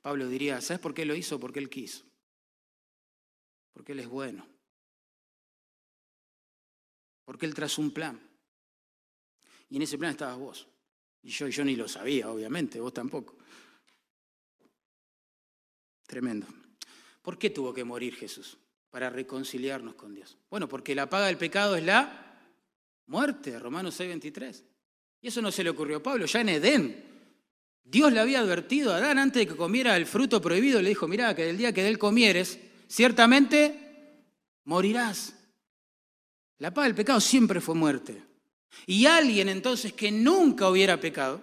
Pablo 0.03 0.27
diría, 0.27 0.61
¿sabes 0.61 0.79
por 0.79 0.93
qué 0.93 1.05
lo 1.05 1.15
hizo? 1.15 1.39
Porque 1.39 1.57
él 1.57 1.71
quiso. 1.71 2.05
Porque 3.73 3.93
él 3.93 3.99
es 4.01 4.07
bueno. 4.07 4.47
Porque 7.23 7.47
él 7.47 7.55
trazó 7.55 7.81
un 7.81 7.89
plan. 7.89 8.21
Y 9.69 9.77
en 9.77 9.81
ese 9.81 9.97
plan 9.97 10.11
estabas 10.11 10.37
vos. 10.37 10.67
Y 11.23 11.29
yo, 11.29 11.47
yo 11.47 11.65
ni 11.65 11.75
lo 11.75 11.87
sabía, 11.87 12.29
obviamente, 12.29 12.79
vos 12.79 12.93
tampoco. 12.93 13.35
Tremendo. 16.05 16.47
¿Por 17.21 17.37
qué 17.37 17.49
tuvo 17.49 17.73
que 17.73 17.83
morir 17.83 18.15
Jesús? 18.15 18.57
Para 18.91 19.09
reconciliarnos 19.09 19.95
con 19.95 20.13
Dios. 20.13 20.37
Bueno, 20.49 20.69
porque 20.69 20.93
la 20.93 21.09
paga 21.09 21.27
del 21.27 21.37
pecado 21.37 21.75
es 21.75 21.83
la 21.83 22.39
muerte, 23.07 23.57
Romanos 23.57 23.99
6:23. 23.99 24.63
Y 25.21 25.27
eso 25.29 25.41
no 25.41 25.51
se 25.51 25.63
le 25.63 25.71
ocurrió 25.71 25.97
a 25.97 26.03
Pablo, 26.03 26.27
ya 26.27 26.41
en 26.41 26.49
Edén. 26.49 27.03
Dios 27.83 28.13
le 28.13 28.19
había 28.19 28.39
advertido 28.39 28.93
a 28.93 28.97
Adán 28.97 29.17
antes 29.17 29.41
de 29.41 29.47
que 29.47 29.55
comiera 29.55 29.95
el 29.95 30.05
fruto 30.05 30.41
prohibido, 30.41 30.81
le 30.81 30.89
dijo, 30.89 31.07
mira, 31.07 31.35
que 31.35 31.49
el 31.49 31.57
día 31.57 31.73
que 31.73 31.83
de 31.83 31.89
él 31.89 31.99
comieres, 31.99 32.59
ciertamente 32.87 34.23
morirás. 34.65 35.35
La 36.59 36.73
paga 36.73 36.87
del 36.87 36.95
pecado 36.95 37.19
siempre 37.19 37.61
fue 37.61 37.75
muerte. 37.75 38.23
Y 38.85 39.05
alguien 39.05 39.49
entonces 39.49 39.93
que 39.93 40.11
nunca 40.11 40.69
hubiera 40.69 40.99
pecado, 40.99 41.41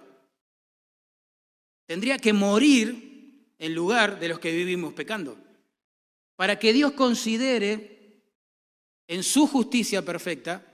tendría 1.85 2.17
que 2.17 2.33
morir 2.33 3.53
en 3.59 3.75
lugar 3.75 4.19
de 4.19 4.29
los 4.29 4.39
que 4.39 4.51
vivimos 4.51 4.93
pecando, 4.93 5.37
para 6.35 6.57
que 6.59 6.73
Dios 6.73 6.93
considere 6.93 8.21
en 9.07 9.23
su 9.23 9.47
justicia 9.47 10.03
perfecta 10.03 10.65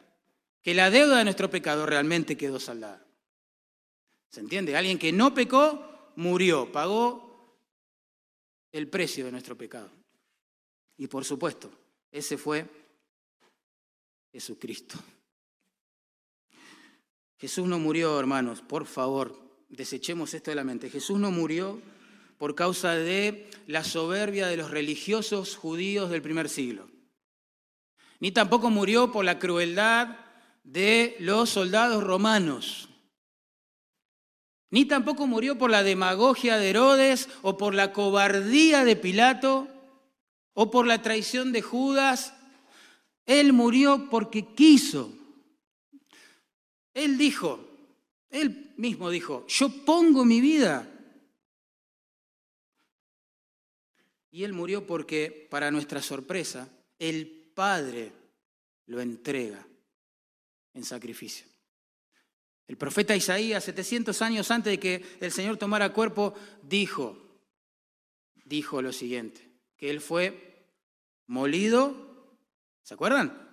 que 0.62 0.74
la 0.74 0.90
deuda 0.90 1.18
de 1.18 1.24
nuestro 1.24 1.50
pecado 1.50 1.86
realmente 1.86 2.38
quedó 2.38 2.60
saldada. 2.60 3.06
¿Se 4.30 4.40
entiende? 4.40 4.76
Alguien 4.76 5.00
que 5.00 5.12
no 5.12 5.34
pecó, 5.34 6.14
murió, 6.16 6.72
pagó 6.72 7.58
el 8.72 8.88
precio 8.88 9.26
de 9.26 9.32
nuestro 9.32 9.58
pecado. 9.58 9.90
Y 10.98 11.08
por 11.08 11.26
supuesto, 11.26 11.72
ese 12.12 12.38
fue 12.38 12.66
Jesucristo. 14.32 14.98
Jesús 17.40 17.68
no 17.68 17.80
murió, 17.80 18.20
hermanos, 18.20 18.62
por 18.62 18.86
favor, 18.86 19.34
desechemos 19.70 20.34
esto 20.34 20.52
de 20.52 20.56
la 20.56 20.66
mente. 20.66 20.90
Jesús 20.90 21.18
no 21.20 21.32
murió 21.32 21.82
por 22.38 22.54
causa 22.54 22.96
de 22.96 23.50
la 23.66 23.86
soberbia 23.86 24.48
de 24.48 24.58
los 24.58 24.72
religiosos 24.72 25.56
judíos 25.56 26.10
del 26.10 26.22
primer 26.22 26.50
siglo. 26.50 26.90
Ni 28.20 28.32
tampoco 28.32 28.70
murió 28.70 29.14
por 29.14 29.24
la 29.24 29.40
crueldad 29.40 30.18
de 30.66 31.16
los 31.20 31.50
soldados 31.50 32.04
romanos. 32.04 32.90
Ni 34.70 34.84
tampoco 34.86 35.26
murió 35.26 35.58
por 35.58 35.72
la 35.72 35.84
demagogia 35.84 36.58
de 36.58 36.70
Herodes 36.70 37.30
o 37.42 37.58
por 37.58 37.74
la 37.74 37.94
cobardía 37.94 38.84
de 38.84 38.98
Pilato 38.98 39.68
o 40.54 40.70
por 40.70 40.86
la 40.86 41.02
traición 41.02 41.54
de 41.54 41.62
Judas. 41.62 42.34
Él 43.26 43.54
murió 43.54 44.10
porque 44.10 44.46
quiso. 44.54 45.14
Él 47.00 47.18
dijo, 47.18 47.66
él 48.30 48.74
mismo 48.76 49.10
dijo, 49.10 49.48
yo 49.48 49.70
pongo 49.86 50.26
mi 50.26 50.42
vida. 50.42 50.86
Y 54.32 54.44
él 54.44 54.52
murió 54.52 54.86
porque, 54.86 55.48
para 55.50 55.72
nuestra 55.72 56.02
sorpresa, 56.02 56.68
el 57.00 57.52
Padre 57.56 58.12
lo 58.88 59.00
entrega 59.00 59.66
en 60.74 60.84
sacrificio. 60.84 61.46
El 62.68 62.76
profeta 62.76 63.16
Isaías, 63.16 63.64
700 63.64 64.22
años 64.22 64.52
antes 64.52 64.72
de 64.72 64.80
que 64.80 65.06
el 65.22 65.32
Señor 65.32 65.56
tomara 65.56 65.94
cuerpo, 65.94 66.36
dijo, 66.62 67.18
dijo 68.44 68.82
lo 68.82 68.92
siguiente, 68.92 69.50
que 69.78 69.90
Él 69.90 70.02
fue 70.02 70.68
molido, 71.28 72.36
¿se 72.84 72.94
acuerdan? 72.94 73.50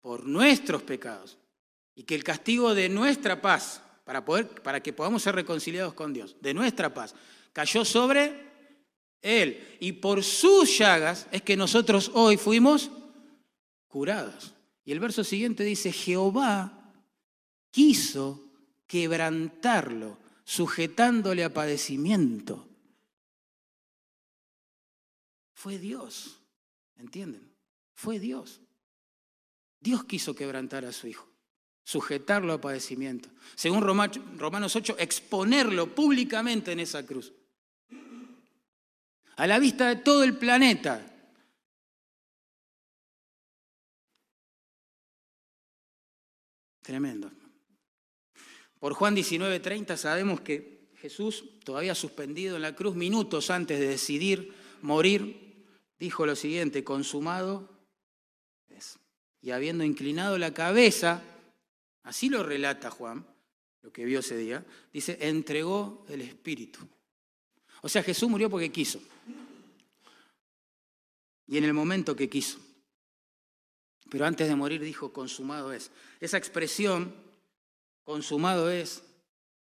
Por 0.00 0.26
nuestros 0.26 0.82
pecados. 0.82 1.38
Y 1.94 2.04
que 2.04 2.14
el 2.14 2.24
castigo 2.24 2.74
de 2.74 2.88
nuestra 2.88 3.40
paz, 3.40 3.82
para, 4.04 4.24
poder, 4.24 4.62
para 4.62 4.82
que 4.82 4.92
podamos 4.92 5.22
ser 5.22 5.34
reconciliados 5.34 5.94
con 5.94 6.12
Dios, 6.12 6.36
de 6.40 6.54
nuestra 6.54 6.92
paz, 6.92 7.14
cayó 7.52 7.84
sobre 7.84 8.50
Él. 9.20 9.76
Y 9.80 9.92
por 9.92 10.24
sus 10.24 10.78
llagas 10.78 11.26
es 11.30 11.42
que 11.42 11.56
nosotros 11.56 12.10
hoy 12.14 12.36
fuimos 12.36 12.90
curados. 13.88 14.54
Y 14.84 14.92
el 14.92 15.00
verso 15.00 15.22
siguiente 15.22 15.64
dice, 15.64 15.92
Jehová 15.92 16.92
quiso 17.70 18.50
quebrantarlo, 18.86 20.18
sujetándole 20.44 21.44
a 21.44 21.52
padecimiento. 21.52 22.68
Fue 25.54 25.78
Dios, 25.78 26.40
¿entienden? 26.96 27.54
Fue 27.94 28.18
Dios. 28.18 28.60
Dios 29.80 30.04
quiso 30.04 30.34
quebrantar 30.34 30.84
a 30.84 30.92
su 30.92 31.06
hijo, 31.06 31.31
sujetarlo 31.84 32.52
a 32.52 32.60
padecimiento. 32.60 33.28
Según 33.54 33.82
Romanos 33.82 34.76
8, 34.76 34.96
exponerlo 34.98 35.94
públicamente 35.94 36.72
en 36.72 36.80
esa 36.80 37.04
cruz. 37.04 37.32
A 39.36 39.46
la 39.46 39.58
vista 39.58 39.88
de 39.88 39.96
todo 39.96 40.24
el 40.24 40.36
planeta, 40.36 41.08
Tremendo. 46.82 47.30
Por 48.80 48.94
Juan 48.94 49.14
19:30 49.14 49.96
sabemos 49.96 50.40
que 50.40 50.90
Jesús, 50.96 51.60
todavía 51.64 51.94
suspendido 51.94 52.56
en 52.56 52.62
la 52.62 52.74
cruz, 52.74 52.96
minutos 52.96 53.50
antes 53.50 53.78
de 53.78 53.86
decidir 53.86 54.52
morir, 54.80 55.64
dijo 56.00 56.26
lo 56.26 56.34
siguiente, 56.34 56.82
consumado 56.82 57.70
es. 58.68 58.98
Y 59.40 59.52
habiendo 59.52 59.84
inclinado 59.84 60.38
la 60.38 60.52
cabeza, 60.52 61.22
así 62.02 62.28
lo 62.28 62.42
relata 62.42 62.90
Juan, 62.90 63.26
lo 63.82 63.92
que 63.92 64.04
vio 64.04 64.20
ese 64.20 64.36
día, 64.36 64.64
dice, 64.92 65.18
entregó 65.20 66.06
el 66.08 66.20
Espíritu. 66.22 66.80
O 67.82 67.88
sea, 67.88 68.02
Jesús 68.02 68.28
murió 68.28 68.48
porque 68.48 68.70
quiso. 68.70 69.00
Y 71.48 71.58
en 71.58 71.64
el 71.64 71.74
momento 71.74 72.14
que 72.14 72.30
quiso. 72.30 72.58
Pero 74.08 74.24
antes 74.24 74.48
de 74.48 74.54
morir 74.54 74.80
dijo, 74.80 75.12
consumado 75.12 75.72
es. 75.72 75.90
Esa 76.20 76.38
expresión, 76.38 77.14
consumado 78.04 78.70
es, 78.70 79.02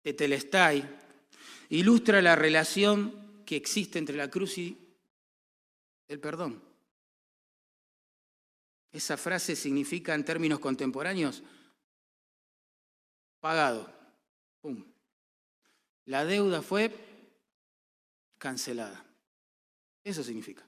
tetelestai, 0.04 0.88
ilustra 1.70 2.22
la 2.22 2.36
relación 2.36 3.44
que 3.46 3.56
existe 3.58 4.00
entre 4.00 4.16
la 4.16 4.30
cruz 4.30 4.58
y 4.58 4.78
el 6.08 6.20
perdón. 6.20 6.62
Esa 8.92 9.18
frase 9.18 9.56
significa 9.56 10.16
en 10.16 10.24
términos 10.24 10.60
contemporáneos 10.60 11.44
pagado. 13.40 13.90
Pum. 14.62 14.84
La 16.06 16.26
deuda 16.26 16.62
fue 16.62 16.92
cancelada. 18.38 19.04
Eso 20.04 20.24
significa. 20.24 20.64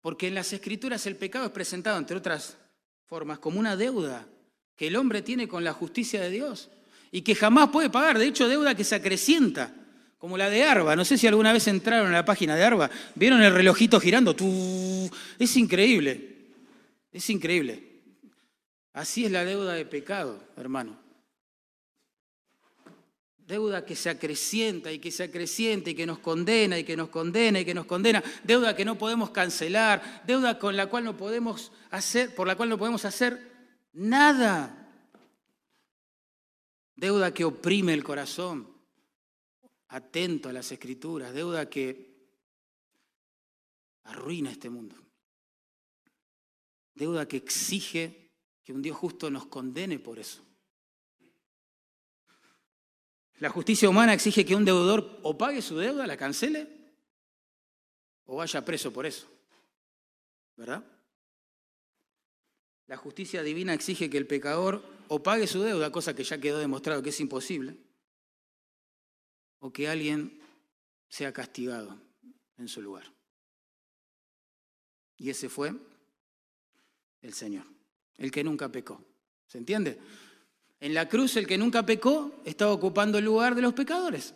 Porque 0.00 0.28
en 0.28 0.34
las 0.34 0.52
escrituras 0.52 1.04
el 1.06 1.16
pecado 1.16 1.46
es 1.46 1.52
presentado, 1.52 1.98
entre 1.98 2.16
otras 2.16 2.56
formas, 3.06 3.38
como 3.38 3.58
una 3.58 3.76
deuda 3.76 4.26
que 4.76 4.86
el 4.86 4.96
hombre 4.96 5.22
tiene 5.22 5.48
con 5.48 5.64
la 5.64 5.72
justicia 5.72 6.20
de 6.20 6.30
Dios 6.30 6.70
y 7.10 7.22
que 7.22 7.34
jamás 7.34 7.70
puede 7.70 7.90
pagar. 7.90 8.18
De 8.18 8.26
hecho, 8.26 8.48
deuda 8.48 8.74
que 8.74 8.84
se 8.84 8.94
acrecienta, 8.94 9.74
como 10.18 10.36
la 10.36 10.48
de 10.50 10.64
Arba. 10.64 10.96
No 10.96 11.04
sé 11.04 11.18
si 11.18 11.26
alguna 11.26 11.52
vez 11.52 11.66
entraron 11.68 12.08
a 12.08 12.12
la 12.12 12.24
página 12.24 12.56
de 12.56 12.64
Arba, 12.64 12.90
vieron 13.14 13.42
el 13.42 13.52
relojito 13.52 14.00
girando. 14.00 14.34
Es 15.38 15.56
increíble, 15.56 16.36
es 17.12 17.30
increíble. 17.30 17.85
Así 18.96 19.26
es 19.26 19.30
la 19.30 19.44
deuda 19.44 19.74
de 19.74 19.84
pecado, 19.84 20.42
hermano. 20.56 20.98
Deuda 23.36 23.84
que 23.84 23.94
se 23.94 24.08
acrecienta 24.08 24.90
y 24.90 24.98
que 24.98 25.10
se 25.10 25.24
acrecienta 25.24 25.90
y 25.90 25.94
que 25.94 26.06
nos 26.06 26.18
condena 26.18 26.78
y 26.78 26.84
que 26.84 26.96
nos 26.96 27.10
condena 27.10 27.60
y 27.60 27.66
que 27.66 27.74
nos 27.74 27.84
condena. 27.84 28.24
Deuda 28.42 28.74
que 28.74 28.86
no 28.86 28.96
podemos 28.96 29.32
cancelar. 29.32 30.24
Deuda 30.26 30.58
con 30.58 30.78
la 30.78 30.88
cual 30.88 31.04
no 31.04 31.14
podemos 31.14 31.72
hacer, 31.90 32.34
por 32.34 32.46
la 32.46 32.56
cual 32.56 32.70
no 32.70 32.78
podemos 32.78 33.04
hacer 33.04 33.52
nada. 33.92 34.90
Deuda 36.94 37.34
que 37.34 37.44
oprime 37.44 37.92
el 37.92 38.02
corazón. 38.02 38.66
Atento 39.88 40.48
a 40.48 40.54
las 40.54 40.72
escrituras. 40.72 41.34
Deuda 41.34 41.68
que 41.68 42.16
arruina 44.04 44.50
este 44.50 44.70
mundo. 44.70 44.96
Deuda 46.94 47.28
que 47.28 47.36
exige 47.36 48.25
que 48.66 48.72
un 48.72 48.82
Dios 48.82 48.96
justo 48.96 49.30
nos 49.30 49.46
condene 49.46 50.00
por 50.00 50.18
eso. 50.18 50.42
La 53.38 53.48
justicia 53.48 53.88
humana 53.88 54.12
exige 54.12 54.44
que 54.44 54.56
un 54.56 54.64
deudor 54.64 55.20
o 55.22 55.38
pague 55.38 55.62
su 55.62 55.76
deuda, 55.76 56.04
la 56.04 56.16
cancele, 56.16 56.66
o 58.24 58.36
vaya 58.36 58.64
preso 58.64 58.92
por 58.92 59.06
eso. 59.06 59.28
¿Verdad? 60.56 60.84
La 62.88 62.96
justicia 62.96 63.44
divina 63.44 63.72
exige 63.72 64.10
que 64.10 64.18
el 64.18 64.26
pecador 64.26 64.82
o 65.06 65.22
pague 65.22 65.46
su 65.46 65.62
deuda, 65.62 65.92
cosa 65.92 66.16
que 66.16 66.24
ya 66.24 66.40
quedó 66.40 66.58
demostrado 66.58 67.04
que 67.04 67.10
es 67.10 67.20
imposible, 67.20 67.76
o 69.60 69.72
que 69.72 69.88
alguien 69.88 70.40
sea 71.08 71.32
castigado 71.32 72.00
en 72.58 72.66
su 72.66 72.82
lugar. 72.82 73.12
Y 75.18 75.30
ese 75.30 75.48
fue 75.48 75.72
el 77.22 77.32
Señor, 77.32 77.75
el 78.18 78.30
que 78.30 78.44
nunca 78.44 78.68
pecó. 78.68 79.04
¿Se 79.46 79.58
entiende? 79.58 79.98
En 80.80 80.94
la 80.94 81.08
cruz 81.08 81.36
el 81.36 81.46
que 81.46 81.58
nunca 81.58 81.84
pecó 81.84 82.42
estaba 82.44 82.72
ocupando 82.72 83.18
el 83.18 83.24
lugar 83.24 83.54
de 83.54 83.62
los 83.62 83.74
pecadores. 83.74 84.34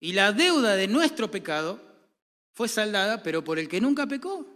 Y 0.00 0.12
la 0.12 0.32
deuda 0.32 0.76
de 0.76 0.88
nuestro 0.88 1.30
pecado 1.30 1.80
fue 2.52 2.68
saldada, 2.68 3.22
pero 3.22 3.42
por 3.44 3.58
el 3.58 3.68
que 3.68 3.80
nunca 3.80 4.06
pecó. 4.06 4.46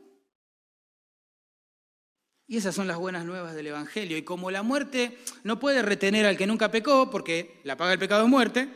Y 2.48 2.56
esas 2.56 2.74
son 2.74 2.86
las 2.86 2.98
buenas 2.98 3.24
nuevas 3.24 3.54
del 3.54 3.68
Evangelio. 3.68 4.16
Y 4.16 4.22
como 4.22 4.50
la 4.50 4.62
muerte 4.62 5.18
no 5.42 5.58
puede 5.58 5.82
retener 5.82 6.26
al 6.26 6.36
que 6.36 6.46
nunca 6.46 6.70
pecó, 6.70 7.10
porque 7.10 7.60
la 7.64 7.76
paga 7.76 7.92
el 7.92 7.98
pecado 7.98 8.24
es 8.24 8.28
muerte, 8.28 8.68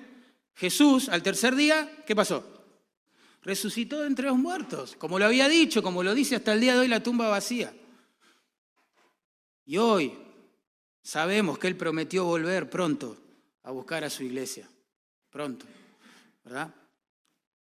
Jesús 0.54 1.08
al 1.08 1.22
tercer 1.22 1.54
día, 1.54 2.02
¿qué 2.06 2.16
pasó? 2.16 2.44
Resucitó 3.42 4.00
de 4.00 4.06
entre 4.06 4.26
los 4.26 4.36
muertos, 4.36 4.96
como 4.96 5.18
lo 5.18 5.24
había 5.24 5.48
dicho, 5.48 5.82
como 5.82 6.02
lo 6.02 6.14
dice 6.14 6.36
hasta 6.36 6.52
el 6.52 6.60
día 6.60 6.74
de 6.74 6.80
hoy 6.80 6.88
la 6.88 7.02
tumba 7.02 7.28
vacía. 7.28 7.72
Y 9.66 9.76
hoy, 9.76 10.16
Sabemos 11.02 11.58
que 11.58 11.66
Él 11.66 11.76
prometió 11.76 12.24
volver 12.24 12.68
pronto 12.68 13.16
a 13.62 13.70
buscar 13.70 14.04
a 14.04 14.10
su 14.10 14.22
iglesia, 14.22 14.68
pronto, 15.30 15.66
¿verdad? 16.44 16.74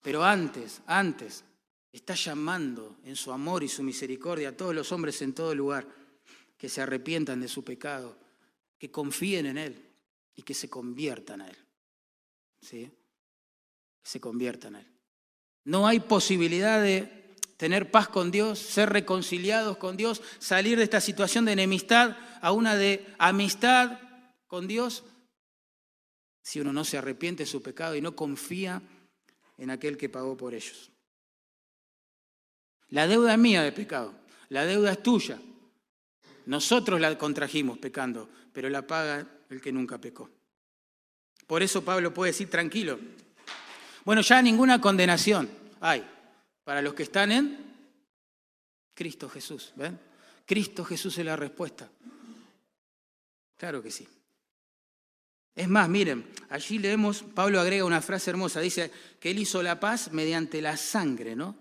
Pero 0.00 0.24
antes, 0.24 0.80
antes, 0.86 1.44
está 1.92 2.14
llamando 2.14 2.96
en 3.04 3.16
su 3.16 3.32
amor 3.32 3.62
y 3.62 3.68
su 3.68 3.82
misericordia 3.82 4.50
a 4.50 4.56
todos 4.56 4.74
los 4.74 4.90
hombres 4.92 5.20
en 5.22 5.34
todo 5.34 5.54
lugar 5.54 5.86
que 6.56 6.68
se 6.68 6.80
arrepientan 6.80 7.40
de 7.40 7.48
su 7.48 7.62
pecado, 7.62 8.16
que 8.78 8.90
confíen 8.90 9.46
en 9.46 9.58
Él 9.58 9.90
y 10.34 10.42
que 10.42 10.54
se 10.54 10.70
conviertan 10.70 11.42
a 11.42 11.48
Él. 11.48 11.56
¿Sí? 12.60 12.90
Que 14.02 14.08
se 14.08 14.20
conviertan 14.20 14.76
a 14.76 14.80
Él. 14.80 14.86
No 15.64 15.86
hay 15.86 16.00
posibilidad 16.00 16.82
de 16.82 17.25
tener 17.56 17.90
paz 17.90 18.08
con 18.08 18.30
Dios, 18.30 18.58
ser 18.58 18.90
reconciliados 18.90 19.76
con 19.78 19.96
Dios, 19.96 20.22
salir 20.38 20.76
de 20.78 20.84
esta 20.84 21.00
situación 21.00 21.44
de 21.44 21.52
enemistad 21.52 22.16
a 22.40 22.52
una 22.52 22.76
de 22.76 23.06
amistad 23.18 23.98
con 24.46 24.66
Dios, 24.66 25.04
si 26.42 26.60
uno 26.60 26.72
no 26.72 26.84
se 26.84 26.98
arrepiente 26.98 27.44
de 27.44 27.50
su 27.50 27.62
pecado 27.62 27.96
y 27.96 28.00
no 28.00 28.14
confía 28.14 28.82
en 29.58 29.70
aquel 29.70 29.96
que 29.96 30.08
pagó 30.08 30.36
por 30.36 30.54
ellos. 30.54 30.90
La 32.88 33.06
deuda 33.06 33.32
es 33.32 33.38
mía 33.38 33.62
de 33.62 33.72
pecado, 33.72 34.14
la 34.50 34.64
deuda 34.64 34.92
es 34.92 35.02
tuya. 35.02 35.38
Nosotros 36.44 37.00
la 37.00 37.18
contrajimos 37.18 37.78
pecando, 37.78 38.28
pero 38.52 38.68
la 38.68 38.86
paga 38.86 39.26
el 39.50 39.60
que 39.60 39.72
nunca 39.72 39.98
pecó. 39.98 40.30
Por 41.46 41.62
eso 41.62 41.84
Pablo 41.84 42.14
puede 42.14 42.30
decir 42.30 42.48
tranquilo, 42.48 42.98
bueno, 44.04 44.20
ya 44.20 44.40
ninguna 44.40 44.80
condenación 44.80 45.48
hay 45.80 46.04
para 46.66 46.82
los 46.82 46.94
que 46.94 47.04
están 47.04 47.30
en 47.30 47.58
Cristo 48.92 49.28
Jesús. 49.28 49.72
¿Ven? 49.76 50.00
Cristo 50.44 50.84
Jesús 50.84 51.16
es 51.16 51.24
la 51.24 51.36
respuesta. 51.36 51.88
Claro 53.56 53.80
que 53.80 53.92
sí. 53.92 54.06
Es 55.54 55.68
más, 55.68 55.88
miren, 55.88 56.28
allí 56.50 56.80
leemos, 56.80 57.22
Pablo 57.22 57.60
agrega 57.60 57.84
una 57.84 58.02
frase 58.02 58.30
hermosa, 58.30 58.58
dice 58.58 58.90
que 59.20 59.30
él 59.30 59.38
hizo 59.38 59.62
la 59.62 59.78
paz 59.78 60.10
mediante 60.10 60.60
la 60.60 60.76
sangre, 60.76 61.36
¿no? 61.36 61.54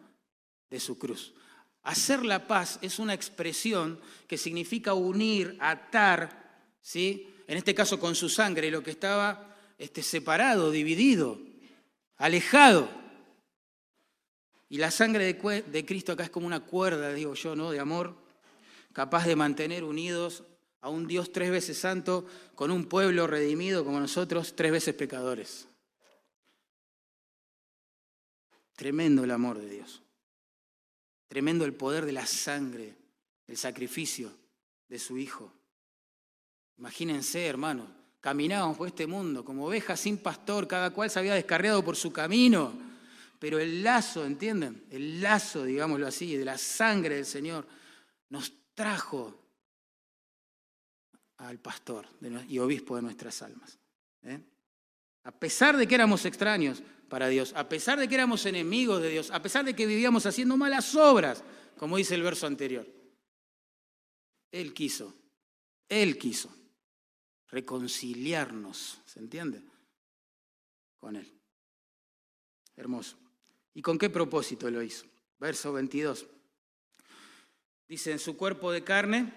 De 0.71 0.79
su 0.79 0.97
cruz. 0.97 1.35
Hacer 1.83 2.25
la 2.25 2.47
paz 2.47 2.79
es 2.81 2.97
una 2.97 3.13
expresión 3.13 3.99
que 4.27 4.39
significa 4.39 4.95
unir, 4.95 5.55
atar, 5.59 6.71
¿sí? 6.81 7.29
En 7.45 7.57
este 7.57 7.75
caso 7.75 7.99
con 7.99 8.15
su 8.15 8.27
sangre, 8.27 8.71
lo 8.71 8.81
que 8.81 8.89
estaba 8.89 9.55
este, 9.77 10.01
separado, 10.01 10.71
dividido, 10.71 11.39
alejado. 12.17 13.04
Y 14.69 14.77
la 14.77 14.91
sangre 14.91 15.25
de, 15.25 15.85
Cristo 15.85 16.13
acá 16.13 16.23
es 16.23 16.29
como 16.29 16.47
una 16.47 16.61
cuerda, 16.61 17.13
digo 17.13 17.33
yo, 17.35 17.55
¿no? 17.55 17.71
De 17.71 17.79
amor, 17.79 18.15
capaz 18.93 19.25
de 19.25 19.35
mantener 19.35 19.83
unidos 19.83 20.43
a 20.81 20.89
un 20.89 21.07
Dios 21.07 21.31
tres 21.31 21.51
veces 21.51 21.77
santo 21.77 22.25
con 22.55 22.71
un 22.71 22.85
pueblo 22.85 23.27
redimido 23.27 23.85
como 23.85 23.99
nosotros, 23.99 24.55
tres 24.55 24.71
veces 24.71 24.95
pecadores. 24.95 25.67
Tremendo 28.75 29.23
el 29.23 29.31
amor 29.31 29.59
de 29.59 29.69
Dios. 29.69 30.01
Tremendo 31.27 31.65
el 31.65 31.73
poder 31.73 32.05
de 32.05 32.11
la 32.11 32.25
sangre, 32.25 32.95
el 33.47 33.57
sacrificio 33.57 34.31
de 34.87 34.99
su 34.99 35.17
Hijo. 35.17 35.51
Imagínense, 36.77 37.45
hermanos, 37.45 37.87
caminábamos 38.19 38.77
por 38.77 38.87
este 38.87 39.07
mundo 39.07 39.45
como 39.45 39.67
ovejas 39.67 39.99
sin 39.99 40.17
pastor, 40.17 40.67
cada 40.67 40.89
cual 40.91 41.09
se 41.09 41.19
había 41.19 41.35
descarriado 41.35 41.83
por 41.83 41.95
su 41.95 42.11
camino 42.11 42.94
pero 43.39 43.59
el 43.59 43.83
lazo, 43.83 44.25
¿entienden? 44.25 44.85
El 44.89 45.21
lazo, 45.21 45.63
digámoslo 45.63 46.07
así, 46.07 46.35
de 46.35 46.45
la 46.45 46.57
sangre 46.57 47.15
del 47.15 47.25
Señor 47.25 47.67
nos 48.29 48.53
trajo 48.73 49.45
al 51.37 51.59
pastor 51.59 52.07
y 52.47 52.59
obispo 52.59 52.95
de 52.95 53.01
nuestras 53.01 53.41
almas. 53.41 53.77
¿eh? 54.23 54.39
A 55.23 55.31
pesar 55.31 55.77
de 55.77 55.87
que 55.87 55.95
éramos 55.95 56.25
extraños 56.25 56.81
para 57.09 57.27
Dios, 57.27 57.53
a 57.55 57.67
pesar 57.67 57.99
de 57.99 58.07
que 58.07 58.15
éramos 58.15 58.45
enemigos 58.45 59.01
de 59.01 59.09
Dios, 59.09 59.31
a 59.31 59.41
pesar 59.41 59.65
de 59.65 59.75
que 59.75 59.85
vivíamos 59.85 60.25
haciendo 60.25 60.57
malas 60.57 60.95
obras, 60.95 61.43
como 61.77 61.97
dice 61.97 62.15
el 62.15 62.23
verso 62.23 62.47
anterior, 62.47 62.87
Él 64.51 64.73
quiso, 64.73 65.13
Él 65.89 66.17
quiso 66.17 66.53
reconciliarnos, 67.49 68.99
¿se 69.05 69.19
entiende? 69.19 69.61
Con 70.97 71.15
Él. 71.15 71.31
Hermoso. 72.75 73.24
¿Y 73.75 73.81
con 73.81 73.97
qué 73.99 74.09
propósito 74.09 74.71
lo 74.71 74.81
hizo? 74.81 75.05
Verso 75.37 75.73
22. 75.73 76.25
Dice, 77.87 78.11
en 78.13 78.19
su 78.19 78.37
cuerpo 78.37 78.71
de 78.71 78.83
carne, 78.83 79.33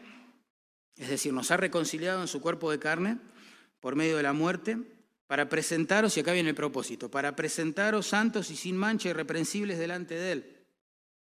es 0.96 1.08
decir, 1.08 1.32
nos 1.32 1.50
ha 1.50 1.56
reconciliado 1.56 2.22
en 2.22 2.28
su 2.28 2.40
cuerpo 2.40 2.70
de 2.70 2.78
carne 2.78 3.18
por 3.80 3.96
medio 3.96 4.16
de 4.16 4.22
la 4.22 4.32
muerte, 4.32 4.78
para 5.26 5.48
presentaros, 5.48 6.16
y 6.16 6.20
acá 6.20 6.32
viene 6.32 6.50
el 6.50 6.54
propósito, 6.54 7.10
para 7.10 7.36
presentaros 7.36 8.06
santos 8.06 8.50
y 8.50 8.56
sin 8.56 8.76
mancha 8.76 9.10
irreprensibles 9.10 9.78
delante 9.78 10.14
de 10.14 10.32
Él. 10.32 10.66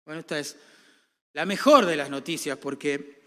Bueno, 0.04 0.20
esta 0.20 0.38
es 0.38 0.57
la 1.32 1.46
mejor 1.46 1.86
de 1.86 1.96
las 1.96 2.11
noticias, 2.11 2.59
porque 2.59 3.22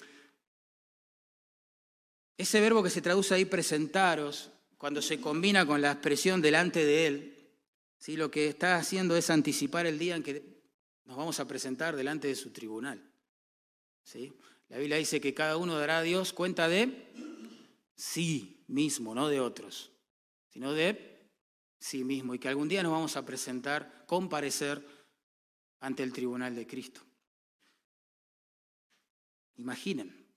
ese 2.38 2.60
verbo 2.62 2.84
que 2.84 2.90
se 2.90 3.02
traduce 3.02 3.34
ahí, 3.34 3.46
presentaros, 3.46 4.52
cuando 4.78 5.02
se 5.02 5.20
combina 5.20 5.66
con 5.66 5.82
la 5.82 5.94
expresión 5.94 6.42
delante 6.42 6.86
de 6.86 7.08
Él, 7.08 7.39
¿sí? 8.00 8.18
lo 8.18 8.32
que 8.32 8.48
está 8.48 8.78
haciendo 8.78 9.16
es 9.16 9.30
anticipar 9.30 9.86
el 9.86 10.00
día 10.00 10.16
en 10.16 10.24
que 10.24 10.60
nos 11.06 11.18
vamos 11.18 11.40
a 11.40 11.48
presentar 11.48 11.96
delante 11.96 12.28
de 12.28 12.36
su 12.36 12.52
tribunal. 12.52 13.04
¿sí? 14.04 14.34
La 14.70 14.78
Biblia 14.78 14.98
dice 14.98 15.22
que 15.22 15.34
cada 15.34 15.58
uno 15.58 15.78
dará 15.78 16.00
a 16.00 16.04
Dios 16.04 16.34
cuenta 16.34 16.68
de 16.68 17.12
sí 17.96 18.64
mismo, 18.68 19.14
no 19.14 19.28
de 19.28 19.40
otros, 19.40 19.92
sino 20.48 20.74
de 20.74 21.30
sí 21.80 22.04
mismo, 22.04 22.34
y 22.34 22.40
que 22.40 22.48
algún 22.48 22.70
día 22.70 22.84
nos 22.84 22.92
vamos 22.92 23.16
a 23.16 23.26
presentar, 23.26 24.06
comparecer 24.08 24.86
ante 25.80 26.04
el 26.04 26.14
tribunal 26.14 26.56
de 26.56 26.68
Cristo. 26.68 27.02
Imaginen, 29.56 30.28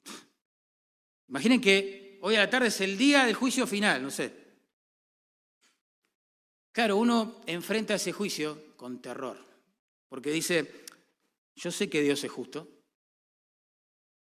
imaginen 1.28 1.60
que 1.60 2.18
hoy 2.22 2.34
a 2.34 2.40
la 2.40 2.50
tarde 2.50 2.68
es 2.68 2.80
el 2.80 2.96
día 2.98 3.24
del 3.24 3.34
juicio 3.34 3.66
final, 3.66 4.02
no 4.02 4.10
sé, 4.10 4.41
Claro, 6.72 6.96
uno 6.96 7.42
enfrenta 7.46 7.94
ese 7.94 8.12
juicio 8.12 8.74
con 8.76 9.02
terror, 9.02 9.38
porque 10.08 10.32
dice, 10.32 10.84
yo 11.54 11.70
sé 11.70 11.90
que 11.90 12.00
Dios 12.00 12.24
es 12.24 12.32
justo, 12.32 12.66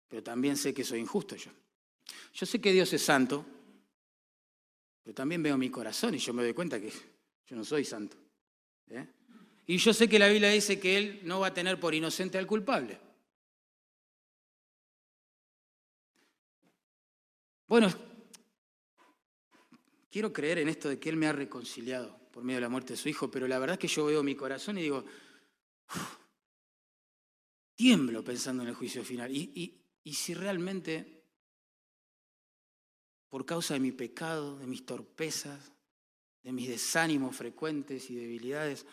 pero 0.08 0.24
también 0.24 0.56
sé 0.56 0.74
que 0.74 0.82
soy 0.82 0.98
injusto 0.98 1.36
yo. 1.36 1.52
Yo 2.34 2.44
sé 2.44 2.60
que 2.60 2.72
Dios 2.72 2.92
es 2.92 3.02
santo, 3.02 3.46
pero 5.04 5.14
también 5.14 5.42
veo 5.42 5.56
mi 5.56 5.70
corazón 5.70 6.16
y 6.16 6.18
yo 6.18 6.34
me 6.34 6.42
doy 6.42 6.52
cuenta 6.52 6.80
que 6.80 6.92
yo 7.46 7.56
no 7.56 7.64
soy 7.64 7.84
santo. 7.84 8.16
¿eh? 8.90 9.06
Y 9.66 9.76
yo 9.76 9.94
sé 9.94 10.08
que 10.08 10.18
la 10.18 10.28
Biblia 10.28 10.50
dice 10.50 10.80
que 10.80 10.98
Él 10.98 11.20
no 11.22 11.40
va 11.40 11.48
a 11.48 11.54
tener 11.54 11.78
por 11.78 11.94
inocente 11.94 12.38
al 12.38 12.46
culpable. 12.48 12.98
Bueno, 17.68 17.88
quiero 20.10 20.32
creer 20.32 20.58
en 20.58 20.68
esto 20.68 20.88
de 20.88 20.98
que 20.98 21.08
Él 21.08 21.16
me 21.16 21.28
ha 21.28 21.32
reconciliado 21.32 22.21
por 22.32 22.42
medio 22.42 22.56
de 22.56 22.62
la 22.62 22.68
muerte 22.68 22.94
de 22.94 22.96
su 22.96 23.08
Hijo, 23.08 23.30
pero 23.30 23.46
la 23.46 23.58
verdad 23.58 23.74
es 23.74 23.80
que 23.80 23.88
yo 23.88 24.06
veo 24.06 24.22
mi 24.22 24.34
corazón 24.34 24.78
y 24.78 24.82
digo, 24.82 25.04
tiemblo 27.74 28.24
pensando 28.24 28.62
en 28.62 28.70
el 28.70 28.74
juicio 28.74 29.04
final. 29.04 29.30
Y, 29.30 29.82
y 30.02 30.14
si 30.14 30.34
realmente, 30.34 31.24
por 33.28 33.44
causa 33.46 33.74
de 33.74 33.80
mi 33.80 33.92
pecado, 33.92 34.58
de 34.58 34.66
mis 34.66 34.84
torpezas, 34.84 35.72
de 36.42 36.52
mis 36.52 36.68
desánimos 36.68 37.36
frecuentes 37.36 38.10
y 38.10 38.16
debilidades, 38.16 38.86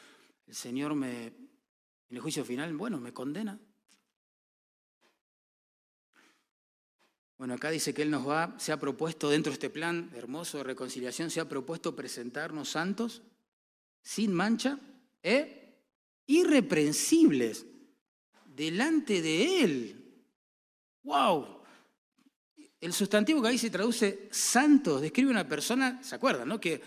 el 0.46 0.56
Señor 0.56 0.94
me, 0.96 1.28
en 1.28 2.16
el 2.16 2.20
juicio 2.20 2.44
final, 2.44 2.76
bueno, 2.76 3.00
me 3.00 3.14
condena. 3.14 3.60
Bueno, 7.40 7.56
acá 7.56 7.72
dice 7.72 7.92
que 7.94 8.04
Él 8.04 8.12
nos 8.12 8.28
va, 8.28 8.54
se 8.60 8.72
ha 8.72 8.80
propuesto 8.80 9.28
dentro 9.30 9.50
de 9.50 9.56
este 9.56 9.72
plan 9.72 10.12
hermoso 10.14 10.60
de 10.60 10.66
reconciliación, 10.66 11.32
se 11.32 11.40
ha 11.40 11.50
propuesto 11.50 11.96
presentarnos 11.96 12.70
santos, 12.70 13.24
sin 14.04 14.32
mancha, 14.32 14.78
e 15.24 15.74
irreprensibles 16.28 17.66
delante 18.46 19.24
de 19.24 19.64
Él. 19.64 19.96
¡Wow! 21.02 21.64
El 22.80 22.94
sustantivo 22.94 23.42
que 23.42 23.48
ahí 23.48 23.58
se 23.58 23.72
traduce 23.72 24.30
santos 24.30 25.02
describe 25.02 25.32
una 25.32 25.48
persona, 25.48 26.04
¿se 26.04 26.14
acuerdan, 26.14 26.48
no? 26.48 26.60
Que 26.60 26.80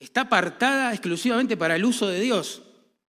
está 0.00 0.22
apartada 0.22 0.92
exclusivamente 0.92 1.56
para 1.56 1.76
el 1.76 1.84
uso 1.84 2.08
de 2.08 2.18
Dios 2.18 2.62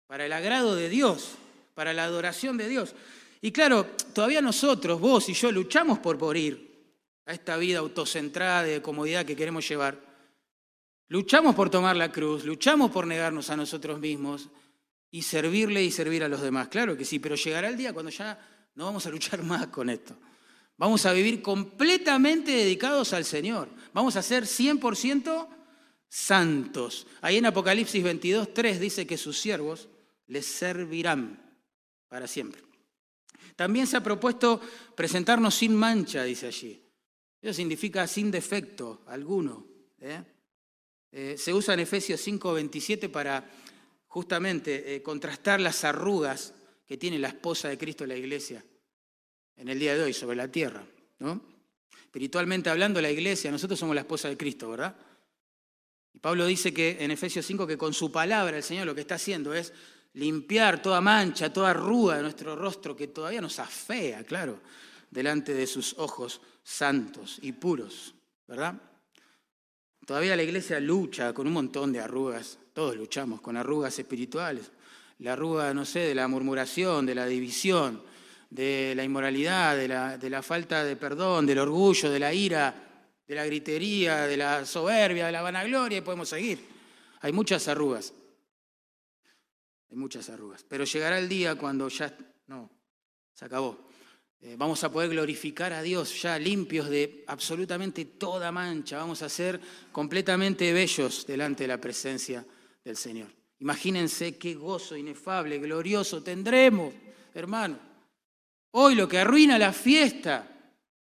para 0.10 0.26
el 0.26 0.34
agrado 0.34 0.76
de 0.76 0.89
Dios, 0.89 1.36
para 1.76 1.93
la 1.93 2.04
adoración 2.04 2.58
de 2.58 2.68
Dios. 2.68 2.95
Y 3.41 3.51
claro, 3.51 3.85
todavía 4.13 4.41
nosotros, 4.41 4.99
vos 4.99 5.29
y 5.29 5.33
yo, 5.33 5.51
luchamos 5.51 5.99
por 5.99 6.17
morir 6.19 6.69
a 7.25 7.33
esta 7.33 7.57
vida 7.57 7.79
autocentrada 7.79 8.63
de 8.63 8.81
comodidad 8.81 9.25
que 9.25 9.35
queremos 9.35 9.67
llevar. 9.67 9.99
Luchamos 11.07 11.55
por 11.55 11.69
tomar 11.69 11.95
la 11.95 12.11
cruz, 12.11 12.43
luchamos 12.43 12.91
por 12.91 13.07
negarnos 13.07 13.49
a 13.49 13.57
nosotros 13.57 13.99
mismos 13.99 14.49
y 15.09 15.21
servirle 15.21 15.83
y 15.83 15.91
servir 15.91 16.23
a 16.23 16.27
los 16.27 16.41
demás. 16.41 16.67
Claro 16.67 16.97
que 16.97 17.05
sí, 17.05 17.19
pero 17.19 17.35
llegará 17.35 17.69
el 17.69 17.77
día 17.77 17.93
cuando 17.93 18.11
ya 18.11 18.69
no 18.75 18.85
vamos 18.85 19.05
a 19.05 19.09
luchar 19.09 19.41
más 19.43 19.67
con 19.67 19.89
esto. 19.89 20.15
Vamos 20.77 21.05
a 21.05 21.13
vivir 21.13 21.41
completamente 21.41 22.51
dedicados 22.51 23.13
al 23.13 23.25
Señor. 23.25 23.69
Vamos 23.93 24.15
a 24.15 24.21
ser 24.21 24.43
100% 24.43 25.47
santos. 26.07 27.05
Ahí 27.21 27.37
en 27.37 27.45
Apocalipsis 27.45 28.03
22, 28.03 28.53
3 28.53 28.79
dice 28.79 29.07
que 29.07 29.17
sus 29.17 29.39
siervos 29.39 29.89
les 30.27 30.45
servirán 30.45 31.41
para 32.07 32.27
siempre. 32.27 32.68
También 33.60 33.88
se 33.88 33.97
ha 33.97 34.01
propuesto 34.01 34.62
presentarnos 34.95 35.53
sin 35.53 35.76
mancha, 35.76 36.24
dice 36.24 36.47
allí. 36.47 36.82
Eso 37.41 37.53
significa 37.53 38.07
sin 38.07 38.32
defecto 38.32 39.01
alguno. 39.07 39.68
¿eh? 39.99 40.24
Eh, 41.12 41.36
se 41.38 41.53
usa 41.53 41.74
en 41.74 41.82
Efesios 41.82 42.26
5:27 42.26 43.10
para 43.10 43.51
justamente 44.07 44.95
eh, 44.95 45.03
contrastar 45.03 45.60
las 45.60 45.84
arrugas 45.84 46.53
que 46.88 46.95
tiene 46.95 47.20
la 47.20 47.28
esposa 47.28 47.68
de 47.68 47.78
Cristo 47.78 48.05
en 48.05 48.12
la 48.12 48.16
iglesia 48.16 48.64
en 49.57 49.68
el 49.68 49.78
día 49.78 49.93
de 49.93 50.03
hoy 50.03 50.14
sobre 50.14 50.38
la 50.38 50.47
tierra. 50.47 50.82
¿no? 51.20 51.41
Espiritualmente 52.01 52.70
hablando, 52.70 53.01
la 53.01 53.12
iglesia, 53.12 53.51
nosotros 53.51 53.78
somos 53.78 53.93
la 53.93 54.01
esposa 54.01 54.30
de 54.30 54.38
Cristo, 54.38 54.70
¿verdad? 54.70 54.95
Y 56.14 56.20
Pablo 56.20 56.45
dice 56.45 56.74
que 56.74 56.95
en 57.01 57.12
Efesios 57.12 57.45
5 57.45 57.68
que 57.68 57.78
con 57.78 57.93
su 57.93 58.10
palabra 58.10 58.55
el 58.55 58.64
Señor 58.64 58.86
lo 58.86 58.95
que 58.95 59.01
está 59.01 59.16
haciendo 59.16 59.53
es 59.53 59.74
limpiar 60.20 60.82
toda 60.82 60.99
mancha, 60.99 61.51
toda 61.51 61.72
arruga 61.72 62.17
de 62.17 62.24
nuestro 62.24 62.55
rostro 62.55 62.95
que 62.95 63.07
todavía 63.07 63.41
nos 63.41 63.57
afea, 63.57 64.24
claro, 64.24 64.59
delante 65.09 65.53
de 65.53 65.65
sus 65.65 65.97
ojos 65.97 66.41
santos 66.61 67.39
y 67.41 67.53
puros, 67.53 68.13
¿verdad? 68.45 68.76
Todavía 70.05 70.36
la 70.36 70.43
iglesia 70.43 70.80
lucha 70.80 71.34
con 71.34 71.47
un 71.47 71.53
montón 71.53 71.93
de 71.93 72.01
arrugas, 72.01 72.59
todos 72.74 72.97
luchamos 72.97 73.41
con 73.41 73.55
arrugas 73.55 73.97
espirituales, 73.97 74.72
la 75.20 75.34
arruga, 75.34 75.74
no 75.74 75.86
sé, 75.86 75.99
de 75.99 76.15
la 76.15 76.28
murmuración, 76.28 77.05
de 77.05 77.15
la 77.15 77.26
división, 77.26 78.01
de 78.49 78.93
la 78.95 79.03
inmoralidad, 79.03 79.78
de 79.78 79.88
la, 80.30 80.41
falta 80.41 80.84
de 80.84 80.95
perdón, 80.95 81.45
del 81.45 81.59
orgullo, 81.59 82.09
de 82.09 82.20
la 82.20 82.34
ira, 82.34 82.74
de 83.28 83.36
la 83.36 83.45
gritería, 83.45 84.26
de 84.26 84.38
la 84.38 84.65
soberbia, 84.65 85.28
de 85.28 85.32
la 85.32 85.41
vanagloria, 85.41 85.99
y 85.99 86.01
podemos 86.01 86.30
seguir. 86.30 86.59
Hay 87.22 87.32
muchas 87.32 87.67
arrugas. 87.67 88.13
Hay 89.91 89.97
muchas 89.97 90.29
arrugas. 90.29 90.63
Pero 90.67 90.83
llegará 90.83 91.19
el 91.19 91.27
día 91.27 91.55
cuando 91.55 91.87
ya, 91.89 92.15
no, 92.47 92.69
se 93.33 93.45
acabó. 93.45 93.89
Eh, 94.41 94.55
vamos 94.57 94.83
a 94.83 94.91
poder 94.91 95.09
glorificar 95.09 95.73
a 95.73 95.81
Dios 95.81 96.21
ya 96.21 96.39
limpios 96.39 96.89
de 96.89 97.23
absolutamente 97.27 98.05
toda 98.05 98.51
mancha. 98.51 98.97
Vamos 98.97 99.21
a 99.21 99.29
ser 99.29 99.59
completamente 99.91 100.71
bellos 100.71 101.25
delante 101.27 101.63
de 101.63 101.67
la 101.67 101.81
presencia 101.81 102.45
del 102.83 102.95
Señor. 102.95 103.27
Imagínense 103.59 104.37
qué 104.37 104.55
gozo 104.55 104.95
inefable, 104.95 105.59
glorioso 105.59 106.23
tendremos, 106.23 106.93
hermano. 107.33 107.77
Hoy 108.71 108.95
lo 108.95 109.07
que 109.07 109.19
arruina 109.19 109.57
la 109.59 109.73
fiesta 109.73 110.47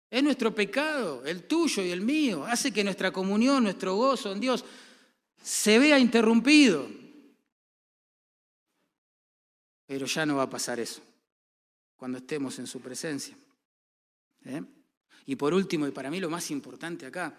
es 0.08 0.22
nuestro 0.22 0.54
pecado, 0.54 1.22
el 1.26 1.44
tuyo 1.44 1.82
y 1.82 1.90
el 1.90 2.00
mío. 2.00 2.46
Hace 2.46 2.72
que 2.72 2.82
nuestra 2.82 3.12
comunión, 3.12 3.64
nuestro 3.64 3.94
gozo 3.96 4.32
en 4.32 4.40
Dios 4.40 4.64
se 5.42 5.78
vea 5.78 5.98
interrumpido. 5.98 6.88
Pero 9.91 10.07
ya 10.07 10.24
no 10.24 10.36
va 10.36 10.45
a 10.45 10.49
pasar 10.49 10.78
eso 10.78 11.03
cuando 11.97 12.18
estemos 12.18 12.57
en 12.61 12.68
su 12.68 12.80
presencia. 12.80 13.36
¿eh? 14.45 14.62
Y 15.26 15.34
por 15.34 15.53
último, 15.53 15.84
y 15.84 15.91
para 15.91 16.12
mí 16.12 16.20
lo 16.20 16.30
más 16.30 16.53
importante 16.53 17.07
acá, 17.07 17.36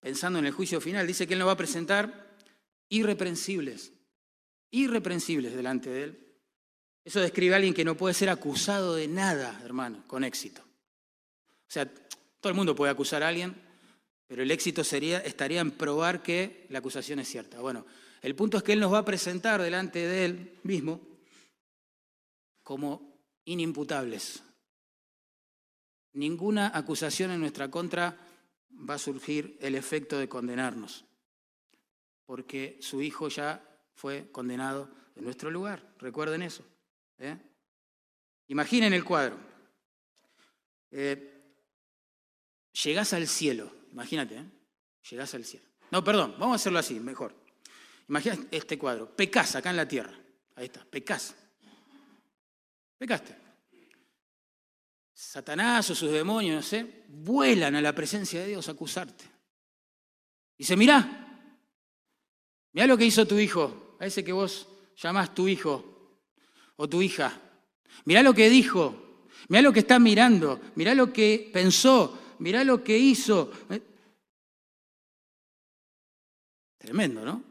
pensando 0.00 0.38
en 0.38 0.46
el 0.46 0.52
juicio 0.52 0.80
final, 0.80 1.06
dice 1.06 1.26
que 1.26 1.34
Él 1.34 1.40
nos 1.40 1.48
va 1.48 1.52
a 1.52 1.58
presentar 1.58 2.38
irreprensibles, 2.88 3.92
irreprensibles 4.70 5.54
delante 5.54 5.90
de 5.90 6.04
Él. 6.04 6.26
Eso 7.04 7.20
describe 7.20 7.52
a 7.52 7.56
alguien 7.56 7.74
que 7.74 7.84
no 7.84 7.98
puede 7.98 8.14
ser 8.14 8.30
acusado 8.30 8.94
de 8.94 9.06
nada, 9.06 9.60
hermano, 9.62 10.02
con 10.06 10.24
éxito. 10.24 10.62
O 10.62 11.70
sea, 11.70 11.84
todo 11.84 12.48
el 12.48 12.54
mundo 12.54 12.74
puede 12.74 12.92
acusar 12.92 13.22
a 13.22 13.28
alguien, 13.28 13.54
pero 14.26 14.42
el 14.42 14.50
éxito 14.50 14.84
sería, 14.84 15.18
estaría 15.18 15.60
en 15.60 15.72
probar 15.72 16.22
que 16.22 16.64
la 16.70 16.78
acusación 16.78 17.18
es 17.18 17.28
cierta. 17.28 17.60
Bueno, 17.60 17.84
el 18.22 18.34
punto 18.34 18.56
es 18.56 18.62
que 18.62 18.72
Él 18.72 18.80
nos 18.80 18.90
va 18.90 19.00
a 19.00 19.04
presentar 19.04 19.60
delante 19.60 19.98
de 19.98 20.24
Él 20.24 20.52
mismo 20.62 21.09
como 22.70 23.18
inimputables. 23.46 24.44
Ninguna 26.12 26.70
acusación 26.72 27.32
en 27.32 27.40
nuestra 27.40 27.68
contra 27.68 28.16
va 28.88 28.94
a 28.94 28.98
surgir 28.98 29.58
el 29.60 29.74
efecto 29.74 30.16
de 30.16 30.28
condenarnos, 30.28 31.04
porque 32.24 32.78
su 32.80 33.02
hijo 33.02 33.26
ya 33.26 33.60
fue 33.96 34.30
condenado 34.30 34.88
en 35.16 35.24
nuestro 35.24 35.50
lugar. 35.50 35.82
Recuerden 35.98 36.42
eso. 36.42 36.64
¿eh? 37.18 37.36
Imaginen 38.46 38.92
el 38.92 39.02
cuadro. 39.02 39.36
Eh, 40.92 41.42
llegás 42.84 43.12
al 43.14 43.26
cielo, 43.26 43.72
imagínate, 43.90 44.36
¿eh? 44.36 44.44
llegás 45.10 45.34
al 45.34 45.44
cielo. 45.44 45.66
No, 45.90 46.04
perdón, 46.04 46.36
vamos 46.38 46.52
a 46.52 46.54
hacerlo 46.54 46.78
así, 46.78 47.00
mejor. 47.00 47.34
Imagina 48.08 48.38
este 48.52 48.78
cuadro, 48.78 49.10
pecás 49.16 49.56
acá 49.56 49.70
en 49.70 49.76
la 49.76 49.88
tierra. 49.88 50.16
Ahí 50.54 50.66
está, 50.66 50.84
pecás. 50.84 51.34
Pecaste. 53.00 53.34
Satanás 55.10 55.88
o 55.88 55.94
sus 55.94 56.12
demonios, 56.12 56.56
no 56.56 56.62
sé, 56.62 57.04
vuelan 57.08 57.74
a 57.74 57.80
la 57.80 57.94
presencia 57.94 58.40
de 58.40 58.48
Dios 58.48 58.68
a 58.68 58.72
acusarte. 58.72 59.24
Dice, 60.58 60.76
mirá, 60.76 61.56
mirá 62.72 62.86
lo 62.86 62.98
que 62.98 63.06
hizo 63.06 63.26
tu 63.26 63.38
hijo, 63.38 63.96
a 63.98 64.04
ese 64.04 64.22
que 64.22 64.32
vos 64.32 64.68
llamás 64.98 65.34
tu 65.34 65.48
hijo 65.48 66.20
o 66.76 66.88
tu 66.90 67.00
hija. 67.00 67.40
Mirá 68.04 68.22
lo 68.22 68.34
que 68.34 68.50
dijo, 68.50 69.24
mirá 69.48 69.62
lo 69.62 69.72
que 69.72 69.80
está 69.80 69.98
mirando, 69.98 70.60
mirá 70.74 70.94
lo 70.94 71.10
que 71.10 71.48
pensó, 71.54 72.36
mirá 72.40 72.64
lo 72.64 72.84
que 72.84 72.98
hizo. 72.98 73.50
Tremendo, 76.76 77.24
¿no? 77.24 77.42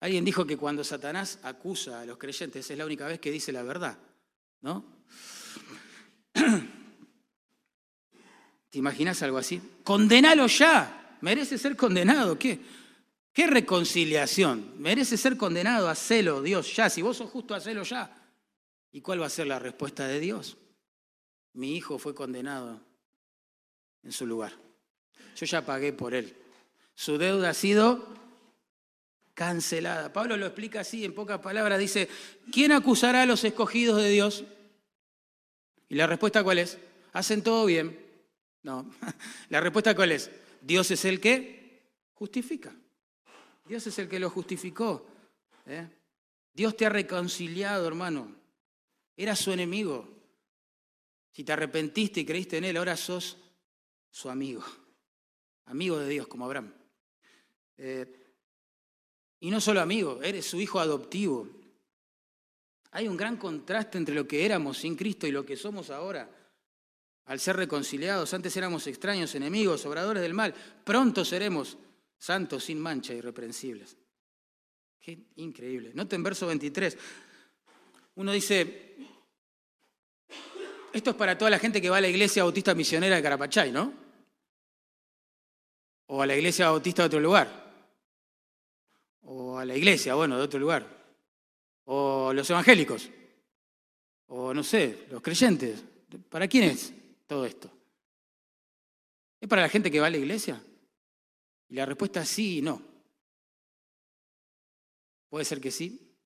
Alguien 0.00 0.26
dijo 0.26 0.46
que 0.46 0.58
cuando 0.58 0.84
Satanás 0.84 1.38
acusa 1.42 2.02
a 2.02 2.04
los 2.04 2.18
creyentes 2.18 2.70
es 2.70 2.76
la 2.76 2.84
única 2.84 3.06
vez 3.06 3.18
que 3.18 3.30
dice 3.30 3.50
la 3.50 3.62
verdad. 3.62 3.96
¿No? 4.64 4.82
¿Te 8.70 8.78
imaginas 8.78 9.22
algo 9.22 9.36
así? 9.36 9.60
Condenalo 9.84 10.46
ya, 10.46 11.18
merece 11.20 11.58
ser 11.58 11.76
condenado. 11.76 12.38
¿Qué? 12.38 12.58
¿Qué 13.32 13.46
reconciliación? 13.46 14.74
Merece 14.78 15.16
ser 15.18 15.36
condenado, 15.36 15.88
hacelo, 15.88 16.40
Dios, 16.40 16.74
ya. 16.74 16.88
Si 16.88 17.02
vos 17.02 17.18
sos 17.18 17.30
justo, 17.30 17.54
hacelo 17.54 17.82
ya. 17.82 18.10
¿Y 18.90 19.02
cuál 19.02 19.20
va 19.20 19.26
a 19.26 19.30
ser 19.30 19.46
la 19.46 19.58
respuesta 19.58 20.06
de 20.06 20.18
Dios? 20.18 20.56
Mi 21.52 21.76
hijo 21.76 21.98
fue 21.98 22.14
condenado 22.14 22.80
en 24.02 24.12
su 24.12 24.26
lugar. 24.26 24.52
Yo 25.36 25.46
ya 25.46 25.66
pagué 25.66 25.92
por 25.92 26.14
él. 26.14 26.34
Su 26.94 27.18
deuda 27.18 27.50
ha 27.50 27.54
sido 27.54 28.14
cancelada. 29.34 30.12
Pablo 30.12 30.36
lo 30.36 30.46
explica 30.46 30.80
así, 30.80 31.04
en 31.04 31.12
pocas 31.12 31.40
palabras, 31.40 31.78
dice, 31.78 32.08
¿quién 32.52 32.72
acusará 32.72 33.22
a 33.22 33.26
los 33.26 33.44
escogidos 33.44 34.00
de 34.00 34.08
Dios? 34.08 34.44
Y 35.94 35.96
la 35.96 36.08
respuesta 36.08 36.42
cuál 36.42 36.58
es? 36.58 36.76
¿Hacen 37.12 37.40
todo 37.44 37.66
bien? 37.66 37.96
No. 38.64 38.90
La 39.48 39.60
respuesta 39.60 39.94
cuál 39.94 40.10
es? 40.10 40.28
Dios 40.60 40.90
es 40.90 41.04
el 41.04 41.20
que 41.20 41.92
justifica. 42.14 42.74
Dios 43.64 43.86
es 43.86 43.96
el 44.00 44.08
que 44.08 44.18
lo 44.18 44.28
justificó. 44.28 45.06
¿eh? 45.66 45.88
Dios 46.52 46.76
te 46.76 46.84
ha 46.84 46.88
reconciliado, 46.88 47.86
hermano. 47.86 48.34
Era 49.16 49.36
su 49.36 49.52
enemigo. 49.52 50.08
Si 51.30 51.44
te 51.44 51.52
arrepentiste 51.52 52.22
y 52.22 52.26
creíste 52.26 52.56
en 52.56 52.64
Él, 52.64 52.76
ahora 52.76 52.96
sos 52.96 53.38
su 54.10 54.28
amigo. 54.28 54.64
Amigo 55.66 56.00
de 56.00 56.08
Dios, 56.08 56.26
como 56.26 56.46
Abraham. 56.46 56.74
Eh, 57.78 58.32
y 59.38 59.48
no 59.48 59.60
solo 59.60 59.80
amigo, 59.80 60.20
eres 60.24 60.44
su 60.44 60.60
hijo 60.60 60.80
adoptivo. 60.80 61.48
Hay 62.94 63.08
un 63.08 63.16
gran 63.16 63.36
contraste 63.36 63.98
entre 63.98 64.14
lo 64.14 64.26
que 64.26 64.44
éramos 64.44 64.78
sin 64.78 64.96
Cristo 64.96 65.26
y 65.26 65.32
lo 65.32 65.44
que 65.44 65.56
somos 65.56 65.90
ahora. 65.90 66.30
Al 67.26 67.40
ser 67.40 67.56
reconciliados, 67.56 68.32
antes 68.34 68.56
éramos 68.56 68.86
extraños, 68.86 69.34
enemigos, 69.34 69.84
obradores 69.86 70.22
del 70.22 70.32
mal. 70.32 70.54
Pronto 70.84 71.24
seremos 71.24 71.76
santos, 72.16 72.64
sin 72.64 72.78
mancha, 72.78 73.12
irreprensibles. 73.12 73.96
Qué 75.00 75.18
increíble. 75.36 75.90
Noten 75.92 76.22
verso 76.22 76.46
23. 76.46 76.96
Uno 78.14 78.30
dice, 78.32 78.96
esto 80.92 81.10
es 81.10 81.16
para 81.16 81.36
toda 81.36 81.50
la 81.50 81.58
gente 81.58 81.82
que 81.82 81.90
va 81.90 81.96
a 81.96 82.00
la 82.00 82.08
iglesia 82.08 82.44
bautista 82.44 82.74
misionera 82.74 83.16
de 83.16 83.22
Carapachay, 83.22 83.72
¿no? 83.72 83.92
O 86.06 86.22
a 86.22 86.26
la 86.26 86.36
iglesia 86.36 86.70
bautista 86.70 87.02
de 87.02 87.06
otro 87.06 87.20
lugar 87.20 87.64
o 89.22 89.58
a 89.58 89.64
la 89.64 89.74
iglesia, 89.76 90.14
bueno, 90.14 90.36
de 90.36 90.42
otro 90.42 90.60
lugar, 90.60 91.03
o 91.84 92.32
los 92.32 92.48
evangélicos, 92.48 93.10
o 94.26 94.54
no 94.54 94.62
sé, 94.62 95.06
los 95.10 95.22
creyentes. 95.22 95.84
¿Para 96.28 96.48
quién 96.48 96.64
es 96.64 96.92
todo 97.26 97.44
esto? 97.44 97.70
¿Es 99.40 99.48
para 99.48 99.62
la 99.62 99.68
gente 99.68 99.90
que 99.90 100.00
va 100.00 100.06
a 100.06 100.10
la 100.10 100.16
iglesia? 100.16 100.62
Y 101.68 101.74
la 101.74 101.86
respuesta 101.86 102.22
es 102.22 102.28
sí 102.28 102.58
y 102.58 102.62
no. 102.62 102.80
Puede 105.28 105.44
ser 105.44 105.60
que 105.60 105.70
sí, 105.70 106.16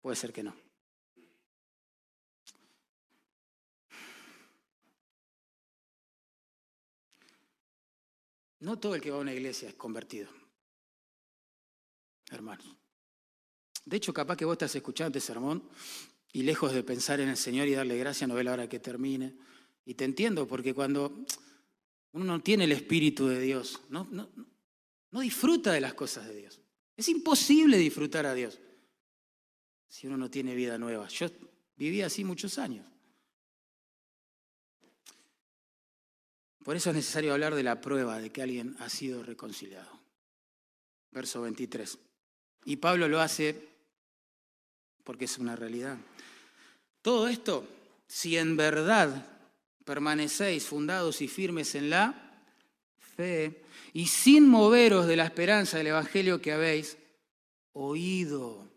puede 0.00 0.16
ser 0.16 0.32
que 0.32 0.42
no. 0.42 0.54
No 8.60 8.78
todo 8.78 8.94
el 8.94 9.00
que 9.00 9.10
va 9.10 9.18
a 9.18 9.20
una 9.20 9.32
iglesia 9.32 9.68
es 9.68 9.74
convertido 9.74 10.28
hermanos. 12.30 12.77
De 13.88 13.96
hecho, 13.96 14.12
capaz 14.12 14.36
que 14.36 14.44
vos 14.44 14.52
estás 14.52 14.74
escuchando 14.74 15.16
este 15.16 15.32
sermón 15.32 15.62
y 16.30 16.42
lejos 16.42 16.74
de 16.74 16.82
pensar 16.82 17.20
en 17.20 17.30
el 17.30 17.38
Señor 17.38 17.68
y 17.68 17.72
darle 17.72 17.96
gracias, 17.96 18.28
no 18.28 18.34
ve 18.34 18.44
la 18.44 18.52
hora 18.52 18.68
que 18.68 18.78
termine. 18.78 19.34
Y 19.86 19.94
te 19.94 20.04
entiendo, 20.04 20.46
porque 20.46 20.74
cuando 20.74 21.24
uno 22.12 22.24
no 22.26 22.42
tiene 22.42 22.64
el 22.64 22.72
Espíritu 22.72 23.28
de 23.28 23.40
Dios, 23.40 23.80
no, 23.88 24.06
no, 24.10 24.28
no 25.10 25.20
disfruta 25.20 25.72
de 25.72 25.80
las 25.80 25.94
cosas 25.94 26.28
de 26.28 26.36
Dios. 26.36 26.60
Es 26.98 27.08
imposible 27.08 27.78
disfrutar 27.78 28.26
a 28.26 28.34
Dios 28.34 28.58
si 29.88 30.06
uno 30.06 30.18
no 30.18 30.28
tiene 30.30 30.54
vida 30.54 30.76
nueva. 30.76 31.08
Yo 31.08 31.28
viví 31.74 32.02
así 32.02 32.24
muchos 32.24 32.58
años. 32.58 32.86
Por 36.62 36.76
eso 36.76 36.90
es 36.90 36.96
necesario 36.96 37.32
hablar 37.32 37.54
de 37.54 37.62
la 37.62 37.80
prueba 37.80 38.20
de 38.20 38.30
que 38.30 38.42
alguien 38.42 38.76
ha 38.80 38.90
sido 38.90 39.22
reconciliado. 39.22 39.98
Verso 41.10 41.40
23. 41.40 41.98
Y 42.66 42.76
Pablo 42.76 43.08
lo 43.08 43.20
hace 43.20 43.77
porque 45.08 45.24
es 45.24 45.38
una 45.38 45.56
realidad. 45.56 45.96
Todo 47.00 47.28
esto, 47.28 47.66
si 48.06 48.36
en 48.36 48.58
verdad 48.58 49.24
permanecéis 49.86 50.66
fundados 50.66 51.22
y 51.22 51.28
firmes 51.28 51.74
en 51.76 51.88
la 51.88 52.42
fe 53.16 53.62
y 53.94 54.08
sin 54.08 54.46
moveros 54.46 55.06
de 55.06 55.16
la 55.16 55.24
esperanza 55.24 55.78
del 55.78 55.86
Evangelio 55.86 56.42
que 56.42 56.52
habéis 56.52 56.98
oído. 57.72 58.68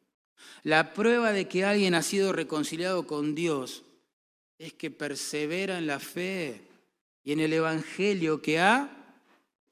La 0.64 0.94
prueba 0.94 1.34
de 1.34 1.50
que 1.50 1.66
alguien 1.66 1.96
ha 1.96 2.02
sido 2.02 2.32
reconciliado 2.32 3.06
con 3.06 3.36
Dios 3.36 3.84
es 4.58 4.72
que 4.72 4.90
persevera 4.90 5.80
en 5.80 5.88
la 5.88 6.00
fe 6.00 6.62
y 7.26 7.34
en 7.34 7.42
el 7.42 7.52
Evangelio 7.52 8.42
que 8.42 8.58
ha 8.58 8.90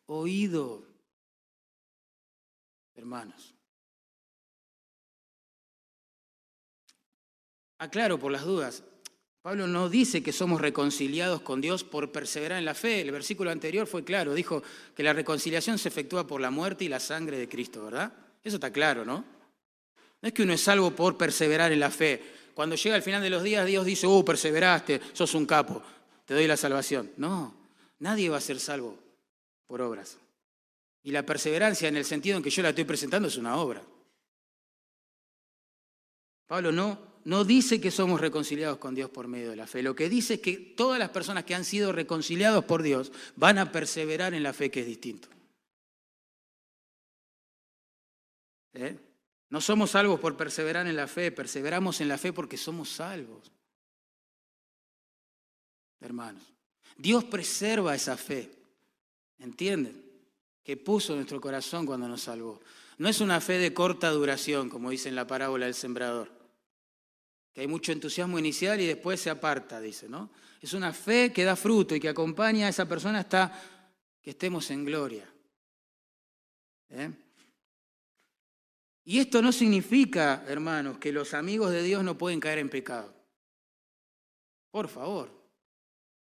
oído. 0.07 0.83
Hermanos, 2.95 3.55
Aclaro 7.79 8.19
por 8.19 8.31
las 8.31 8.45
dudas. 8.45 8.83
Pablo 9.41 9.67
no 9.67 9.87
dice 9.87 10.21
que 10.21 10.33
somos 10.33 10.59
reconciliados 10.59 11.41
con 11.41 11.61
Dios 11.61 11.85
por 11.85 12.11
perseverar 12.11 12.59
en 12.59 12.65
la 12.65 12.75
fe. 12.75 13.01
El 13.01 13.11
versículo 13.11 13.51
anterior 13.51 13.87
fue 13.87 14.03
claro, 14.03 14.33
dijo 14.33 14.61
que 14.93 15.01
la 15.01 15.13
reconciliación 15.13 15.77
se 15.77 15.87
efectúa 15.87 16.27
por 16.27 16.41
la 16.41 16.51
muerte 16.51 16.83
y 16.83 16.89
la 16.89 16.99
sangre 16.99 17.37
de 17.37 17.47
Cristo, 17.47 17.85
¿verdad? 17.85 18.11
Eso 18.43 18.57
está 18.57 18.71
claro, 18.71 19.05
¿no? 19.05 19.23
No 20.21 20.27
es 20.27 20.33
que 20.33 20.43
uno 20.43 20.53
es 20.53 20.61
salvo 20.61 20.91
por 20.91 21.17
perseverar 21.17 21.71
en 21.71 21.79
la 21.79 21.89
fe. 21.89 22.21
Cuando 22.53 22.75
llega 22.75 22.95
al 22.95 23.01
final 23.01 23.21
de 23.21 23.29
los 23.29 23.41
días, 23.41 23.65
Dios 23.65 23.85
dice, 23.85 24.05
oh, 24.07 24.25
perseveraste, 24.25 24.99
sos 25.13 25.33
un 25.33 25.45
capo, 25.45 25.81
te 26.25 26.33
doy 26.33 26.45
la 26.45 26.57
salvación. 26.57 27.11
No, 27.15 27.55
nadie 27.99 28.27
va 28.27 28.37
a 28.37 28.41
ser 28.41 28.59
salvo 28.59 28.99
por 29.67 29.81
obras. 29.81 30.17
Y 31.01 31.11
la 31.11 31.25
perseverancia 31.25 31.87
en 31.87 31.95
el 31.95 32.03
sentido 32.03 32.35
en 32.35 32.43
que 32.43 32.49
yo 32.49 32.61
la 32.61 32.69
estoy 32.69 32.83
presentando 32.83 33.29
es 33.29 33.37
una 33.37 33.55
obra. 33.55 33.81
Pablo 36.45 36.73
no 36.73 37.08
no 37.25 37.43
dice 37.43 37.81
que 37.81 37.91
somos 37.91 38.21
reconciliados 38.21 38.77
con 38.77 38.95
Dios 38.95 39.09
por 39.09 39.27
medio 39.27 39.49
de 39.49 39.55
la 39.55 39.67
fe. 39.67 39.83
Lo 39.83 39.95
que 39.95 40.09
dice 40.09 40.35
es 40.35 40.41
que 40.41 40.57
todas 40.57 40.99
las 40.99 41.09
personas 41.09 41.43
que 41.43 41.55
han 41.55 41.65
sido 41.65 41.91
reconciliados 41.91 42.63
por 42.65 42.81
Dios 42.81 43.11
van 43.35 43.57
a 43.57 43.71
perseverar 43.71 44.33
en 44.33 44.43
la 44.43 44.53
fe, 44.53 44.71
que 44.71 44.81
es 44.81 44.87
distinto. 44.87 45.27
¿Eh? 48.73 48.97
No 49.49 49.61
somos 49.61 49.91
salvos 49.91 50.19
por 50.19 50.37
perseverar 50.37 50.87
en 50.87 50.95
la 50.95 51.07
fe, 51.07 51.31
perseveramos 51.31 51.99
en 52.01 52.07
la 52.07 52.17
fe 52.17 52.31
porque 52.31 52.57
somos 52.57 52.89
salvos. 52.89 53.51
Hermanos, 55.99 56.43
Dios 56.97 57.25
preserva 57.25 57.95
esa 57.95 58.15
fe, 58.15 58.49
¿entienden? 59.39 60.01
Que 60.63 60.77
puso 60.77 61.13
en 61.13 61.19
nuestro 61.19 61.41
corazón 61.41 61.85
cuando 61.85 62.07
nos 62.07 62.21
salvó. 62.21 62.61
No 62.97 63.09
es 63.09 63.19
una 63.19 63.41
fe 63.41 63.57
de 63.57 63.73
corta 63.73 64.09
duración, 64.11 64.69
como 64.69 64.91
dice 64.91 65.09
en 65.09 65.15
la 65.15 65.27
parábola 65.27 65.65
del 65.65 65.75
sembrador 65.75 66.38
que 67.53 67.61
hay 67.61 67.67
mucho 67.67 67.91
entusiasmo 67.91 68.37
inicial 68.37 68.79
y 68.79 68.85
después 68.85 69.19
se 69.19 69.29
aparta, 69.29 69.79
dice, 69.79 70.07
¿no? 70.07 70.29
Es 70.61 70.73
una 70.73 70.93
fe 70.93 71.31
que 71.31 71.43
da 71.43 71.55
fruto 71.55 71.95
y 71.95 71.99
que 71.99 72.09
acompaña 72.09 72.67
a 72.67 72.69
esa 72.69 72.87
persona 72.87 73.19
hasta 73.19 73.51
que 74.21 74.31
estemos 74.31 74.69
en 74.71 74.85
gloria. 74.85 75.31
¿eh? 76.89 77.11
Y 79.05 79.19
esto 79.19 79.41
no 79.41 79.51
significa, 79.51 80.43
hermanos, 80.47 80.97
que 80.97 81.11
los 81.11 81.33
amigos 81.33 81.71
de 81.71 81.81
Dios 81.81 82.03
no 82.03 82.17
pueden 82.17 82.39
caer 82.39 82.59
en 82.59 82.69
pecado. 82.69 83.13
Por 84.69 84.87
favor, 84.87 85.31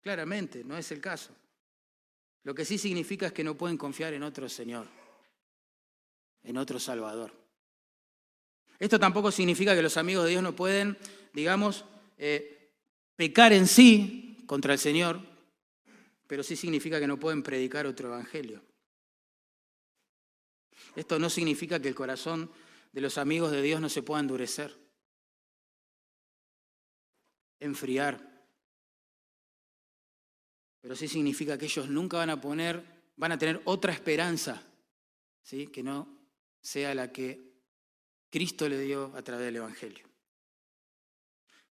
claramente, 0.01 0.63
no 0.63 0.77
es 0.77 0.91
el 0.91 1.01
caso. 1.01 1.35
Lo 2.43 2.55
que 2.55 2.65
sí 2.65 2.77
significa 2.77 3.27
es 3.27 3.33
que 3.33 3.43
no 3.43 3.55
pueden 3.55 3.77
confiar 3.77 4.13
en 4.13 4.23
otro 4.23 4.49
Señor, 4.49 4.87
en 6.43 6.57
otro 6.57 6.79
Salvador. 6.79 7.42
Esto 8.83 8.99
tampoco 8.99 9.31
significa 9.31 9.73
que 9.73 9.81
los 9.81 9.95
amigos 9.95 10.25
de 10.25 10.31
Dios 10.31 10.43
no 10.43 10.57
pueden, 10.57 10.97
digamos, 11.31 11.85
eh, 12.17 12.69
pecar 13.15 13.53
en 13.53 13.65
sí 13.65 14.43
contra 14.45 14.73
el 14.73 14.79
Señor, 14.79 15.21
pero 16.27 16.43
sí 16.43 16.57
significa 16.57 16.99
que 16.99 17.07
no 17.07 17.17
pueden 17.17 17.43
predicar 17.43 17.87
otro 17.87 18.09
evangelio. 18.09 18.61
Esto 20.97 21.17
no 21.17 21.29
significa 21.29 21.79
que 21.79 21.87
el 21.87 21.95
corazón 21.95 22.51
de 22.91 22.99
los 22.99 23.17
amigos 23.17 23.51
de 23.51 23.61
Dios 23.61 23.79
no 23.79 23.87
se 23.87 24.03
pueda 24.03 24.19
endurecer, 24.19 24.77
enfriar, 27.61 28.45
pero 30.81 30.97
sí 30.97 31.07
significa 31.07 31.57
que 31.57 31.67
ellos 31.67 31.87
nunca 31.87 32.17
van 32.17 32.31
a 32.31 32.41
poner, 32.41 32.83
van 33.15 33.31
a 33.31 33.37
tener 33.37 33.61
otra 33.63 33.93
esperanza, 33.93 34.61
¿sí? 35.41 35.67
que 35.67 35.83
no 35.83 36.19
sea 36.59 36.93
la 36.93 37.13
que 37.13 37.52
Cristo 38.33 38.67
le 38.67 38.79
dio 38.79 39.11
a 39.15 39.21
través 39.21 39.45
del 39.45 39.57
Evangelio. 39.57 40.03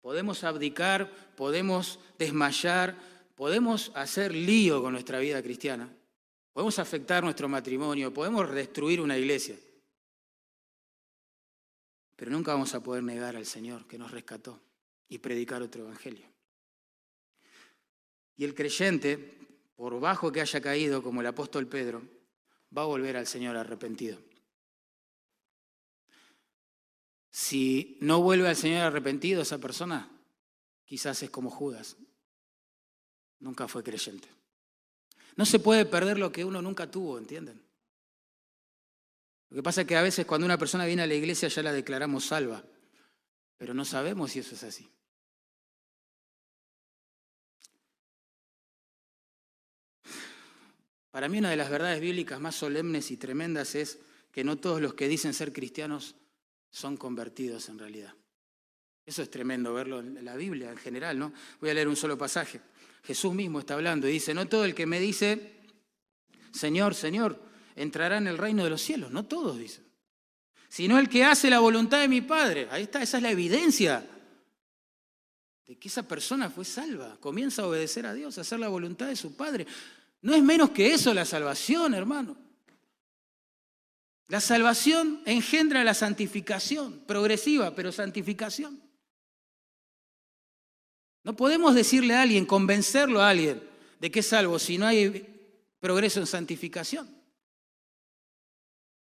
Podemos 0.01 0.43
abdicar, 0.43 1.09
podemos 1.37 2.01
desmayar, 2.19 2.99
podemos 3.37 3.93
hacer 3.95 4.35
lío 4.35 4.83
con 4.83 4.93
nuestra 4.93 5.21
vida 5.21 5.41
cristiana, 5.41 5.89
podemos 6.53 6.81
afectar 6.81 7.23
nuestro 7.23 7.49
matrimonio, 7.49 8.13
podemos 8.13 8.53
destruir 8.53 9.01
una 9.01 9.17
iglesia, 9.17 9.55
pero 12.17 12.33
nunca 12.33 12.55
vamos 12.55 12.75
a 12.75 12.83
poder 12.83 13.05
negar 13.05 13.37
al 13.37 13.47
Señor 13.47 13.87
que 13.87 13.97
nos 13.97 14.11
rescató 14.11 14.61
y 15.09 15.19
predicar 15.19 15.63
otro 15.63 15.85
Evangelio. 15.85 16.27
Y 18.35 18.43
el 18.43 18.57
creyente, 18.57 19.17
por 19.77 20.01
bajo 20.01 20.33
que 20.33 20.41
haya 20.41 20.61
caído, 20.61 21.05
como 21.05 21.21
el 21.21 21.29
apóstol 21.29 21.69
Pedro, 21.69 22.03
va 22.77 22.83
a 22.83 22.87
volver 22.87 23.17
al 23.17 23.29
Señor 23.29 23.57
arrepentido. 23.57 24.19
Si 27.39 27.97
no 28.01 28.21
vuelve 28.21 28.49
al 28.49 28.57
Señor 28.57 28.81
arrepentido 28.81 29.43
esa 29.43 29.59
persona, 29.59 30.11
quizás 30.85 31.23
es 31.23 31.31
como 31.31 31.51
Judas. 31.51 31.97
Nunca 33.39 33.69
fue 33.69 33.85
creyente. 33.85 34.29
No 35.37 35.47
se 35.47 35.61
puede 35.61 35.87
perder 35.87 36.19
lo 36.19 36.33
que 36.33 36.45
uno 36.45 36.61
nunca 36.61 36.91
tuvo, 36.91 37.17
¿entienden? 37.17 37.63
Lo 39.51 39.55
que 39.55 39.63
pasa 39.63 39.83
es 39.83 39.87
que 39.87 39.97
a 39.97 40.03
veces 40.03 40.27
cuando 40.27 40.47
una 40.47 40.59
persona 40.59 40.85
viene 40.85 41.03
a 41.03 41.07
la 41.07 41.15
iglesia 41.15 41.47
ya 41.47 41.63
la 41.63 41.73
declaramos 41.73 42.25
salva, 42.25 42.65
pero 43.57 43.73
no 43.73 43.85
sabemos 43.85 44.33
si 44.33 44.41
eso 44.41 44.57
es 44.57 44.65
así. 44.65 44.91
Para 51.13 51.29
mí 51.29 51.39
una 51.39 51.51
de 51.51 51.57
las 51.57 51.71
verdades 51.71 52.01
bíblicas 52.01 52.41
más 52.41 52.57
solemnes 52.57 53.13
y 53.13 53.17
tremendas 53.17 53.77
es 53.77 54.01
que 54.33 54.43
no 54.43 54.59
todos 54.59 54.81
los 54.81 54.95
que 54.95 55.07
dicen 55.07 55.35
ser 55.35 55.53
cristianos 55.53 56.17
son 56.71 56.97
convertidos 56.97 57.69
en 57.69 57.79
realidad. 57.79 58.15
Eso 59.05 59.23
es 59.23 59.31
tremendo 59.31 59.73
verlo 59.73 60.01
en 60.01 60.23
la 60.25 60.37
Biblia 60.37 60.71
en 60.71 60.77
general, 60.77 61.19
¿no? 61.19 61.33
Voy 61.61 61.71
a 61.71 61.75
leer 61.75 61.89
un 61.89 61.97
solo 61.97 62.19
pasaje. 62.19 62.61
Jesús 63.05 63.33
mismo 63.33 63.61
está 63.61 63.75
hablando 63.75 64.07
y 64.07 64.13
dice, 64.13 64.35
no 64.35 64.47
todo 64.47 64.67
el 64.67 64.75
que 64.75 64.85
me 64.85 65.01
dice, 65.01 65.63
Señor, 66.53 66.95
Señor, 66.95 67.41
entrará 67.75 68.19
en 68.19 68.27
el 68.27 68.37
reino 68.37 68.65
de 68.65 68.71
los 68.71 68.83
cielos. 68.83 69.11
No 69.11 69.25
todos 69.25 69.59
dicen. 69.59 69.85
Sino 70.69 70.99
el 70.99 71.09
que 71.09 71.25
hace 71.25 71.49
la 71.49 71.61
voluntad 71.61 72.01
de 72.01 72.09
mi 72.09 72.21
Padre. 72.21 72.69
Ahí 72.71 72.83
está, 72.83 73.03
esa 73.03 73.17
es 73.17 73.23
la 73.23 73.31
evidencia 73.31 74.07
de 75.67 75.79
que 75.79 75.89
esa 75.89 76.07
persona 76.07 76.51
fue 76.51 76.67
salva. 76.67 77.17
Comienza 77.19 77.63
a 77.63 77.67
obedecer 77.67 78.05
a 78.05 78.13
Dios, 78.13 78.37
a 78.37 78.43
hacer 78.43 78.59
la 78.59 78.69
voluntad 78.69 79.07
de 79.07 79.17
su 79.17 79.35
Padre. 79.35 79.67
No 80.21 80.35
es 80.35 80.43
menos 80.43 80.71
que 80.71 80.93
eso 80.93 81.15
la 81.15 81.25
salvación, 81.25 81.95
hermano. 81.95 82.48
La 84.29 84.41
salvación 84.41 85.23
engendra 85.25 85.83
la 85.85 85.95
santificación, 85.95 87.01
progresiva, 87.07 87.75
pero 87.75 87.91
santificación. 87.91 88.81
No 91.25 91.35
podemos 91.35 91.75
decirle 91.75 92.15
a 92.15 92.23
alguien, 92.23 92.45
convencerlo 92.45 93.23
a 93.23 93.31
alguien 93.31 93.63
de 93.99 94.11
que 94.11 94.21
es 94.21 94.27
salvo 94.27 94.59
si 94.59 94.77
no 94.77 94.87
hay 94.87 95.27
progreso 95.81 96.21
en 96.21 96.27
santificación. 96.27 97.09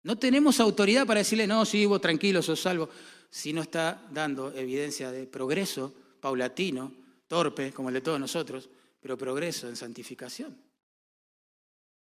No 0.02 0.16
tenemos 0.16 0.60
autoridad 0.60 1.06
para 1.06 1.18
decirle, 1.18 1.46
no, 1.46 1.64
sí, 1.64 1.84
vos 1.86 2.00
tranquilo, 2.00 2.40
sos 2.40 2.60
salvo, 2.60 2.88
si 3.28 3.52
no 3.52 3.62
está 3.62 4.06
dando 4.10 4.52
evidencia 4.54 5.10
de 5.10 5.26
progreso 5.26 5.92
paulatino, 6.20 6.92
torpe, 7.26 7.72
como 7.72 7.88
el 7.88 7.94
de 7.94 8.00
todos 8.00 8.18
nosotros, 8.18 8.70
pero 9.00 9.18
progreso 9.18 9.68
en 9.68 9.76
santificación. 9.76 10.69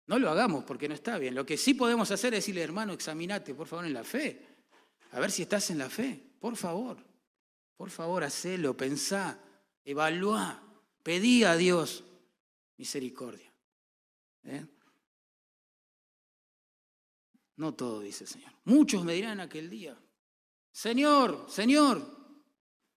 No 0.08 0.20
lo 0.20 0.30
hagamos 0.30 0.64
porque 0.64 0.88
no 0.88 0.93
está 0.93 1.18
bien. 1.18 1.36
Lo 1.36 1.45
que 1.45 1.58
sí 1.58 1.74
podemos 1.74 2.12
hacer 2.12 2.34
es 2.34 2.39
decirle, 2.39 2.62
hermano, 2.62 2.93
examinate, 2.93 3.54
por 3.54 3.68
favor, 3.68 3.86
en 3.86 3.93
la 3.93 4.04
fe. 4.04 4.45
A 5.12 5.20
ver 5.20 5.32
si 5.32 5.43
estás 5.43 5.70
en 5.70 5.78
la 5.78 5.89
fe. 5.89 6.32
Por 6.39 6.56
favor, 6.56 6.97
por 7.78 7.89
favor, 7.89 8.24
hacelo, 8.24 8.76
pensá, 8.76 9.39
evalúa, 9.86 10.62
pedí 11.04 11.43
a 11.43 11.56
Dios 11.56 12.04
misericordia. 12.78 13.54
¿Eh? 14.43 14.66
No 17.58 17.76
todo, 17.76 17.99
dice 17.99 18.24
el 18.24 18.30
Señor. 18.30 18.52
Muchos 18.66 19.04
me 19.04 19.14
dirán 19.14 19.39
aquel 19.39 19.70
día, 19.70 19.95
Señor, 20.72 21.45
Señor, 21.47 22.02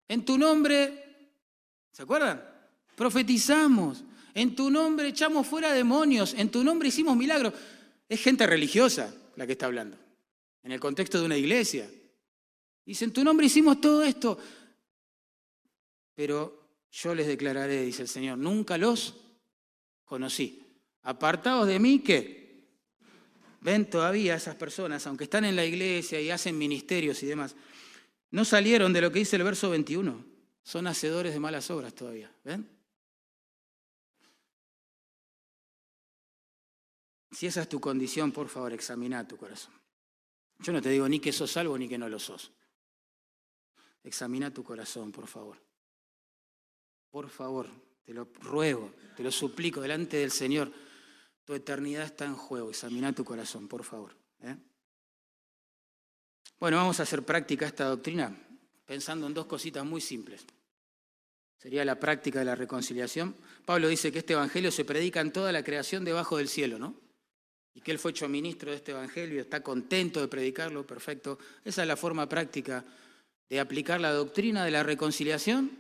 en 0.09 0.25
tu 0.25 0.39
nombre, 0.39 1.33
¿se 1.91 2.03
acuerdan? 2.03 2.43
Profetizamos, 2.95 4.05
en 4.35 4.57
tu 4.57 4.71
nombre 4.71 5.09
echamos 5.09 5.47
fuera 5.47 5.73
demonios, 5.73 6.35
en 6.35 6.51
tu 6.51 6.65
nombre 6.65 6.89
hicimos 6.89 7.17
milagros. 7.17 7.55
Es 8.09 8.21
gente 8.21 8.47
religiosa 8.47 9.15
la 9.37 9.47
que 9.47 9.53
está 9.53 9.67
hablando, 9.67 9.97
en 10.63 10.73
el 10.73 10.81
contexto 10.81 11.21
de 11.21 11.27
una 11.27 11.37
iglesia. 11.37 11.89
Dice, 12.85 13.05
en 13.05 13.13
tu 13.13 13.25
nombre 13.25 13.47
hicimos 13.47 13.81
todo 13.81 14.03
esto, 14.03 14.39
pero 16.15 16.65
yo 16.91 17.15
les 17.15 17.27
declararé, 17.27 17.83
dice 17.83 18.03
el 18.03 18.09
Señor, 18.09 18.39
nunca 18.39 18.77
los 18.77 19.15
conocí. 20.05 20.63
Apartados 21.03 21.67
de 21.67 21.79
mí, 21.79 22.01
¿qué? 22.01 22.45
Ven 23.61 23.89
todavía 23.89 24.35
esas 24.35 24.57
personas, 24.57 25.07
aunque 25.07 25.25
están 25.25 25.45
en 25.45 25.57
la 25.57 25.65
iglesia 25.65 26.21
y 26.21 26.31
hacen 26.31 26.59
ministerios 26.59 27.23
y 27.23 27.27
demás, 27.27 27.57
no 28.31 28.45
salieron 28.45 28.93
de 28.93 29.01
lo 29.01 29.13
que 29.13 29.21
dice 29.21 29.37
el 29.37 29.45
verso 29.45 29.71
21. 29.71 30.25
Son 30.63 30.87
hacedores 30.87 31.33
de 31.33 31.41
malas 31.41 31.71
obras 31.71 31.95
todavía. 31.95 32.31
¿Ven? 32.43 32.74
Si 37.35 37.49
esa 37.49 37.63
es 37.63 37.69
tu 37.69 37.81
condición, 37.81 38.31
por 38.31 38.49
favor, 38.49 38.73
examina 38.73 39.27
tu 39.27 39.37
corazón. 39.37 39.75
Yo 40.61 40.73
no 40.73 40.81
te 40.81 40.89
digo 40.89 41.09
ni 41.09 41.19
que 41.19 41.33
sos 41.33 41.51
salvo 41.51 41.77
ni 41.77 41.89
que 41.89 41.99
no 41.99 42.09
lo 42.09 42.21
sos. 42.21 42.53
Examina 44.05 44.53
tu 44.53 44.63
corazón, 44.63 45.11
por 45.11 45.27
favor. 45.27 45.61
Por 47.11 47.29
favor, 47.29 47.69
te 48.05 48.15
lo 48.15 48.29
ruego, 48.41 48.95
te 49.17 49.25
lo 49.25 49.33
suplico 49.33 49.81
delante 49.81 50.19
del 50.19 50.31
Señor. 50.31 50.71
Tu 51.45 51.55
eternidad 51.55 52.05
está 52.05 52.25
en 52.25 52.37
juego. 52.37 52.71
Examina 52.71 53.13
tu 53.13 53.25
corazón, 53.25 53.67
por 53.67 53.83
favor. 53.83 54.17
¿eh? 54.43 54.57
Bueno, 56.61 56.77
vamos 56.77 57.01
a 57.01 57.03
hacer 57.03 57.25
práctica 57.25 57.67
esta 57.67 57.87
doctrina 57.87 58.37
pensando 58.87 59.27
en 59.27 59.35
dos 59.35 59.47
cositas 59.47 59.85
muy 59.85 60.01
simples. 60.01 60.45
Sería 61.59 61.85
la 61.85 61.99
práctica 61.99 62.39
de 62.39 62.45
la 62.45 62.55
reconciliación. 62.55 63.35
Pablo 63.65 63.89
dice 63.89 64.13
que 64.13 64.21
este 64.21 64.35
evangelio 64.35 64.71
se 64.71 64.85
predica 64.85 65.21
en 65.21 65.33
toda 65.33 65.51
la 65.51 65.65
creación 65.65 66.05
debajo 66.05 66.37
del 66.37 66.49
cielo, 66.49 66.79
¿no? 66.79 67.04
Y 67.75 67.81
que 67.81 67.91
él 67.91 67.99
fue 67.99 68.13
hecho 68.13 68.29
ministro 68.29 68.71
de 68.71 68.77
este 68.77 68.93
evangelio, 68.93 69.41
está 69.41 69.63
contento 69.63 70.21
de 70.21 70.29
predicarlo, 70.29 70.87
perfecto. 70.87 71.39
Esa 71.65 71.83
es 71.83 71.89
la 71.89 71.97
forma 71.97 72.29
práctica 72.29 72.85
de 73.49 73.61
aplicar 73.61 74.01
la 74.01 74.13
doctrina 74.13 74.65
de 74.65 74.71
la 74.71 74.83
reconciliación 74.83 75.71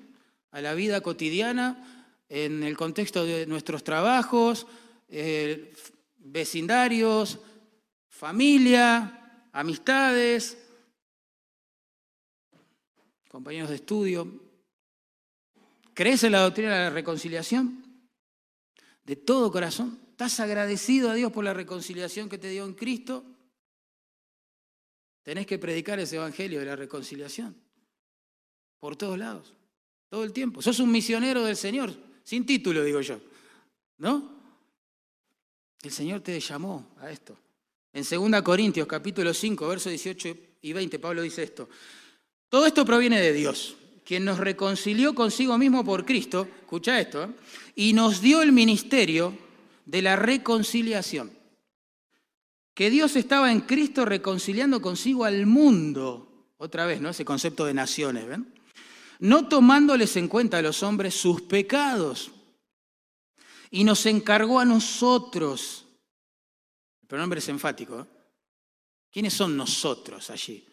a 0.51 0.61
la 0.61 0.75
vida 0.75 1.01
cotidiana 1.01 2.05
en 2.29 2.63
el 2.63 2.77
contexto 2.77 3.25
de 3.25 3.47
nuestros 3.47 3.85
trabajos, 3.85 4.67
eh, 5.09 5.73
vecindarios, 6.19 7.39
familia, 8.09 9.49
amistades, 9.53 10.59
compañeros 13.29 13.71
de 13.71 13.77
estudio. 13.77 14.41
¿Crees 15.93 16.25
en 16.25 16.33
la 16.33 16.41
doctrina 16.41 16.73
de 16.73 16.85
la 16.85 16.91
reconciliación? 16.91 17.85
De 19.05 19.17
todo 19.17 19.51
corazón. 19.51 20.04
¿Estás 20.15 20.39
agradecido 20.39 21.11
a 21.11 21.15
Dios 21.15 21.33
por 21.33 21.43
la 21.43 21.53
reconciliación 21.53 22.29
que 22.29 22.39
te 22.39 22.49
dio 22.49 22.65
en 22.65 22.75
Cristo? 22.75 23.25
Tenés 25.25 25.45
que 25.45 25.59
predicar 25.59 25.99
ese 25.99 26.15
evangelio 26.15 26.61
de 26.61 26.67
la 26.67 26.77
reconciliación. 26.77 27.57
Por 28.79 28.95
todos 28.95 29.19
lados. 29.19 29.55
Todo 30.09 30.23
el 30.23 30.33
tiempo. 30.33 30.63
Sos 30.63 30.79
un 30.79 30.93
misionero 30.93 31.43
del 31.43 31.57
Señor. 31.57 31.93
Sin 32.23 32.47
título, 32.47 32.85
digo 32.85 33.01
yo. 33.01 33.19
¿No? 33.99 34.41
El 35.83 35.91
Señor 35.91 36.21
te 36.21 36.39
llamó 36.39 36.95
a 37.01 37.11
esto. 37.11 37.37
En 37.93 38.05
2 38.09 38.41
Corintios 38.43 38.87
capítulo 38.87 39.35
5, 39.35 39.67
versos 39.67 39.91
18 39.91 40.37
y 40.63 40.73
20, 40.73 41.01
Pablo 41.01 41.23
dice 41.23 41.43
esto. 41.43 41.69
Todo 42.49 42.67
esto 42.67 42.85
proviene 42.85 43.21
de 43.21 43.33
Dios, 43.33 43.75
quien 44.05 44.25
nos 44.25 44.39
reconcilió 44.39 45.13
consigo 45.13 45.59
mismo 45.59 45.85
por 45.85 46.07
Cristo, 46.07 46.47
escucha 46.61 47.01
esto, 47.01 47.25
¿eh? 47.25 47.29
y 47.75 47.93
nos 47.95 48.21
dio 48.21 48.43
el 48.43 48.53
ministerio 48.53 49.44
de 49.85 50.03
la 50.03 50.17
reconciliación. 50.17 51.33
Que 52.75 52.91
Dios 52.91 53.17
estaba 53.17 53.53
en 53.53 53.61
Cristo 53.61 54.05
reconciliando 54.05 54.83
consigo 54.83 55.25
al 55.25 55.47
mundo. 55.47 56.51
Otra 56.57 56.87
vez, 56.87 57.01
¿no? 57.01 57.11
Ese 57.11 57.25
concepto 57.25 57.65
de 57.65 57.75
naciones, 57.75 58.27
¿ven? 58.27 58.53
No 59.21 59.49
tomándoles 59.49 60.17
en 60.17 60.29
cuenta 60.29 60.59
a 60.59 60.63
los 60.63 60.83
hombres 60.83 61.15
sus 61.15 61.43
pecados 61.43 62.33
y 63.71 63.85
nos 63.85 64.07
encargó 64.07 64.61
a 64.61 64.65
nosotros. 64.65 65.87
El 67.03 67.09
pronombre 67.09 67.39
es 67.39 67.49
enfático. 67.49 68.01
¿eh? 68.01 68.07
¿Quiénes 69.11 69.35
son 69.35 69.57
nosotros 69.57 70.31
allí? 70.31 70.67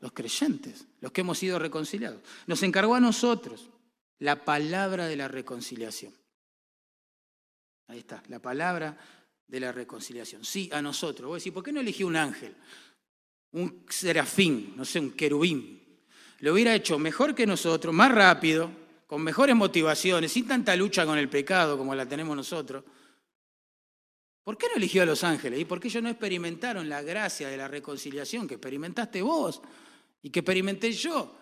Los 0.00 0.12
creyentes, 0.12 0.86
los 1.00 1.12
que 1.12 1.22
hemos 1.22 1.38
sido 1.38 1.58
reconciliados. 1.58 2.20
Nos 2.46 2.62
encargó 2.62 2.94
a 2.94 3.00
nosotros 3.00 3.70
la 4.18 4.44
palabra 4.44 5.06
de 5.06 5.16
la 5.16 5.28
reconciliación. 5.28 6.12
Ahí 7.88 7.98
está, 7.98 8.22
la 8.28 8.40
palabra 8.40 8.96
de 9.46 9.60
la 9.60 9.72
reconciliación. 9.72 10.44
Sí, 10.44 10.70
a 10.72 10.80
nosotros. 10.80 11.28
Voy 11.28 11.36
a 11.36 11.38
decir, 11.38 11.52
¿por 11.52 11.62
qué 11.62 11.72
no 11.72 11.80
eligió 11.80 12.06
un 12.06 12.16
ángel? 12.16 12.54
Un 13.52 13.84
serafín, 13.88 14.74
no 14.76 14.84
sé, 14.84 15.00
un 15.00 15.12
querubín. 15.12 15.82
Lo 16.40 16.52
hubiera 16.52 16.74
hecho 16.74 16.98
mejor 16.98 17.34
que 17.34 17.46
nosotros, 17.46 17.94
más 17.94 18.12
rápido, 18.12 18.70
con 19.06 19.22
mejores 19.22 19.54
motivaciones, 19.54 20.32
sin 20.32 20.46
tanta 20.46 20.74
lucha 20.74 21.06
con 21.06 21.18
el 21.18 21.28
pecado 21.28 21.78
como 21.78 21.94
la 21.94 22.06
tenemos 22.06 22.36
nosotros, 22.36 22.84
¿por 24.42 24.58
qué 24.58 24.66
no 24.68 24.76
eligió 24.76 25.02
a 25.02 25.06
los 25.06 25.22
ángeles? 25.24 25.60
¿Y 25.60 25.64
por 25.64 25.78
qué 25.78 25.88
ellos 25.88 26.02
no 26.02 26.08
experimentaron 26.08 26.88
la 26.88 27.02
gracia 27.02 27.48
de 27.48 27.56
la 27.56 27.68
reconciliación 27.68 28.48
que 28.48 28.54
experimentaste 28.54 29.22
vos 29.22 29.60
y 30.22 30.30
que 30.30 30.40
experimenté 30.40 30.92
yo? 30.92 31.36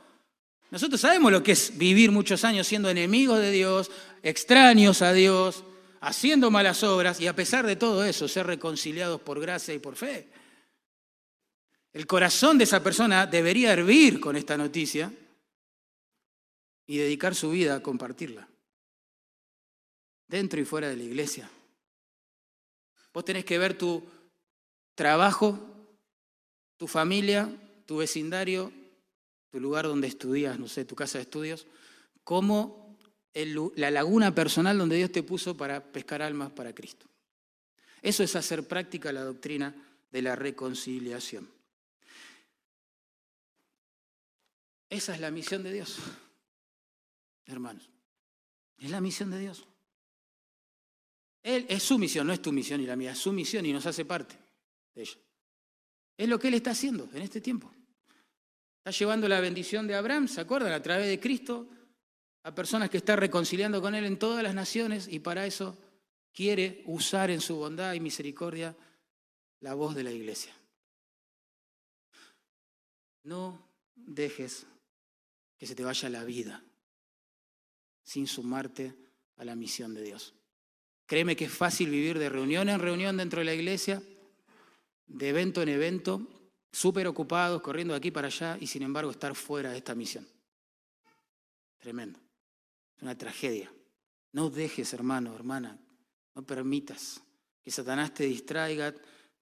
Nosotros 0.70 1.00
sabemos 1.00 1.30
lo 1.30 1.42
que 1.42 1.52
es 1.52 1.76
vivir 1.76 2.10
muchos 2.10 2.44
años 2.44 2.66
siendo 2.66 2.90
enemigos 2.90 3.38
de 3.38 3.50
Dios, 3.50 3.90
extraños 4.22 5.02
a 5.02 5.12
Dios, 5.12 5.64
haciendo 6.02 6.50
malas 6.50 6.82
obras 6.82 7.20
y 7.20 7.28
a 7.28 7.34
pesar 7.34 7.64
de 7.64 7.76
todo 7.76 8.04
eso, 8.04 8.26
ser 8.26 8.46
reconciliados 8.46 9.20
por 9.20 9.40
gracia 9.40 9.72
y 9.72 9.78
por 9.78 9.94
fe. 9.94 10.28
El 11.92 12.06
corazón 12.08 12.58
de 12.58 12.64
esa 12.64 12.82
persona 12.82 13.26
debería 13.26 13.72
hervir 13.72 14.18
con 14.18 14.34
esta 14.34 14.56
noticia 14.56 15.12
y 16.86 16.96
dedicar 16.98 17.36
su 17.36 17.50
vida 17.50 17.76
a 17.76 17.82
compartirla, 17.82 18.48
dentro 20.26 20.60
y 20.60 20.64
fuera 20.64 20.88
de 20.88 20.96
la 20.96 21.04
iglesia. 21.04 21.48
Vos 23.14 23.24
tenés 23.24 23.44
que 23.44 23.58
ver 23.58 23.78
tu 23.78 24.02
trabajo, 24.96 25.60
tu 26.78 26.88
familia, 26.88 27.48
tu 27.86 27.98
vecindario, 27.98 28.72
tu 29.50 29.60
lugar 29.60 29.86
donde 29.86 30.08
estudias, 30.08 30.58
no 30.58 30.66
sé, 30.66 30.84
tu 30.84 30.96
casa 30.96 31.18
de 31.18 31.22
estudios, 31.22 31.68
como 32.24 32.81
la 33.34 33.90
laguna 33.90 34.34
personal 34.34 34.76
donde 34.76 34.96
Dios 34.96 35.12
te 35.12 35.22
puso 35.22 35.56
para 35.56 35.82
pescar 35.82 36.22
almas 36.22 36.50
para 36.52 36.74
Cristo. 36.74 37.06
Eso 38.02 38.22
es 38.22 38.36
hacer 38.36 38.66
práctica 38.66 39.12
la 39.12 39.22
doctrina 39.22 39.74
de 40.10 40.22
la 40.22 40.36
reconciliación. 40.36 41.48
Esa 44.90 45.14
es 45.14 45.20
la 45.20 45.30
misión 45.30 45.62
de 45.62 45.72
Dios, 45.72 45.96
hermanos. 47.46 47.88
Es 48.76 48.90
la 48.90 49.00
misión 49.00 49.30
de 49.30 49.38
Dios. 49.38 49.64
Él, 51.42 51.66
es 51.68 51.82
su 51.82 51.98
misión, 51.98 52.26
no 52.26 52.32
es 52.32 52.42
tu 52.42 52.52
misión 52.52 52.80
y 52.80 52.86
la 52.86 52.96
mía, 52.96 53.12
es 53.12 53.18
su 53.18 53.32
misión 53.32 53.64
y 53.64 53.72
nos 53.72 53.86
hace 53.86 54.04
parte 54.04 54.36
de 54.94 55.02
ella. 55.02 55.18
Es 56.16 56.28
lo 56.28 56.38
que 56.38 56.48
Él 56.48 56.54
está 56.54 56.72
haciendo 56.72 57.08
en 57.14 57.22
este 57.22 57.40
tiempo. 57.40 57.72
Está 58.78 58.90
llevando 58.90 59.28
la 59.28 59.40
bendición 59.40 59.86
de 59.86 59.94
Abraham, 59.94 60.28
¿se 60.28 60.40
acuerdan? 60.40 60.72
A 60.72 60.82
través 60.82 61.06
de 61.06 61.18
Cristo 61.18 61.68
a 62.44 62.54
personas 62.54 62.90
que 62.90 62.96
está 62.96 63.16
reconciliando 63.16 63.80
con 63.80 63.94
Él 63.94 64.04
en 64.04 64.18
todas 64.18 64.42
las 64.42 64.54
naciones 64.54 65.08
y 65.08 65.20
para 65.20 65.46
eso 65.46 65.76
quiere 66.32 66.82
usar 66.86 67.30
en 67.30 67.40
su 67.40 67.56
bondad 67.56 67.94
y 67.94 68.00
misericordia 68.00 68.76
la 69.60 69.74
voz 69.74 69.94
de 69.94 70.04
la 70.04 70.10
iglesia. 70.10 70.52
No 73.24 73.68
dejes 73.94 74.66
que 75.56 75.66
se 75.66 75.74
te 75.74 75.84
vaya 75.84 76.08
la 76.08 76.24
vida 76.24 76.64
sin 78.02 78.26
sumarte 78.26 78.94
a 79.36 79.44
la 79.44 79.54
misión 79.54 79.94
de 79.94 80.02
Dios. 80.02 80.34
Créeme 81.06 81.36
que 81.36 81.44
es 81.44 81.52
fácil 81.52 81.90
vivir 81.90 82.18
de 82.18 82.28
reunión 82.28 82.68
en 82.68 82.80
reunión 82.80 83.16
dentro 83.16 83.40
de 83.40 83.44
la 83.44 83.54
iglesia, 83.54 84.02
de 85.06 85.28
evento 85.28 85.62
en 85.62 85.68
evento, 85.68 86.26
súper 86.72 87.06
ocupados, 87.06 87.62
corriendo 87.62 87.94
de 87.94 87.98
aquí 87.98 88.10
para 88.10 88.28
allá 88.28 88.56
y 88.60 88.66
sin 88.66 88.82
embargo 88.82 89.10
estar 89.10 89.34
fuera 89.34 89.70
de 89.70 89.78
esta 89.78 89.94
misión. 89.94 90.26
Tremendo. 91.78 92.21
Una 93.02 93.18
tragedia. 93.18 93.70
No 94.32 94.48
dejes, 94.48 94.94
hermano, 94.94 95.34
hermana, 95.34 95.76
no 96.34 96.46
permitas 96.46 97.20
que 97.60 97.70
Satanás 97.70 98.14
te 98.14 98.24
distraiga, 98.24 98.94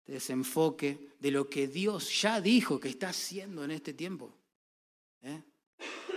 te 0.02 0.12
desenfoque 0.12 1.10
de 1.20 1.30
lo 1.30 1.48
que 1.48 1.68
Dios 1.68 2.20
ya 2.22 2.40
dijo 2.40 2.80
que 2.80 2.88
está 2.88 3.10
haciendo 3.10 3.62
en 3.62 3.70
este 3.70 3.92
tiempo. 3.92 4.34
¿Eh? 5.22 5.42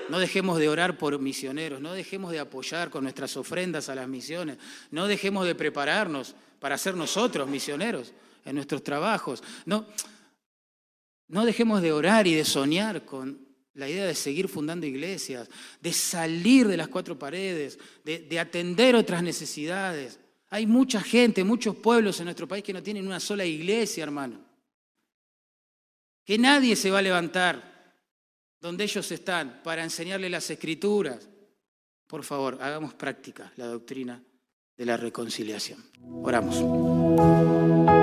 No 0.09 0.19
dejemos 0.19 0.57
de 0.57 0.69
orar 0.69 0.97
por 0.97 1.19
misioneros, 1.19 1.81
no 1.81 1.93
dejemos 1.93 2.31
de 2.31 2.39
apoyar 2.39 2.89
con 2.89 3.03
nuestras 3.03 3.37
ofrendas 3.37 3.89
a 3.89 3.95
las 3.95 4.07
misiones, 4.07 4.57
no 4.91 5.07
dejemos 5.07 5.45
de 5.45 5.55
prepararnos 5.55 6.35
para 6.59 6.77
ser 6.77 6.95
nosotros 6.95 7.47
misioneros 7.47 8.13
en 8.45 8.55
nuestros 8.55 8.83
trabajos. 8.83 9.43
No, 9.65 9.85
no 11.27 11.45
dejemos 11.45 11.81
de 11.81 11.91
orar 11.91 12.25
y 12.25 12.35
de 12.35 12.45
soñar 12.45 13.05
con 13.05 13.52
la 13.73 13.89
idea 13.89 14.05
de 14.05 14.15
seguir 14.15 14.47
fundando 14.47 14.85
iglesias, 14.85 15.49
de 15.81 15.93
salir 15.93 16.67
de 16.67 16.77
las 16.77 16.87
cuatro 16.87 17.17
paredes, 17.17 17.79
de, 18.03 18.19
de 18.19 18.39
atender 18.39 18.95
otras 18.95 19.23
necesidades. 19.23 20.19
Hay 20.49 20.67
mucha 20.67 21.01
gente, 21.01 21.43
muchos 21.43 21.75
pueblos 21.75 22.19
en 22.19 22.25
nuestro 22.25 22.47
país 22.47 22.63
que 22.63 22.73
no 22.73 22.83
tienen 22.83 23.07
una 23.07 23.19
sola 23.19 23.45
iglesia, 23.45 24.03
hermano. 24.03 24.39
Que 26.23 26.37
nadie 26.37 26.75
se 26.75 26.91
va 26.91 26.99
a 26.99 27.01
levantar 27.01 27.73
donde 28.61 28.85
ellos 28.85 29.11
están 29.11 29.61
para 29.63 29.83
enseñarle 29.83 30.29
las 30.29 30.49
escrituras. 30.49 31.27
Por 32.07 32.23
favor, 32.23 32.59
hagamos 32.61 32.93
práctica 32.93 33.51
la 33.57 33.65
doctrina 33.65 34.23
de 34.77 34.85
la 34.85 34.95
reconciliación. 34.95 35.83
Oramos. 36.23 38.02